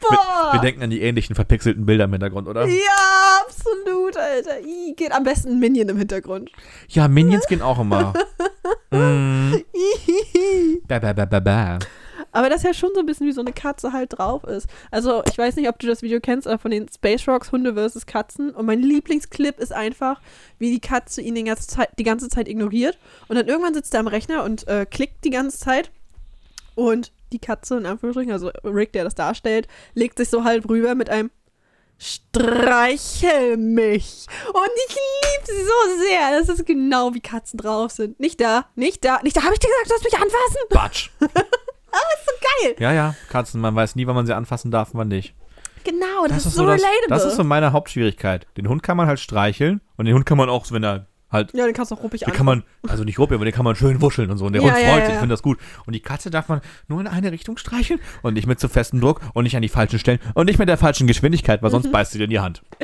[0.00, 0.52] Boah.
[0.52, 2.66] Wir denken an die ähnlichen verpixelten Bilder im Hintergrund, oder?
[2.66, 4.60] ja, absolut, Alter.
[4.60, 6.50] I, geht am besten ein Minion im Hintergrund.
[6.88, 8.12] Ja, Minions gehen auch immer.
[8.90, 9.54] mm.
[10.88, 11.78] Ba, ba, ba, ba, ba.
[12.32, 14.66] Aber das ist ja schon so ein bisschen wie so eine Katze halt drauf ist.
[14.90, 17.74] Also, ich weiß nicht, ob du das Video kennst, aber von den Space Rocks Hunde
[17.74, 18.50] versus Katzen.
[18.50, 20.20] Und mein Lieblingsclip ist einfach,
[20.58, 22.98] wie die Katze ihn die ganze Zeit, die ganze Zeit ignoriert.
[23.28, 25.90] Und dann irgendwann sitzt er am Rechner und äh, klickt die ganze Zeit.
[26.74, 30.94] Und die Katze, in Anführungsstrichen, also Rick, der das darstellt, legt sich so halb rüber
[30.94, 31.30] mit einem
[31.98, 34.26] Streichel mich.
[34.48, 36.38] Und ich liebe sie so sehr.
[36.38, 38.18] Das ist genau wie Katzen drauf sind.
[38.18, 39.42] Nicht da, nicht da, nicht da.
[39.42, 40.60] Habe ich dir gesagt, du sollst mich anfassen?
[40.70, 41.10] Batsch.
[42.62, 42.74] Geil.
[42.78, 45.34] Ja, ja, Katzen, man weiß nie, wann man sie anfassen darf und wann nicht.
[45.84, 47.08] Genau, das, ist, ist so das, relatable.
[47.08, 48.46] das ist so meine Hauptschwierigkeit.
[48.56, 51.52] Den Hund kann man halt streicheln und den Hund kann man auch, wenn er halt
[51.54, 52.34] ja, den kannst du auch ruppig Den an.
[52.36, 54.44] kann man, also nicht ruppig, aber den kann man schön wuscheln und so.
[54.46, 55.20] Und der Ja, Hund freut ja, sich, ja.
[55.20, 55.58] findet das gut.
[55.86, 59.00] Und die Katze darf man nur in eine Richtung streicheln und nicht mit zu festem
[59.00, 61.86] Druck und nicht an die falschen Stellen und nicht mit der falschen Geschwindigkeit, weil sonst
[61.86, 61.92] Mhm.
[61.92, 62.62] beißt sie dir in die Hand.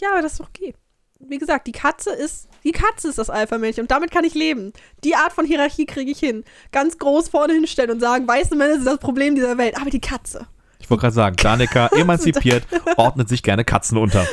[0.00, 0.74] Ja, aber das ist okay.
[1.20, 4.72] Wie gesagt, die Katze ist, die Katze ist das Alpha-Männchen und damit kann ich leben.
[5.04, 6.44] Die Art von Hierarchie kriege ich hin.
[6.72, 9.76] Ganz groß vorne hinstellen und sagen, weiße Männer sind das Problem dieser Welt.
[9.80, 10.46] Aber die Katze.
[10.78, 12.64] Ich wollte gerade sagen, Danica, emanzipiert,
[12.96, 14.26] ordnet sich gerne Katzen unter.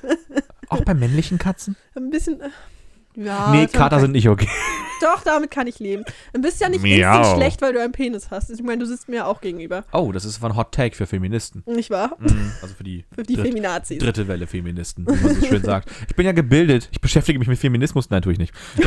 [0.68, 1.76] Auch bei männlichen Katzen?
[1.94, 2.40] Ein bisschen.
[2.40, 2.48] äh,
[3.16, 3.50] Ja.
[3.52, 4.48] nee, Kater sind nicht okay.
[5.04, 6.04] Doch, damit kann ich leben.
[6.32, 6.92] Dann bist du ja nicht Miau.
[7.18, 8.50] instant schlecht, weil du einen Penis hast.
[8.50, 9.84] Ich meine, du sitzt mir ja auch gegenüber.
[9.92, 11.62] Oh, das ist ein Hot Take für Feministen.
[11.66, 12.16] Nicht wahr?
[12.20, 13.98] Mm, Also für die, Für die dritt- Feminazis.
[13.98, 15.90] dritte Welle Feministen, wie man so schön sagt.
[16.08, 16.88] Ich bin ja gebildet.
[16.92, 18.08] Ich beschäftige mich mit Feminismus.
[18.10, 18.54] Nein, tue ich nicht.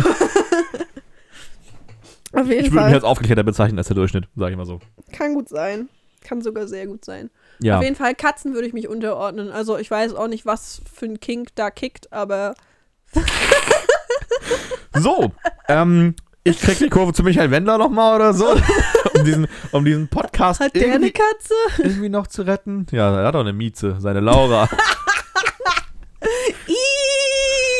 [2.34, 4.80] Auf jeden Ich würde mich als aufgeklärter bezeichnen als der Durchschnitt, sage ich mal so.
[5.11, 5.88] Kann gut sein.
[6.22, 7.30] Kann sogar sehr gut sein.
[7.61, 7.78] Ja.
[7.78, 9.49] Auf jeden Fall, Katzen würde ich mich unterordnen.
[9.49, 12.53] Also, ich weiß auch nicht, was für ein Kink da kickt, aber
[14.99, 15.32] So,
[15.68, 18.47] ähm, ich krieg die Kurve zu Michael Wendler nochmal oder so,
[19.14, 21.53] um diesen, um diesen Podcast hat der eine irgendwie, Katze?
[21.78, 22.88] irgendwie noch zu retten.
[22.91, 24.68] Ja, er hat auch eine Mieze, seine Laura.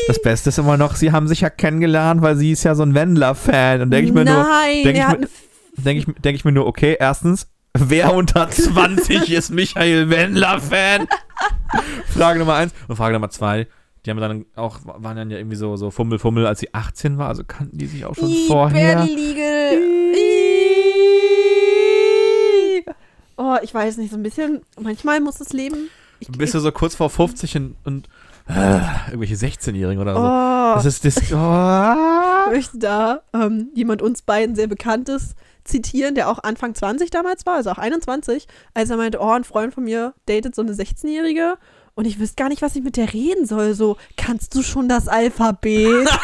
[0.07, 2.84] Das Beste ist immer noch, sie haben sich ja kennengelernt, weil sie ist ja so
[2.84, 3.82] ein Wendler-Fan.
[3.82, 6.36] Und denke ich mir nur, Nein, denk ich er hat mir- eine denke ich, denk
[6.38, 7.47] ich mir nur, okay, erstens,
[7.78, 11.07] wer unter 20 ist Michael Wendler-Fan?
[12.07, 12.73] Frage Nummer eins.
[12.88, 13.67] Und Frage Nummer zwei,
[14.07, 17.17] die haben dann auch, waren dann ja irgendwie so, so Fummel, Fummel, als sie 18
[17.17, 19.03] war, also kannten die sich auch schon Ih, vorher.
[19.03, 19.73] Legal.
[22.77, 22.83] Ih.
[23.37, 24.61] Oh, ich weiß nicht, so ein bisschen.
[24.79, 25.89] Manchmal muss das Leben.
[26.19, 28.07] Ich, Bist du so kurz vor 50 und, und
[28.49, 28.79] äh,
[29.11, 30.19] irgendwelche 16-Jährigen oder so.
[30.21, 31.17] oh, Das ist das.
[31.17, 32.49] ich Oh.
[32.49, 35.35] möchte da ähm, jemand uns beiden sehr bekanntes
[35.65, 39.43] zitieren, der auch Anfang 20 damals war, also auch 21, als er meinte, oh, ein
[39.43, 41.57] Freund von mir datet so eine 16-Jährige
[41.97, 43.73] und ich wüsste gar nicht, was ich mit der reden soll.
[43.73, 46.07] So, kannst du schon das Alphabet?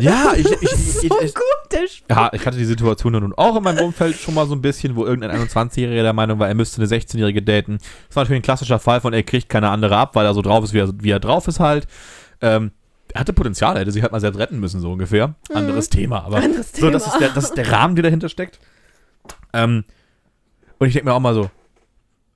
[0.00, 2.08] Ja, ich, ich, ich, so ich, ich, gut, der Spruch.
[2.16, 4.96] ja, ich hatte die Situation nun auch in meinem Umfeld schon mal so ein bisschen,
[4.96, 7.78] wo irgendein 21-Jähriger der Meinung war, er müsste eine 16-Jährige daten.
[8.08, 10.42] Das war natürlich ein klassischer Fall von, er kriegt keine andere ab, weil er so
[10.42, 11.86] drauf ist, wie er, wie er drauf ist halt.
[12.40, 12.72] Ähm,
[13.12, 15.36] er hatte Potenzial, er hätte sich halt mal selbst retten müssen, so ungefähr.
[15.52, 16.44] Anderes Thema, aber Mhm.
[16.44, 17.14] Anderes so, das Thema.
[17.14, 18.58] ist, der, das ist der Rahmen, der dahinter steckt.
[19.52, 19.84] Ähm,
[20.78, 21.50] und ich denke mir auch mal so,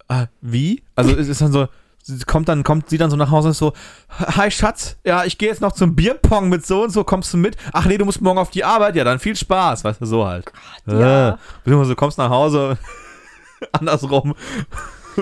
[0.08, 0.82] ah, wie?
[0.94, 1.68] Also es ist dann so,
[2.02, 3.72] sie kommt dann, kommt sie dann so nach Hause und ist so,
[4.18, 7.36] hi Schatz, ja, ich gehe jetzt noch zum Bierpong mit so und so, kommst du
[7.36, 7.56] mit?
[7.72, 10.26] Ach nee, du musst morgen auf die Arbeit, ja, dann viel Spaß, weißt du, so
[10.26, 10.50] halt.
[10.86, 11.30] ja.
[11.30, 12.78] Äh, beziehungsweise du kommst nach Hause,
[13.72, 14.34] andersrum,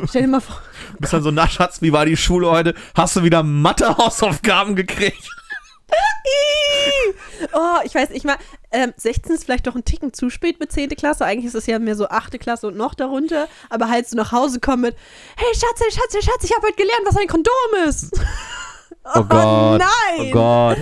[0.09, 0.61] Stell dir mal vor,
[0.99, 2.75] bist dann so, na Schatz, wie war die Schule heute?
[2.95, 5.36] Hast du wieder Mathe-Hausaufgaben gekriegt?
[7.53, 8.37] Oh, ich weiß, ich mal,
[8.73, 10.91] ähm, 16 ist vielleicht doch ein Ticken zu spät mit 10.
[10.91, 11.25] Klasse.
[11.25, 12.39] Eigentlich ist es ja mehr so 8.
[12.41, 13.49] Klasse und noch darunter.
[13.71, 14.97] Aber halt so nach Hause kommen mit,
[15.37, 18.13] hey Schatz, hey Schatz, hey Schatz, ich habe heute gelernt, was ein Kondom ist.
[19.15, 20.19] Oh Gott, nein.
[20.19, 20.79] oh Gott.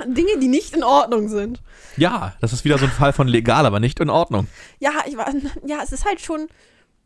[0.06, 1.60] Dinge, die nicht in Ordnung sind.
[1.98, 4.46] Ja, das ist wieder so ein Fall von legal, aber nicht in Ordnung.
[4.78, 5.30] Ja, ich war,
[5.66, 6.48] ja, es ist halt schon,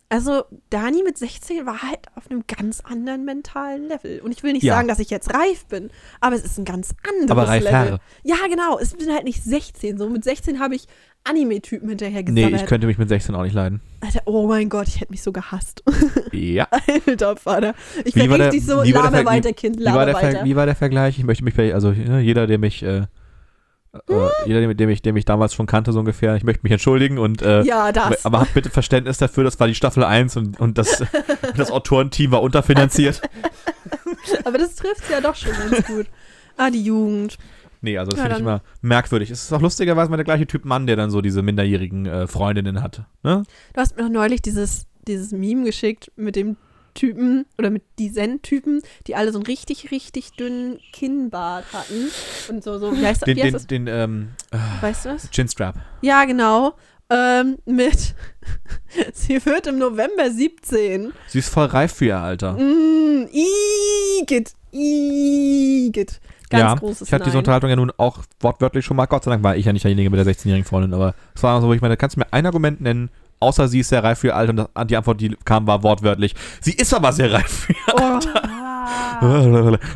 [0.08, 4.20] also Dani mit 16 war halt auf einem ganz anderen mentalen Level.
[4.20, 4.74] Und ich will nicht Ja.
[4.74, 5.90] sagen, dass ich jetzt reif bin,
[6.20, 7.72] aber es ist ein ganz anderes Aber reif Level.
[7.74, 8.00] Herr.
[8.22, 8.78] Ja, genau.
[8.78, 9.98] Es bin halt nicht 16.
[9.98, 10.86] So mit 16 habe ich
[11.24, 12.62] Anime-Typen hinterher Nee, gesammelt.
[12.62, 13.80] ich könnte mich mit 16 auch nicht leiden.
[14.02, 15.82] Alter, oh mein Gott, ich hätte mich so gehasst.
[16.32, 16.66] Ja.
[17.06, 17.74] Alter Vater.
[18.04, 20.28] Ich Wie war der- richtig so, wie laber weiter, Kind, Wie war, laber der Ver
[20.28, 20.44] weiter.
[20.44, 21.16] wie war der Vergleich?
[21.18, 23.02] Ich möchte mich bei, also ne, jeder, der mich, äh,
[24.08, 26.72] äh, jeder, der, der mich, der mich damals schon kannte, so ungefähr, ich möchte mich
[26.72, 28.24] entschuldigen und äh, ja, das.
[28.24, 31.02] aber habt bitte Verständnis dafür, das war die Staffel 1 und, und das,
[31.56, 33.22] das Autorenteam war unterfinanziert.
[34.44, 36.06] Aber das trifft ja doch schon ganz gut.
[36.56, 37.36] Ah, die Jugend.
[37.82, 39.30] Nee, also das Ja, finde ich immer merkwürdig.
[39.30, 42.26] Es ist auch lustigerweise mal der gleiche Typ Mann, der dann so diese minderjährigen äh,
[42.26, 43.02] Freundinnen hat.
[43.22, 43.42] Ne?
[43.74, 46.56] Du hast mir doch neulich dieses, dieses Meme geschickt mit dem
[46.94, 52.10] Typen oder mit diesen Typen, die alle so einen richtig, richtig dünnen Kinnbart hatten.
[52.48, 54.02] Und so, so, wie heißt, Den, wie heißt den, das?
[54.04, 55.30] den ähm, äh, Weißt du was?
[55.30, 55.76] Chinstrap.
[56.02, 56.74] Ja, genau.
[57.10, 58.14] Ähm, mit,
[59.12, 61.12] sie wird im November 17.
[61.28, 62.54] Sie ist voll reif für ihr Alter.
[62.54, 63.28] Mm,
[64.22, 66.20] Igitt, Igitt.
[66.50, 67.38] Ganz ja, großes ich hatte diese.
[67.38, 69.06] Unterhaltung ja nun auch wortwörtlich schon mal.
[69.06, 71.60] Gott sei Dank war ich ja nicht derjenige mit der 16-jährigen Freundin, aber es war
[71.60, 73.10] so, wo ich meine, kannst du mir ein Argument nennen,
[73.40, 76.34] außer sie ist sehr reif für ihr Alter und die Antwort, die kam, war wortwörtlich.
[76.60, 78.14] Sie ist aber sehr reif für ihr Oh,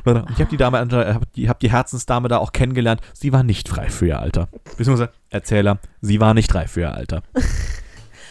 [0.04, 3.00] Und ich habe die Dame, äh, hab die, hab die Herzensdame da auch kennengelernt.
[3.12, 4.48] Sie war nicht frei für ihr Alter.
[4.76, 7.22] Beziehungsweise Erzähler, sie war nicht reif für ihr Alter.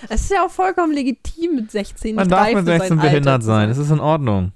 [0.10, 3.10] es ist ja auch vollkommen legitim mit 16 Man darf mit für sein 16 Alter
[3.10, 4.52] behindert sein, das ist in Ordnung.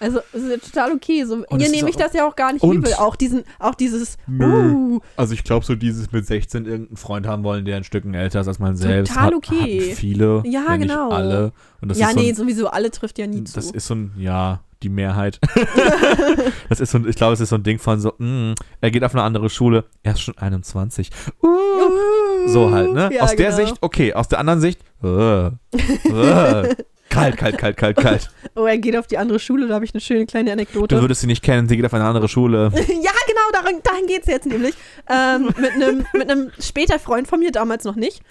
[0.00, 1.24] Also, es ist ja total okay.
[1.24, 2.94] So, Und ihr nehme ich das ja auch gar nicht übel.
[2.94, 7.44] Auch, diesen, auch dieses, uh, Also ich glaube, so dieses mit 16 irgendeinen Freund haben
[7.44, 9.12] wollen, der ein Stücken älter ist als man selbst.
[9.12, 9.80] Total hat- okay.
[9.82, 11.08] Hatten viele, Ja, genau.
[11.08, 11.52] nicht alle.
[11.82, 13.54] Und das ja, ist so nee, ein, sowieso alle trifft ja nie zu.
[13.54, 15.38] Das ist so ein, ja, die Mehrheit.
[16.70, 18.90] das ist so ein, ich glaube, es ist so ein Ding von so, mh, er
[18.90, 21.10] geht auf eine andere Schule, er ist schon 21.
[21.42, 21.48] Uh,
[21.80, 23.10] Uh, so halt, ne?
[23.12, 23.56] ja, aus der genau.
[23.64, 25.50] Sicht, okay, aus der anderen Sicht, äh, äh,
[27.10, 28.30] kalt, kalt, kalt, kalt, kalt.
[28.54, 30.94] Oh, er geht auf die andere Schule, da habe ich eine schöne kleine Anekdote.
[30.96, 32.70] Du würdest sie nicht kennen, sie geht auf eine andere Schule.
[32.74, 34.74] ja, genau, darin, dahin geht es jetzt nämlich.
[35.08, 38.22] Ähm, mit einem mit einem später Freund von mir, damals noch nicht,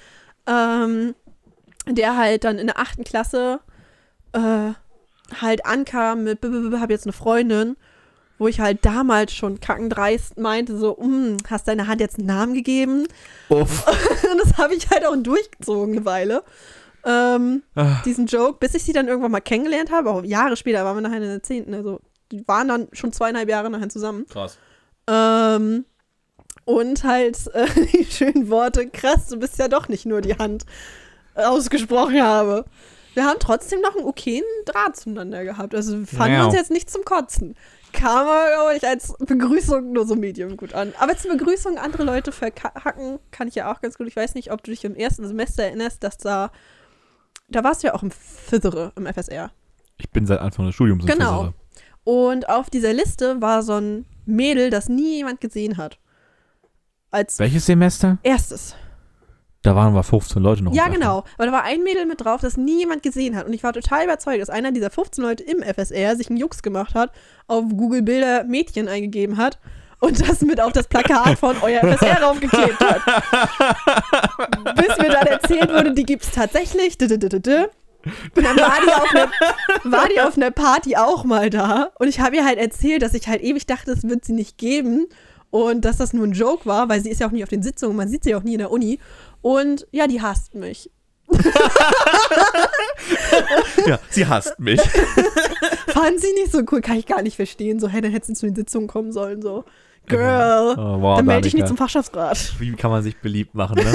[0.48, 1.16] ähm,
[1.88, 3.60] der halt dann in der achten Klasse
[4.34, 4.72] äh,
[5.42, 7.78] halt ankam mit, habe jetzt eine Freundin,
[8.38, 12.54] wo ich halt damals schon kackendreist meinte, so, "Mm, hast deine Hand jetzt einen Namen
[12.54, 13.08] gegeben?
[13.50, 13.86] Uff.
[14.32, 16.44] Und das habe ich halt auch durchgezogen eine Weile.
[17.06, 18.02] Ähm, Ah.
[18.06, 21.02] diesen Joke, bis ich sie dann irgendwann mal kennengelernt habe, auch Jahre später waren wir
[21.02, 22.00] nachher in der zehnten, also
[22.32, 24.26] die waren dann schon zweieinhalb Jahre nachher zusammen.
[24.30, 24.58] Krass.
[25.08, 25.86] Ähm,
[26.66, 30.66] und halt äh, die schönen Worte, krass, du bist ja doch nicht nur die Hand
[31.36, 32.66] ausgesprochen habe.
[33.16, 35.74] Wir haben trotzdem noch einen okayen Draht zueinander gehabt.
[35.74, 36.45] Also wir fanden Ja.
[36.45, 37.56] uns jetzt nicht zum Kotzen.
[37.91, 40.93] Kam aber, glaube ich, als Begrüßung nur so medium gut an.
[41.00, 44.08] Aber zur Begrüßung andere Leute verhacken kann ich ja auch ganz gut.
[44.08, 46.52] Ich weiß nicht, ob du dich im ersten Semester erinnerst, dass da,
[47.52, 49.52] da warst du ja auch im Fithre, im FSR.
[49.97, 51.38] Ich bin seit Anfang des Studiums in Genau.
[51.39, 51.54] Fissere.
[52.04, 56.00] Und auf dieser Liste war so ein Mädel, das nie jemand gesehen hat.
[57.12, 58.18] Als Welches Semester?
[58.24, 58.76] erstes.
[59.62, 60.74] Da waren wir 15 Leute noch.
[60.74, 61.26] Ja, genau.
[61.36, 63.45] Aber da war ein Mädel mit drauf, das nie jemand gesehen hat.
[63.45, 66.64] Und ich war total überzeugt, dass einer dieser 15 Leute im FSR sich einen Jux
[66.64, 67.12] gemacht hat,
[67.47, 69.60] auf Google Bilder Mädchen eingegeben hat
[70.00, 73.02] und das mit auf das Plakat von euer FSR raufgeklebt hat.
[74.76, 76.97] Bis mir dann erzählt wurde, die gibt's tatsächlich.
[76.97, 77.66] Dü, dü, dü.
[78.36, 79.32] Und dann war die, auf einer,
[79.84, 81.91] war die auf einer Party auch mal da.
[82.00, 84.58] Und ich habe ihr halt erzählt, dass ich halt ewig dachte, es wird sie nicht
[84.58, 85.08] geben.
[85.52, 87.64] Und dass das nur ein Joke war, weil sie ist ja auch nie auf den
[87.64, 89.00] Sitzungen, man sieht sie auch nie in der Uni.
[89.41, 90.91] Und ja, die hasst mich.
[93.86, 94.82] Ja, sie hasst mich.
[95.88, 97.80] Fand sie nicht so cool, kann ich gar nicht verstehen.
[97.80, 99.41] So, hey, dann hättest du zu den Sitzungen kommen sollen.
[99.41, 99.66] So,
[100.10, 102.55] Girl, Oh, wow, dann melde ich nicht zum Fachschaftsrat.
[102.60, 103.93] Wie kann man sich beliebt machen, ne?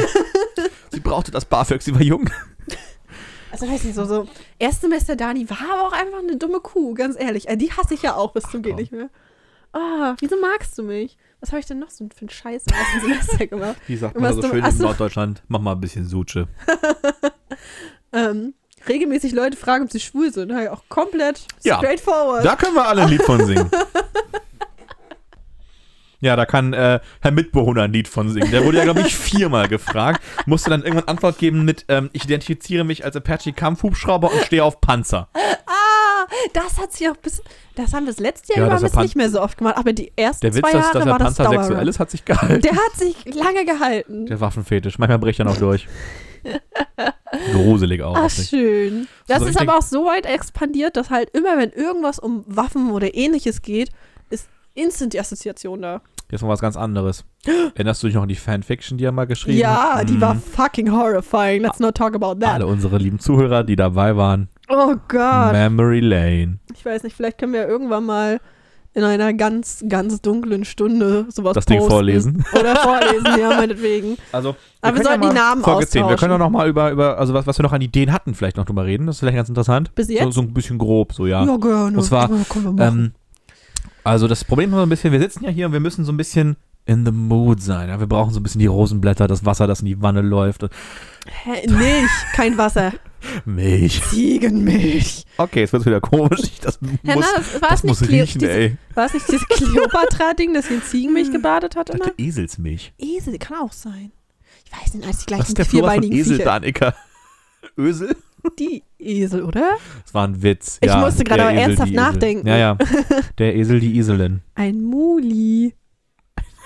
[0.90, 2.30] sie brauchte das BAföG, sie war jung.
[3.52, 4.26] Also weiß nicht, so, so
[4.58, 7.48] Erstsemester Dani war aber auch einfach eine dumme Kuh, ganz ehrlich.
[7.48, 9.10] Äh, die hasse ich ja auch bis zum geht nicht mehr.
[9.72, 11.16] Ah, wieso magst du mich?
[11.40, 13.76] Was habe ich denn noch so für einen Scheiß im ersten Semester gemacht?
[13.86, 14.78] Wie sagt man so schön in.
[14.78, 15.42] Norddeutschland?
[15.48, 16.48] Mach mal ein bisschen Suche.
[18.12, 18.54] Ähm,
[18.88, 20.50] regelmäßig Leute fragen, ob sie schwul sind.
[20.50, 22.44] Ja, auch komplett Ja, straightforward.
[22.44, 23.68] Da können wir alle ein Lied von singen.
[26.24, 28.50] Ja, da kann äh, Herr Mitbewohner ein Lied von singen.
[28.50, 30.22] Der wurde ja, glaube ich, viermal gefragt.
[30.46, 34.80] Musste dann irgendwann Antwort geben mit, ähm, ich identifiziere mich als Apache-Kampfhubschrauber und stehe auf
[34.80, 35.28] Panzer.
[35.34, 37.42] Ah, das hat sich auch bis.
[37.74, 39.58] Das haben wir das letzte Jahr Ja, über dass er bis nicht mehr so oft
[39.58, 39.76] gemacht.
[39.76, 41.88] Aber die ersten Der Witz, zwei dass, Jahre dass der war das Panzer sexuell Dauerrun.
[41.88, 42.62] ist, hat sich gehalten.
[42.62, 44.26] Der hat sich lange gehalten.
[44.26, 44.98] Der Waffenfetisch.
[44.98, 45.86] Manchmal bricht er noch durch.
[47.52, 48.16] Gruselig auch.
[48.16, 49.08] Ach, schön.
[49.26, 52.90] Das Also ist aber auch so weit expandiert, dass halt immer, wenn irgendwas um Waffen
[52.92, 53.90] oder ähnliches geht,
[54.30, 56.00] ist instant die Assoziation da.
[56.30, 57.24] Jetzt mal was ganz anderes.
[57.74, 60.08] Erinnerst du dich noch an die Fanfiction, die er mal geschrieben Ja, hat?
[60.08, 60.40] die war Mhm.
[60.40, 61.62] fucking horrifying.
[61.62, 62.54] Let's not talk about that.
[62.54, 64.48] Alle unsere lieben Zuhörer, die dabei waren.
[64.68, 65.52] Oh Gott.
[65.52, 66.58] Memory Lane.
[66.74, 68.40] Ich weiß nicht, vielleicht können wir irgendwann mal
[68.96, 71.90] in einer ganz, ganz dunklen Stunde sowas Das Ding posten.
[71.92, 72.44] vorlesen.
[72.58, 74.16] Oder vorlesen, ja, meinetwegen.
[74.32, 75.94] Also, Aber wir sollten ja die Namen vorgezählt.
[75.94, 76.18] Wir austauschen.
[76.28, 78.56] können doch noch mal über, über also was, was wir noch an Ideen hatten, vielleicht
[78.56, 79.06] noch drüber reden.
[79.06, 79.94] Das ist vielleicht ganz interessant.
[79.96, 80.32] Bis So, jetzt?
[80.34, 81.44] so ein bisschen grob, so ja.
[81.44, 81.96] Ja, gerne.
[81.98, 82.88] Und zwar, Ja.
[82.88, 83.12] Ähm,
[84.04, 86.12] also das Problem ist so ein bisschen, wir sitzen ja hier und wir müssen so
[86.12, 87.88] ein bisschen in the mood sein.
[87.88, 87.98] Ja?
[87.98, 90.62] Wir brauchen so ein bisschen die Rosenblätter, das Wasser, das in die Wanne läuft.
[91.26, 92.92] Hä, Milch, kein Wasser.
[93.46, 94.02] Milch.
[94.10, 95.24] Ziegenmilch.
[95.38, 96.40] Okay, jetzt wird's wieder komisch.
[96.42, 97.22] Ich- Das muss, Ja, na,
[97.60, 98.76] das es muss riechen, diese, ey.
[98.94, 102.12] war es nicht dieses Kleopatra-Ding, das in Ziegenmilch gebadet hat immer?
[102.18, 102.92] Eselsmilch.
[102.98, 104.12] Esel, kann auch sein.
[104.66, 106.44] Ich weiß nicht, als die Was gleichen ist der von Esel, Viecher.
[106.44, 106.94] Danica?
[107.78, 108.16] Ösel?
[108.58, 109.76] Die Esel, oder?
[110.02, 110.78] Das war ein Witz.
[110.80, 112.46] Ich ja, musste gerade aber ernsthaft nachdenken.
[112.46, 112.78] Ja, ja.
[113.38, 114.42] Der Esel, die Eselin.
[114.54, 115.74] Ein Muli.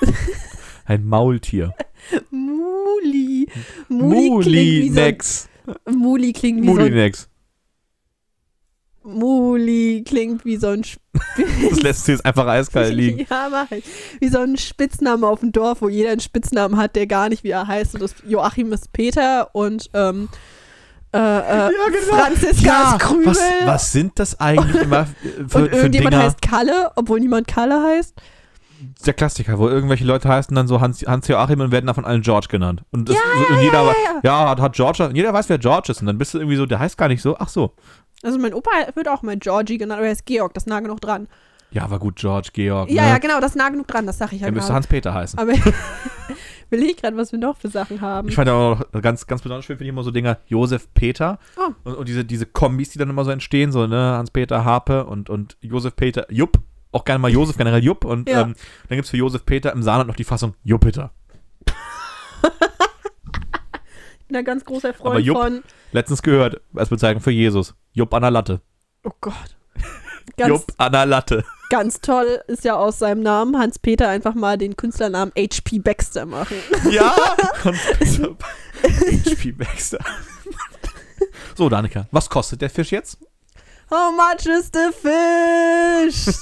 [0.84, 1.74] Ein Maultier.
[2.30, 3.48] Muli.
[3.88, 5.48] Muli so, Mulinex.
[5.86, 7.28] Muli klingt wie so ein, Mulinex.
[9.02, 10.82] Muli klingt wie so ein
[11.70, 13.26] Das lässt sich jetzt einfach eiskalt liegen.
[13.30, 13.84] Ja, mach ich.
[14.20, 17.44] Wie so ein Spitzname auf dem Dorf, wo jeder einen Spitznamen hat, der gar nicht
[17.44, 17.94] wie er heißt.
[17.94, 20.28] Und das Joachim ist Peter und ähm,
[21.12, 21.70] äh, äh,
[22.08, 23.24] Franziska ist Krümel.
[23.24, 23.30] genau.
[23.30, 26.24] was, was sind das eigentlich immer für, und für irgendjemand Dinger?
[26.24, 28.14] heißt Kalle, obwohl niemand Kalle heißt.
[29.06, 32.22] der Klassiker, wo irgendwelche Leute heißen dann so Hans, Hans Joachim und werden davon allen
[32.22, 32.82] George genannt.
[32.90, 34.20] Und, das, Ja, und jeder, ja, ja.
[34.22, 36.00] ja, hat, hat George, jeder weiß, wer George ist.
[36.00, 37.36] Und dann bist du irgendwie so, der heißt gar nicht so.
[37.38, 37.74] Ach so.
[38.22, 41.00] Also mein Opa wird auch mal Georgie genannt, aber er ist Georg, das nah genug
[41.00, 41.28] dran.
[41.70, 42.90] Ja, aber gut, George, Georg.
[42.90, 43.08] Ja, ne?
[43.10, 44.76] ja, genau, das ist nah genug dran, das sag ich ja Er müsste gerade.
[44.76, 45.38] Hans-Peter heißen.
[45.38, 45.62] Aber ich
[46.70, 48.28] will gerade, was wir noch für Sachen haben.
[48.28, 51.38] Ich fand auch noch ganz, ganz besonders schön, finde ich immer so Dinger, Josef Peter.
[51.58, 51.72] Oh.
[51.84, 55.28] Und, und diese, diese Kombis, die dann immer so entstehen, so, ne, Hans-Peter Harpe und,
[55.28, 56.58] und Josef Peter Jupp.
[56.90, 58.06] Auch gerne mal Josef, generell Jupp.
[58.06, 58.40] Und Ja.
[58.42, 58.54] ähm,
[58.88, 61.10] dann gibt es für Josef Peter im Saarland noch die Fassung Jupiter.
[61.66, 61.72] Ich
[64.28, 65.62] bin ein ganz großer Aber Freund Jupp- von.
[65.92, 67.74] Letztens gehört, als Bezeichnung für Jesus.
[67.92, 68.60] Jupp an der Latte.
[69.04, 69.34] Oh Gott.
[70.36, 71.44] Ganz, Jupp an der Latte.
[71.70, 75.78] Ganz toll ist ja aus seinem Namen Hans-Peter einfach mal den Künstlernamen H.P.
[75.80, 76.56] Baxter machen.
[76.90, 77.14] Ja!
[77.64, 78.36] Hans-Peter.
[78.82, 79.98] HP Baxter.
[81.56, 83.18] So, Danica, was kostet der Fisch jetzt?
[83.90, 86.34] How much is the fish?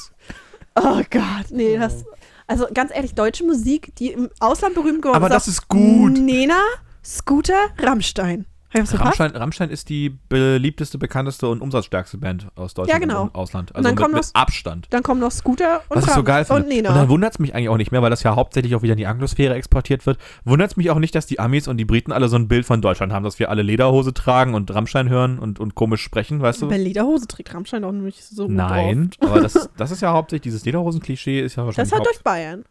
[0.74, 2.04] oh Gott, nee, das.
[2.46, 5.34] Also ganz ehrlich, deutsche Musik, die im Ausland berühmt geworden Aber ist.
[5.34, 6.12] das ist gut.
[6.18, 6.60] Nena,
[7.04, 8.46] Scooter, Rammstein.
[8.84, 9.18] Verpasst?
[9.20, 13.22] Rammstein, Rammstein ist die beliebteste, bekannteste und umsatzstärkste Band aus Deutschland Ja, genau.
[13.22, 13.70] und Ausland.
[13.70, 14.88] Und Also dann mit, noch- Abstand.
[14.90, 16.62] Dann kommen noch Scooter und Was ich so geil und finde.
[16.62, 16.92] Und Nena.
[16.94, 18.98] dann wundert es mich eigentlich auch nicht mehr, weil das ja hauptsächlich auch wieder in
[18.98, 20.18] die Anglosphäre exportiert wird.
[20.44, 22.66] Wundert es mich auch nicht, dass die Amis und die Briten alle so ein Bild
[22.66, 26.42] von Deutschland haben, dass wir alle Lederhose tragen und Rammstein hören und, und komisch sprechen,
[26.42, 26.68] weißt du?
[26.68, 30.64] Bei Lederhose trägt Rammstein auch nicht so Nein, aber das, das ist ja hauptsächlich, dieses
[30.64, 32.64] Lederhosen-Klischee ist ja Das wahrscheinlich hat Haupt, durch Bayern.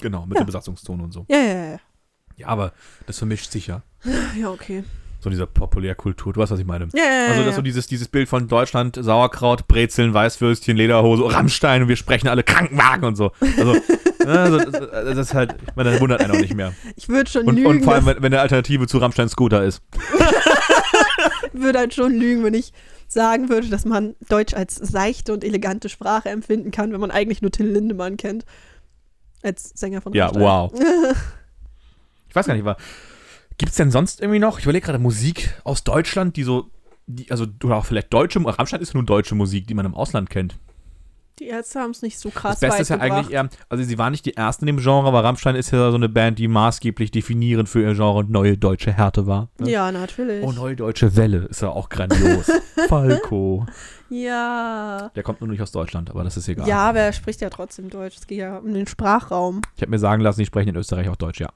[0.00, 0.40] Genau, mit Ja.
[0.40, 1.24] der Besatzungszone und so.
[1.28, 1.78] Ja, ja, ja.
[2.36, 2.72] Ja, aber
[3.06, 3.82] das vermischt sich ja.
[4.36, 4.82] Ja, okay.
[5.24, 6.34] So in dieser Populärkultur.
[6.34, 6.86] Du weißt, was ich meine.
[6.92, 7.26] Ja, ja, ja.
[7.28, 7.46] Also, ja.
[7.46, 12.28] dass so dieses, dieses Bild von Deutschland, Sauerkraut, Brezeln, Weißwürstchen, Lederhose, Rammstein und wir sprechen
[12.28, 13.32] alle Krankenwagen und so.
[13.40, 13.74] Also,
[14.26, 16.74] also das, ist halt, ich meine, das wundert einen auch nicht mehr.
[16.94, 17.68] ich würde schon Und, lügen.
[17.68, 19.80] und vor allem, wenn, wenn der Alternative zu Rammstein Scooter ist.
[21.54, 22.74] würde halt schon lügen, wenn ich
[23.08, 27.40] sagen würde, dass man Deutsch als seichte und elegante Sprache empfinden kann, wenn man eigentlich
[27.40, 28.44] nur Till Lindemann kennt.
[29.42, 30.42] Als Sänger von Ja, Rammstein.
[30.42, 30.72] wow.
[32.28, 32.66] Ich weiß gar nicht,
[33.58, 36.70] gibt es denn sonst irgendwie noch, ich überlege gerade Musik aus Deutschland, die so,
[37.06, 40.30] die, also, oder auch vielleicht deutsche, Rammstein ist nur deutsche Musik, die man im Ausland
[40.30, 40.56] kennt.
[41.40, 43.98] Die Ärzte haben es nicht so krass Das Beste ist ja eigentlich eher, also sie
[43.98, 46.46] waren nicht die Ersten in dem Genre, aber Rammstein ist ja so eine Band, die
[46.46, 49.48] maßgeblich definierend für ihr Genre neue deutsche Härte war.
[49.58, 49.68] ne?
[49.68, 50.44] Ja, natürlich.
[50.44, 52.48] Oh, neue deutsche Welle ist ja auch grandios.
[52.88, 53.66] Falco.
[54.10, 55.10] ja.
[55.16, 56.68] Der kommt nur nicht aus Deutschland, aber das ist egal.
[56.68, 58.16] Ja, aber er spricht ja trotzdem Deutsch.
[58.16, 59.62] Es geht ja um den Sprachraum.
[59.74, 61.48] Ich habe mir sagen lassen, die sprechen in Österreich auch Deutsch, ja.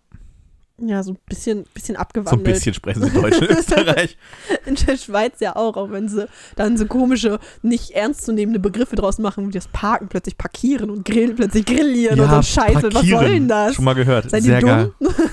[0.81, 2.45] Ja, so ein bisschen, bisschen So ein abgewandelt.
[2.45, 4.16] bisschen sprechen sie Deutsch in Österreich.
[4.64, 9.18] In der Schweiz ja auch, auch wenn sie dann so komische, nicht ernstzznehmende Begriffe draus
[9.18, 12.95] machen, wie das Parken plötzlich parkieren und Grillen plötzlich grillieren und so Scheiße.
[12.95, 13.74] Was soll denn das?
[13.74, 14.31] Schon mal gehört.
[14.31, 14.93] Seid Sehr ihr geil.
[15.01, 15.14] dumm?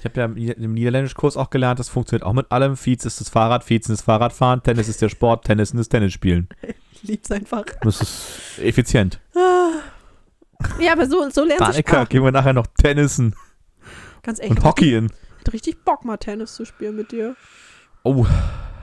[0.00, 2.76] Ich habe ja im Nieder- im Niederländisch-Kurs auch gelernt, das funktioniert auch mit allem.
[2.76, 6.48] Fiets ist das Fahrrad, Fiezen ist Fahrradfahren, Tennis ist der Sport, Tennis ist das Tennisspielen.
[6.92, 7.64] Ich lieb's einfach.
[7.82, 9.18] Das ist effizient.
[10.80, 12.08] Ja, aber so, so lernst du Danica, Sprachen.
[12.10, 13.34] gehen wir nachher noch Tennisen
[14.28, 14.50] Ganz echt.
[14.50, 15.06] und Hockeyen.
[15.40, 17.34] Ich hab richtig Bock, mal Tennis zu spielen mit dir.
[18.02, 18.26] Oh,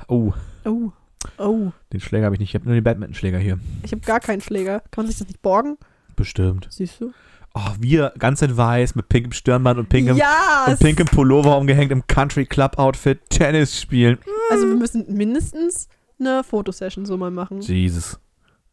[0.07, 0.33] oh,
[0.65, 0.91] Oh.
[1.37, 1.71] Oh.
[1.93, 2.49] den Schläger habe ich nicht.
[2.49, 3.59] Ich habe nur den Badmintonschläger hier.
[3.83, 4.79] Ich habe gar keinen Schläger.
[4.89, 5.77] Kann man sich das nicht borgen?
[6.15, 6.65] Bestimmt.
[6.71, 7.13] Siehst du?
[7.53, 10.65] Oh, wir ganz in weiß mit pinkem Stirnband und pinkem, ja!
[10.67, 14.17] und pinkem Pullover umgehängt im Country Club Outfit Tennis spielen.
[14.49, 15.89] Also wir müssen mindestens
[16.19, 17.61] eine Fotosession so mal machen.
[17.61, 18.19] Jesus.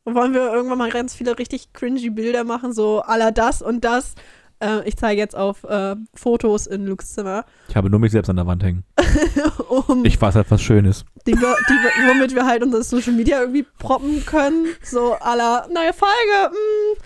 [0.05, 3.85] Und wollen wir irgendwann mal ganz viele richtig cringy Bilder machen, so aller das und
[3.85, 4.14] das.
[4.63, 8.28] Äh, ich zeige jetzt auf äh, Fotos in Lukes Zimmer, Ich habe nur mich selbst
[8.28, 8.85] an der Wand hängen.
[9.89, 11.05] um Ich weiß halt was Schönes.
[11.27, 14.66] die wir, die womit wir halt unser Social Media irgendwie proppen können.
[14.82, 16.51] So aller neue Folge.
[16.51, 17.03] Mh,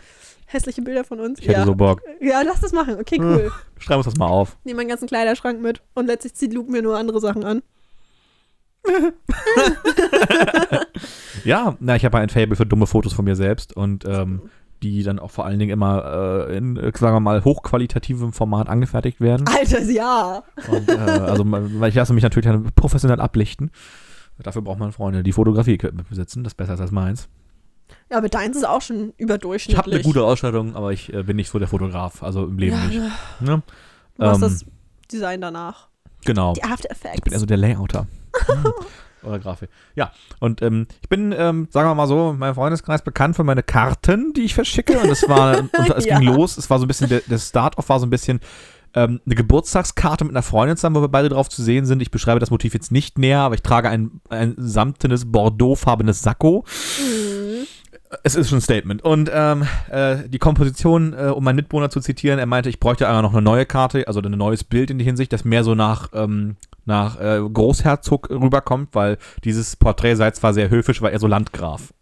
[0.46, 1.40] hässliche Bilder von uns.
[1.40, 1.64] Ich hätte ja.
[1.64, 2.02] so Bock.
[2.20, 2.98] ja, lass das machen.
[3.00, 3.50] Okay, cool.
[3.78, 4.56] Schreib uns das mal auf.
[4.64, 7.62] Nehme meinen ganzen Kleiderschrank mit und letztlich zieht Luke mir nur andere Sachen an.
[11.44, 14.50] Ja, na, ich habe ein Fable für dumme Fotos von mir selbst und ähm,
[14.82, 18.68] die dann auch vor allen Dingen immer äh, in, äh, sagen wir mal, hochqualitativem Format
[18.68, 19.46] angefertigt werden.
[19.48, 20.42] Alter, ja.
[20.68, 21.44] Und, äh, also
[21.86, 23.70] ich lasse mich natürlich dann professionell ablichten.
[24.38, 26.44] Dafür braucht man Freunde, die Fotografie-Equipment besitzen.
[26.44, 27.28] Das ist besser als meins.
[28.10, 29.78] Ja, aber deins ist auch schon überdurchschnittlich.
[29.78, 32.58] Ich habe eine gute Ausstattung, aber ich äh, bin nicht so der Fotograf, also im
[32.58, 32.96] Leben ja, nicht.
[32.96, 33.10] ja.
[33.40, 33.62] Ne?
[34.16, 34.64] Du machst Ähm, das
[35.10, 35.88] Design danach.
[36.24, 36.52] Genau.
[36.52, 37.16] Die After Effects.
[37.16, 38.06] Ich bin also der Layouter.
[39.40, 39.68] Grafik.
[39.94, 43.44] Ja, und ähm, ich bin, ähm, sagen wir mal so, in meinem Freundeskreis bekannt für
[43.44, 44.98] meine Karten, die ich verschicke.
[44.98, 46.18] Und es war, und es Ja.
[46.18, 48.40] ging los, es war so ein bisschen, der, der Start-off war so ein bisschen
[48.94, 52.00] ähm, eine Geburtstagskarte mit einer Freundin zusammen, wo wir beide drauf zu sehen sind.
[52.00, 56.64] Ich beschreibe das Motiv jetzt nicht näher, aber ich trage ein, ein samtenes, bordeauxfarbenes Sakko.
[56.98, 57.66] Mhm.
[58.22, 59.02] Es ist schon ein Statement.
[59.02, 63.08] Und ähm, äh, die Komposition, äh, um meinen Mitbewohner zu zitieren, er meinte, ich bräuchte
[63.08, 65.74] einfach noch eine neue Karte, also ein neues Bild in die Hinsicht, das mehr so
[65.74, 71.18] nach, ähm, nach äh, Großherzog rüberkommt, weil dieses Porträt sei zwar sehr höfisch, war eher
[71.18, 71.92] so Landgraf.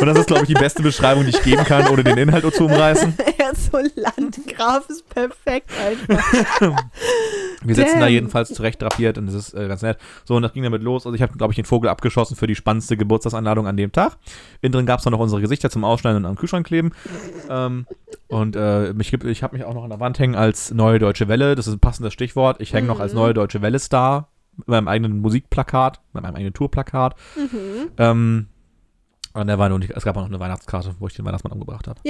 [0.00, 2.44] Und das ist, glaube ich, die beste Beschreibung, die ich geben kann, ohne den Inhalt
[2.54, 3.14] zu umreißen.
[3.38, 6.22] Er ist so Landgraf ist perfekt einfach.
[7.64, 8.12] Wir sitzen da Damn.
[8.12, 9.98] jedenfalls zurecht drapiert und es ist äh, ganz nett.
[10.24, 11.06] So, und das ging damit los.
[11.06, 14.16] Also ich habe, glaube ich, den Vogel abgeschossen für die spannendste Geburtstagsanladung an dem Tag.
[14.60, 16.92] Innen drin gab es noch unsere Gesichter zum Ausschneiden und am Kühlschrank kleben.
[17.48, 17.86] Ähm,
[18.28, 21.26] und äh, mich, ich habe mich auch noch an der Wand hängen als Neue Deutsche
[21.28, 21.54] Welle.
[21.54, 22.60] Das ist ein passendes Stichwort.
[22.60, 23.18] Ich hänge noch als Mhm.
[23.20, 27.14] Neue Deutsche Welle-Star mit meinem eigenen Musikplakat, mit meinem eigenen Tourplakat.
[27.36, 27.90] Mhm.
[27.96, 28.46] Ähm,
[29.40, 32.00] und der war, es gab auch noch eine Weihnachtskarte, wo ich den Weihnachtsmann umgebracht habe.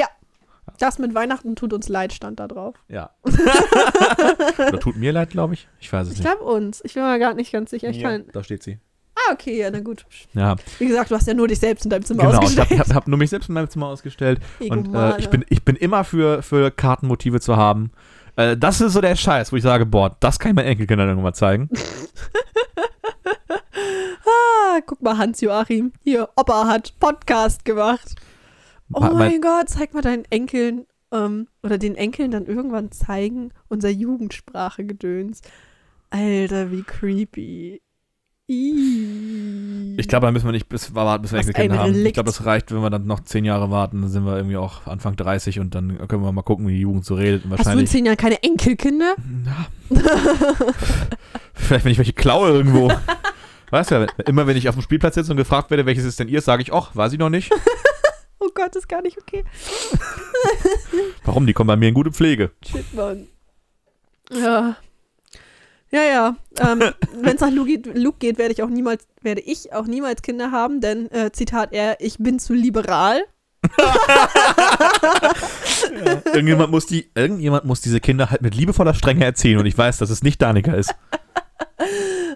[0.78, 2.74] Das mit Weihnachten tut uns leid, stand da drauf.
[2.88, 3.10] Ja.
[4.58, 5.66] Oder tut mir leid, glaube ich.
[5.80, 6.28] Ich weiß es Ich nicht.
[6.28, 6.82] glaube uns.
[6.84, 7.88] Ich bin mir gar nicht ganz sicher.
[7.88, 8.26] Ich Ja, kann.
[8.32, 8.78] da steht sie.
[9.16, 10.04] Ah, okay, ja, na gut.
[10.34, 12.32] Ja, Wie gesagt, du hast ja nur dich selbst in deinem Zimmer genau.
[12.34, 12.70] Ich ausgestellt.
[12.80, 14.40] habe hab, hab nur mich selbst in meinem Zimmer ausgestellt.
[14.68, 17.90] Und äh, ich, bin, ich bin immer für, für Kartenmotive zu haben.
[18.36, 21.08] Äh, das ist so der Scheiß, wo ich sage, boah, das kann ich meinen Enkelkindern
[21.08, 21.70] irgendwann mal zeigen.
[24.78, 25.92] Ah, guck mal, Hans-Joachim.
[26.04, 28.14] Hier, Opa hat Podcast gemacht.
[28.92, 33.50] Oh Ma- mein Gott, zeig mal deinen Enkeln ähm, oder den Enkeln dann irgendwann zeigen,
[33.68, 35.40] unser Jugendsprache-Gedöns.
[36.10, 37.82] Alter, wie creepy.
[38.46, 39.96] Ih.
[39.98, 42.06] Ich glaube, da müssen wir nicht bis, warten, bis wir Enkelkinder haben.
[42.06, 44.00] Ich glaube, das reicht, wenn wir dann noch zehn Jahre warten.
[44.02, 46.80] Dann sind wir irgendwie auch Anfang 30 und dann können wir mal gucken, wie die
[46.82, 47.44] Jugend so redet.
[47.44, 47.90] Und Hast du in wahrscheinlich.
[47.90, 49.16] zehn Jahren keine Enkelkinder?
[49.44, 49.66] Ja.
[51.52, 52.92] Vielleicht, wenn ich welche klaue irgendwo.
[53.70, 56.18] Weißt du ja, immer wenn ich auf dem Spielplatz sitze und gefragt werde, welches ist
[56.18, 57.50] denn ihr, sage ich, ach, weiß ich noch nicht.
[58.40, 59.44] Oh Gott, ist gar nicht okay.
[61.24, 61.44] Warum?
[61.44, 62.52] Die kommen bei mir in gute Pflege.
[62.64, 63.26] Shit, Mann.
[64.30, 64.76] Ja.
[65.90, 66.36] Ja, ja.
[66.60, 66.78] Ähm,
[67.14, 70.22] Wenn es nach Luke geht, Luke geht, werde ich auch niemals, werde ich auch niemals
[70.22, 73.24] Kinder haben, denn äh, Zitat er, ich bin zu liberal.
[76.26, 79.98] Irgendjemand muss, die, irgendjemand muss diese Kinder halt mit liebevoller Strenge erziehen und ich weiß,
[79.98, 80.94] dass es nicht Danica ist.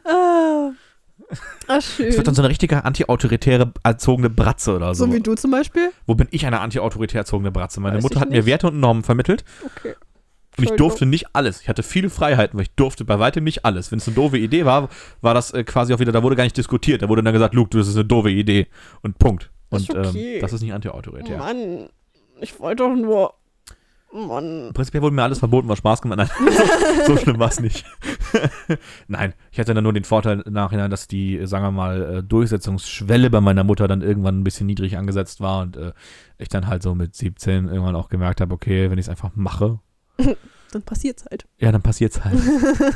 [0.05, 0.73] Ah,
[1.69, 2.07] ah schön.
[2.09, 5.07] Es wird dann so eine richtige anti-autoritäre erzogene Bratze oder so.
[5.07, 5.91] so wie du zum Beispiel?
[6.07, 7.81] Wo bin ich eine anti-autoritär erzogene Bratze?
[7.81, 8.47] Meine Weiß Mutter hat mir nicht.
[8.47, 9.95] Werte und Normen vermittelt Okay.
[10.59, 11.61] und ich durfte nicht alles.
[11.63, 13.91] Ich hatte viele Freiheiten, aber ich durfte bei weitem nicht alles.
[13.91, 14.89] Wenn es eine doofe Idee war,
[15.21, 17.03] war das äh, quasi auch wieder, da wurde gar nicht diskutiert.
[17.03, 18.67] Da wurde dann gesagt, Luke, das ist eine doofe Idee.
[19.03, 19.51] Und Punkt.
[19.71, 20.35] Und ist okay.
[20.37, 21.39] ähm, das ist nicht anti-autoritär.
[21.39, 21.89] Mann,
[22.41, 23.35] ich wollte doch nur.
[24.13, 24.71] Mann.
[24.75, 26.31] Prinzipiell wurde mir alles verboten, was Spaß gemacht hat.
[26.41, 26.53] Nein,
[27.07, 27.85] so, so schlimm war es nicht.
[29.09, 32.17] Nein, ich hatte dann nur den Vorteil im Nachhinein, dass die, äh, sagen wir mal,
[32.19, 35.93] äh, Durchsetzungsschwelle bei meiner Mutter dann irgendwann ein bisschen niedrig angesetzt war und äh,
[36.39, 39.31] ich dann halt so mit 17 irgendwann auch gemerkt habe, okay, wenn ich es einfach
[39.35, 39.79] mache,
[40.73, 41.45] Dann passiert's halt.
[41.59, 42.35] ja, dann passiert's halt.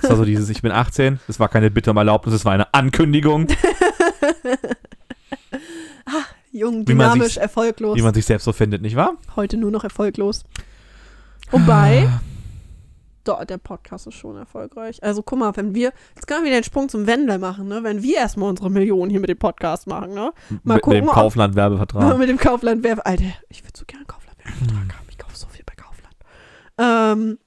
[0.00, 2.52] Das war so dieses, ich bin 18, das war keine Bitte um Erlaubnis, es war
[2.52, 3.48] eine Ankündigung,
[6.52, 7.96] Jung, Wie man dynamisch, sich's- erfolglos.
[7.98, 9.12] wie man sich selbst so findet, nicht wahr?
[9.36, 10.44] Heute nur noch erfolglos.
[11.50, 12.20] Wobei, Ah.
[13.24, 15.02] doch, der Podcast ist schon erfolgreich.
[15.02, 17.82] Also guck mal, wenn wir, jetzt können wir wieder den Sprung zum Wendler machen, ne?
[17.82, 20.32] Wenn wir erstmal unsere Millionen hier mit dem Podcast machen, ne?
[20.64, 22.18] Mal mit gucken, dem Kaufland-Werbevertrag.
[22.18, 23.04] mit dem Kaufland werbe.
[23.06, 25.06] Alter, ich würde so gerne einen Kaufland-Werbevertrag haben.
[25.10, 26.16] Ich kaufe so viel bei Kaufland.
[26.78, 27.38] Ähm,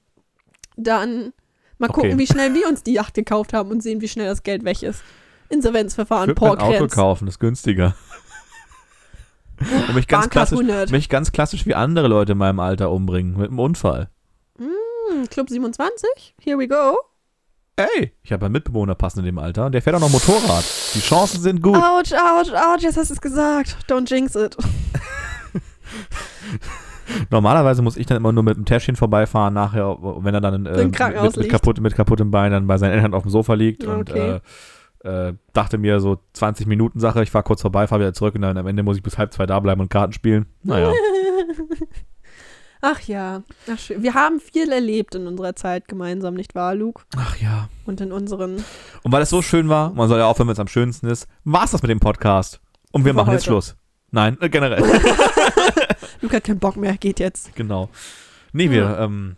[0.76, 1.32] dann
[1.78, 2.00] mal Okay.
[2.02, 4.64] gucken, wie schnell wir uns die Yacht gekauft haben und sehen, wie schnell das Geld
[4.64, 5.02] weg ist.
[5.48, 7.94] Insolvenzverfahren, Ich würde ein Auto kaufen, das ist günstiger.
[9.88, 10.90] Und mich ganz, Bahncard klassisch, 100.
[10.90, 14.08] mich ganz klassisch wie andere Leute in meinem Alter umbringen, mit einem Unfall.
[14.58, 16.96] Hm, Club 27, here we go.
[17.76, 20.64] Ey, ich habe einen Mitbewohner passend in dem Alter und der fährt auch noch Motorrad.
[20.94, 21.76] Die Chancen sind gut.
[21.76, 23.76] Autsch, autsch, autsch, jetzt hast du es gesagt.
[23.88, 24.56] Don't jinx it.
[27.30, 30.84] Normalerweise muss ich dann immer nur mit dem Täschchen vorbeifahren, nachher, wenn er dann äh,
[30.84, 34.10] mit, mit, kaputt, mit kaputtem Bein dann bei seinen Eltern auf dem Sofa liegt und
[34.10, 34.36] Okay.
[34.36, 34.40] äh,
[35.04, 38.42] äh, dachte mir so 20 Minuten Sache, ich fahre kurz vorbei, fahre wieder zurück und
[38.42, 40.46] dann am Ende muss ich bis halb zwei da bleiben und Karten spielen.
[40.62, 40.92] Naja,
[42.82, 44.02] Ach ja, ach schön.
[44.02, 47.02] Wir haben viel erlebt in unserer Zeit gemeinsam, nicht wahr, Luke?
[47.14, 47.68] ach ja.
[47.84, 48.64] Und in unseren.
[49.02, 51.28] Und weil es so schön war, man soll ja aufhören, wenn es am schönsten ist,
[51.44, 52.58] war es das mit dem Podcast.
[52.90, 53.50] Und wir Für machen jetzt heute.
[53.50, 53.76] Schluss.
[54.12, 54.82] Nein, äh, generell.
[56.22, 57.54] Luke hat keinen Bock mehr, geht jetzt.
[57.54, 57.90] genau.
[58.52, 59.36] Nee, wir, ähm,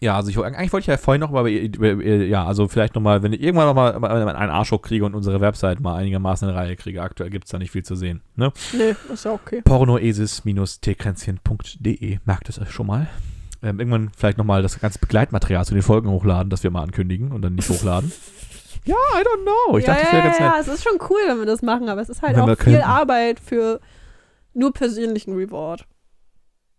[0.00, 3.32] ja, also ich, eigentlich wollte ich ja vorhin noch mal, ja, also vielleicht nochmal, wenn
[3.32, 3.94] ich irgendwann nochmal
[4.36, 7.58] einen Arschloch kriege und unsere Website mal einigermaßen in Reihe kriege, aktuell gibt es da
[7.58, 8.20] nicht viel zu sehen.
[8.34, 8.52] Ne?
[8.76, 9.62] Nee, ist ja okay.
[9.62, 13.06] pornoesis-tkränzchen.de, merkt es euch schon mal.
[13.62, 17.32] Ähm, irgendwann vielleicht nochmal das ganze Begleitmaterial zu den Folgen hochladen, das wir mal ankündigen
[17.32, 18.12] und dann nicht hochladen.
[18.84, 19.78] Ja, I don't know.
[19.78, 20.54] Ich ja, dachte, das ja, wäre ganz ja, nett.
[20.54, 22.56] ja, es ist schon cool, wenn wir das machen, aber es ist halt Wenn auch
[22.56, 22.80] viel.
[22.82, 23.80] Arbeit für
[24.54, 25.88] nur persönlichen Reward.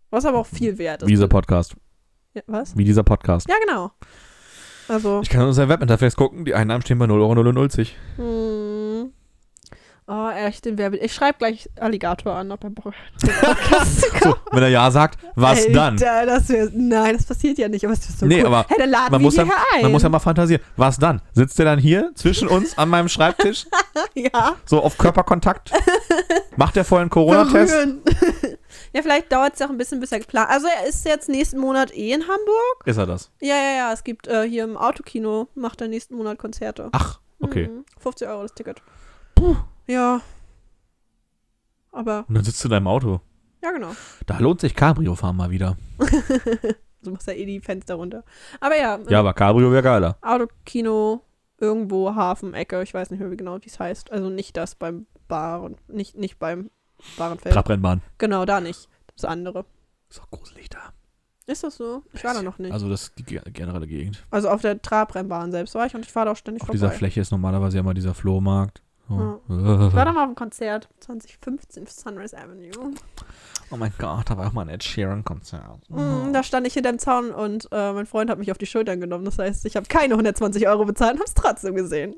[0.08, 1.10] Was aber auch viel wert ist.
[1.10, 1.76] Dieser Podcast.
[2.38, 2.76] Ja, was?
[2.76, 3.48] Wie dieser Podcast.
[3.48, 3.90] Ja, genau.
[4.88, 6.44] Also, Ich kann unser Webinterface gucken.
[6.44, 8.26] Die Einnahmen stehen bei 0,090 Euro.
[10.10, 10.96] Oh, echt, den Werbe.
[10.96, 12.70] Ich schreibe gleich Alligator an, ob er
[14.22, 15.96] So, wenn er Ja sagt, was Alter, dann?
[15.98, 18.46] Das wär, nein, das passiert ja nicht, aber es ist so Nee, cool.
[18.46, 19.82] aber hey, dann laden Man muss, ja, hier ein.
[19.82, 20.62] man muss ja mal fantasieren.
[20.76, 21.20] Was dann?
[21.34, 23.66] Sitzt der dann hier zwischen uns an meinem Schreibtisch,
[24.14, 24.56] ja.
[24.64, 25.72] so auf Körperkontakt?
[26.56, 27.74] Macht er vorher einen Corona-Test?
[28.94, 31.58] Ja, vielleicht dauert es auch ein bisschen, bis er geplant Also er ist jetzt nächsten
[31.58, 32.86] Monat eh in Hamburg.
[32.86, 33.30] Ist er das?
[33.40, 33.92] Ja, ja, ja.
[33.92, 36.88] Es gibt äh, hier im Autokino, macht er nächsten Monat Konzerte.
[36.92, 37.68] Ach, okay.
[37.68, 37.84] Mhm.
[37.98, 38.80] 50 Euro das Ticket.
[39.88, 40.20] Ja.
[41.92, 43.20] Aber, Und dann sitzt du in deinem Auto.
[43.62, 43.90] ja, genau.
[44.26, 45.76] Da lohnt sich Cabrio fahren mal wieder.
[47.00, 48.24] Du machst ja eh die Fenster runter.
[48.58, 50.18] Aber ja, Ja, aber Cabrio wäre geiler.
[50.20, 51.22] Autokino,
[51.56, 54.10] irgendwo Hafenecke, ich weiß nicht mehr wie genau, wie es heißt.
[54.10, 56.70] Also nicht das beim Bar nicht, nicht beim
[57.16, 57.54] Barenfeld.
[57.54, 58.02] Trabrennbahn.
[58.18, 58.88] Genau, da nicht.
[59.14, 59.64] Das andere.
[60.10, 60.92] Ist auch gruselig da.
[61.46, 62.02] Ist das so?
[62.14, 62.72] Ich war da noch nicht.
[62.72, 64.26] Also, Also das ist die ge- generelle Gegend.
[64.32, 66.78] auf der Trabrennbahn selbst war ich und ich fahre da auch ständig Auf vorbei.
[66.78, 68.82] dieser Fläche ist normalerweise ja mal dieser Flohmarkt.
[69.08, 69.40] So.
[69.88, 72.92] Ich war da mal auf dem Konzert 2015 auf Sunrise Avenue.
[73.70, 75.88] Oh mein Gott, da war auch mal ein Ed Sheeran-Konzert.
[75.88, 78.66] Mm, Da stand ich hinter dem Zaun und äh, mein Freund hat mich auf die
[78.66, 79.24] Schultern genommen.
[79.24, 82.14] Das heißt, ich habe keine 120 Euro bezahlt und habe es trotzdem gesehen.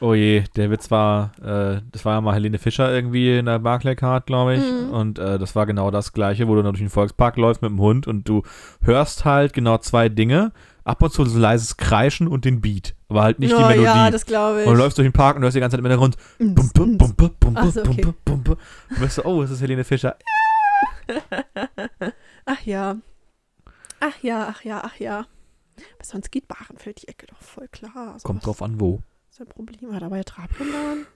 [0.00, 3.58] Oh je, der Witz war, äh, das war ja mal Helene Fischer irgendwie in der
[3.58, 4.60] Barclaycard, glaube ich.
[4.62, 4.90] Mhm.
[4.90, 7.70] Und äh, das war genau das Gleiche, wo du dann durch den Volkspark läufst mit
[7.70, 8.42] dem Hund und du
[8.82, 10.52] hörst halt genau zwei Dinge.
[10.84, 13.82] Ab und zu so leises Kreischen und den Beat, aber halt nicht die oh, Melodie.
[13.82, 14.66] ja, das glaube ich.
[14.66, 16.98] und du läufst durch den Park und hörst die ganze Zeit im Hintergrund bum, bum,
[16.98, 18.02] bum, bum, bum, Ach so, bum, okay.
[18.02, 18.56] bum, bum, bum.
[18.90, 20.16] Und weißt du, oh, es ist Helene Fischer.
[22.46, 22.96] Ach ja.
[24.00, 25.18] Ach ja, ach ja, ach ja.
[25.20, 28.12] Aber sonst geht Bahrenfeld die Ecke doch voll klar.
[28.12, 29.00] Also Kommt drauf an, wo.
[29.30, 29.94] ist ein Problem?
[29.94, 31.06] Hat aber ja Trabrennbahn?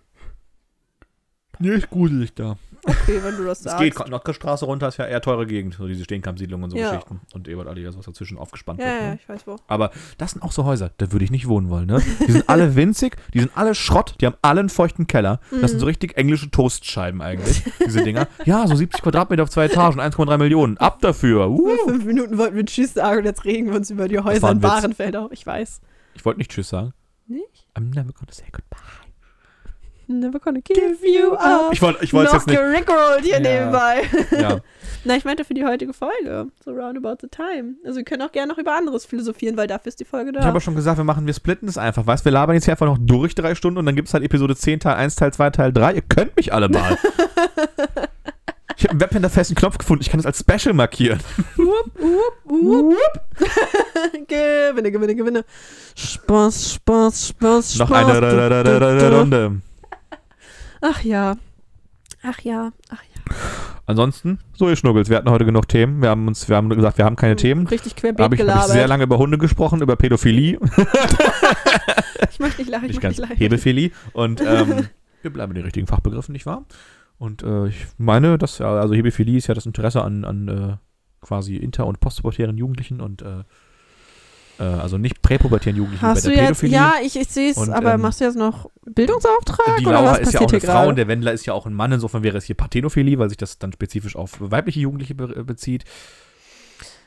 [1.59, 2.57] Nee, ist gruselig da.
[2.85, 3.79] Okay, wenn du das Es sagst.
[3.81, 6.91] geht, Nordkreuzstraße runter ist ja eher teure Gegend, so diese Stehkampfsiedlungen und so Ja.
[6.91, 7.21] Geschichten.
[7.35, 9.01] Und Ebert Allee, was dazwischen aufgespannt ja, wird.
[9.03, 9.19] ja, Ne?
[9.21, 9.57] ich weiß wo.
[9.67, 12.01] Aber das sind auch so Häuser, da würde ich nicht wohnen wollen, ne?
[12.27, 15.41] Die sind alle winzig, die sind alle Schrott, die haben alle einen feuchten Keller.
[15.61, 18.29] Das sind so richtig englische Toastscheiben eigentlich, diese Dinger.
[18.45, 20.79] Ja, so 70 Quadratmeter auf zwei Etagen, 1,3 Millionen.
[20.79, 21.51] Ab dafür.
[21.51, 21.77] Uh.
[21.77, 24.51] Vor fünf Minuten wollten wir Tschüss sagen und jetzt regen wir uns über die Häuser
[24.53, 24.71] in Witz.
[24.71, 25.33] Bahrenfeld auf.
[25.33, 25.81] Ich weiß.
[26.15, 26.95] Ich wollte nicht Tschüss sagen.
[27.27, 27.67] Nicht?
[27.77, 28.79] I'm never gonna say goodbye.
[30.11, 31.71] Never gonna give you up.
[31.71, 32.59] Ich wollte ich wollte Noch jetzt nicht.
[32.59, 33.41] gerickrollt hier Ja.
[33.41, 34.03] nebenbei.
[34.31, 34.61] Ja.
[35.05, 36.47] Na, ich meinte für die heutige Folge.
[36.65, 37.75] So roundabout the time.
[37.85, 40.41] Also wir können auch gerne noch über anderes philosophieren, weil dafür ist die Folge da.
[40.41, 42.65] Ich habe ja schon gesagt, wir machen, wir splitten es einfach, weißt wir labern jetzt
[42.65, 45.17] hier einfach noch durch drei Stunden und dann gibt es halt Episode 10, Teil 1,
[45.17, 45.93] Teil 2, Teil 3.
[45.95, 46.97] Ihr könnt mich alle mal.
[48.77, 51.21] ich habe im Webinterface einen Knopf gefunden, ich kann das als Special markieren.
[51.57, 52.97] Wupp, wupp, wupp.
[54.27, 55.45] gewinne, gewinne, gewinne.
[55.95, 57.79] Spaß, Spaß, Spaß, Spaß.
[57.79, 59.61] Noch eine Runde.
[60.81, 61.37] Ach ja.
[62.23, 62.73] Ach ja.
[62.89, 63.35] Ach ja.
[63.87, 66.03] Ansonsten, so ihr Schnuggels, wir hatten heute genug Themen.
[66.03, 67.67] Wir haben uns, wir haben gesagt, wir haben keine Themen.
[67.67, 68.71] Richtig querbeet habe ich, hab ich gelabert.
[68.71, 70.59] sehr lange über Hunde gesprochen, über Pädophilie,
[72.31, 73.37] ich möchte nicht lachen, ich nicht möchte nicht lachen.
[73.37, 73.91] Hebephilie.
[74.13, 74.89] Und ähm,
[75.23, 76.67] wir bleiben in den richtigen Fachbegriffen, nicht wahr?
[77.17, 80.77] Und äh, ich meine, dass ja, also Hebephilie ist ja das Interesse an, an äh,
[81.25, 83.45] quasi inter- und postpubertären Jugendlichen und äh,
[84.59, 86.77] äh, also nicht präpubertären Jugendlichen Hast bei du der jetzt, Pädophilie.
[86.77, 90.13] ja, ich, ich sehe es, aber ähm, machst du jetzt noch Bildungsauftrag Die oder Laura
[90.13, 91.93] was ist ja auch passiert eine Frau und der Wendler ist ja auch ein Mann.
[91.93, 95.85] Insofern wäre es hier Parthenophilie, weil sich das dann spezifisch auf weibliche Jugendliche be bezieht.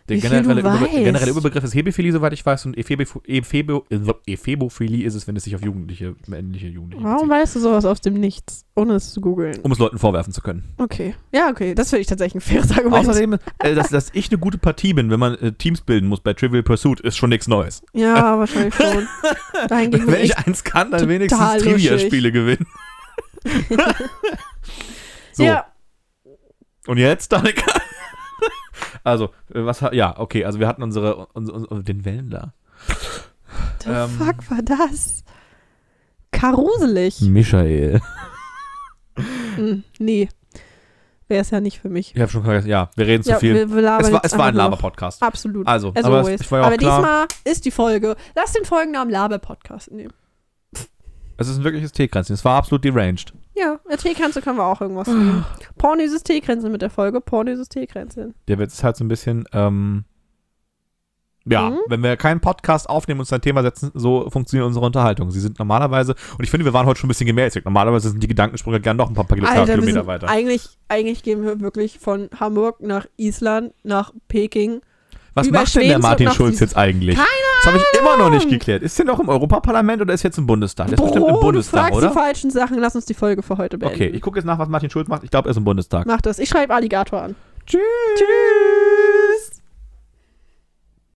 [0.10, 3.86] Der generelle, der generelle Überbegriff ist Hebephilie, soweit ich weiß, und Ephebo Ephebo
[4.26, 7.42] Ephebophilie ist es, wenn es sich auf Jugendliche, männliche Jugendliche Warum bezieht.
[7.44, 9.60] weißt du sowas aus dem Nichts, ohne es zu googeln?
[9.62, 10.64] Um es Leuten vorwerfen zu können.
[10.78, 11.16] Okay.
[11.34, 11.76] Ja, okay.
[11.76, 13.08] Das finde ich tatsächlich ein faires Argument.
[13.08, 16.20] Außerdem, äh, dass, dass ich eine gute Partie bin, wenn man äh, Teams bilden muss
[16.20, 17.82] bei Trivial Pursuit, ist schon nichts Neues.
[17.94, 19.08] ja, wahrscheinlich schon.
[19.70, 21.62] Dahingegen Wenn ich eins kann, dann wenigstens.
[21.64, 22.66] Trivia-Spiele gewinnen.
[25.34, 25.66] so, Ja,
[26.88, 27.80] und jetzt, Danica?
[29.04, 32.54] Also, äh, was, ja, okay, also wir hatten unsere, unsere, unsere den Wendler.
[33.84, 34.10] the Ähm.
[34.10, 35.24] fuck war das?
[36.32, 37.22] Karuselig.
[37.22, 38.02] Michael.
[39.56, 40.30] Hm, nee.
[41.28, 42.14] Wäre es ja nicht für mich.
[42.14, 43.54] Ich habe schon gesagt, ja, wir reden zu ja, viel.
[43.54, 44.56] wir, wir Es war, es war ein.
[44.56, 45.24] Laber-Podcast.
[45.24, 45.66] Absolut.
[45.66, 46.50] Also, As aber es, always.
[46.50, 48.16] ja aber klar, diesmal ist die Folge.
[48.36, 50.14] Lass den Folgennamen Laber-Podcast nehmen.
[51.38, 52.34] es ist ein wirkliches Teekränzchen.
[52.34, 53.34] Es war absolut deranged.
[53.62, 55.46] Ja, der Teekränzchen können wir auch irgendwas nehmen.
[55.78, 57.22] Pornöses Teekränzchen mit der Folge.
[57.22, 58.34] Pornöses Teekränzchen.
[58.48, 60.06] Der Witz ist halt so ein bisschen, ähm,
[61.46, 61.78] ja, Mhm.
[61.88, 65.32] wenn wir keinen Podcast aufnehmen und uns ein Thema setzen, so funktioniert unsere Unterhaltung.
[65.32, 67.66] Sie sind normalerweise, und ich finde, wir waren heute schon ein bisschen gemäßigt.
[67.66, 70.30] Normalerweise sind die Gedankensprünge gern noch ein paar Alter, Kilometer weiter.
[70.30, 74.82] eigentlich, eigentlich gehen wir wirklich von Hamburg nach Island, nach Peking.
[75.34, 77.16] Was macht denn der Martin Schulz jetzt eigentlich?
[77.16, 77.28] Keine
[77.64, 78.50] Das habe ich immer noch nicht Ahnung.
[78.52, 78.84] geklärt.
[78.84, 80.88] Ist der noch im Europaparlament oder ist jetzt im Bundestag?
[80.88, 82.08] Der ist bestimmt im Bro, du Bundestag, fragst oder?
[82.10, 82.78] die falschen Sachen.
[82.80, 83.96] Lass uns die Folge für heute beenden.
[83.96, 85.24] Okay, ich gucke jetzt nach, was Martin Schulz macht.
[85.24, 86.06] Ich glaube, er ist im Bundestag.
[86.06, 86.38] Mach das.
[86.40, 87.36] Ich schreibe Alligator an.
[87.66, 87.80] Tschüss.
[88.16, 89.41] Tschüss.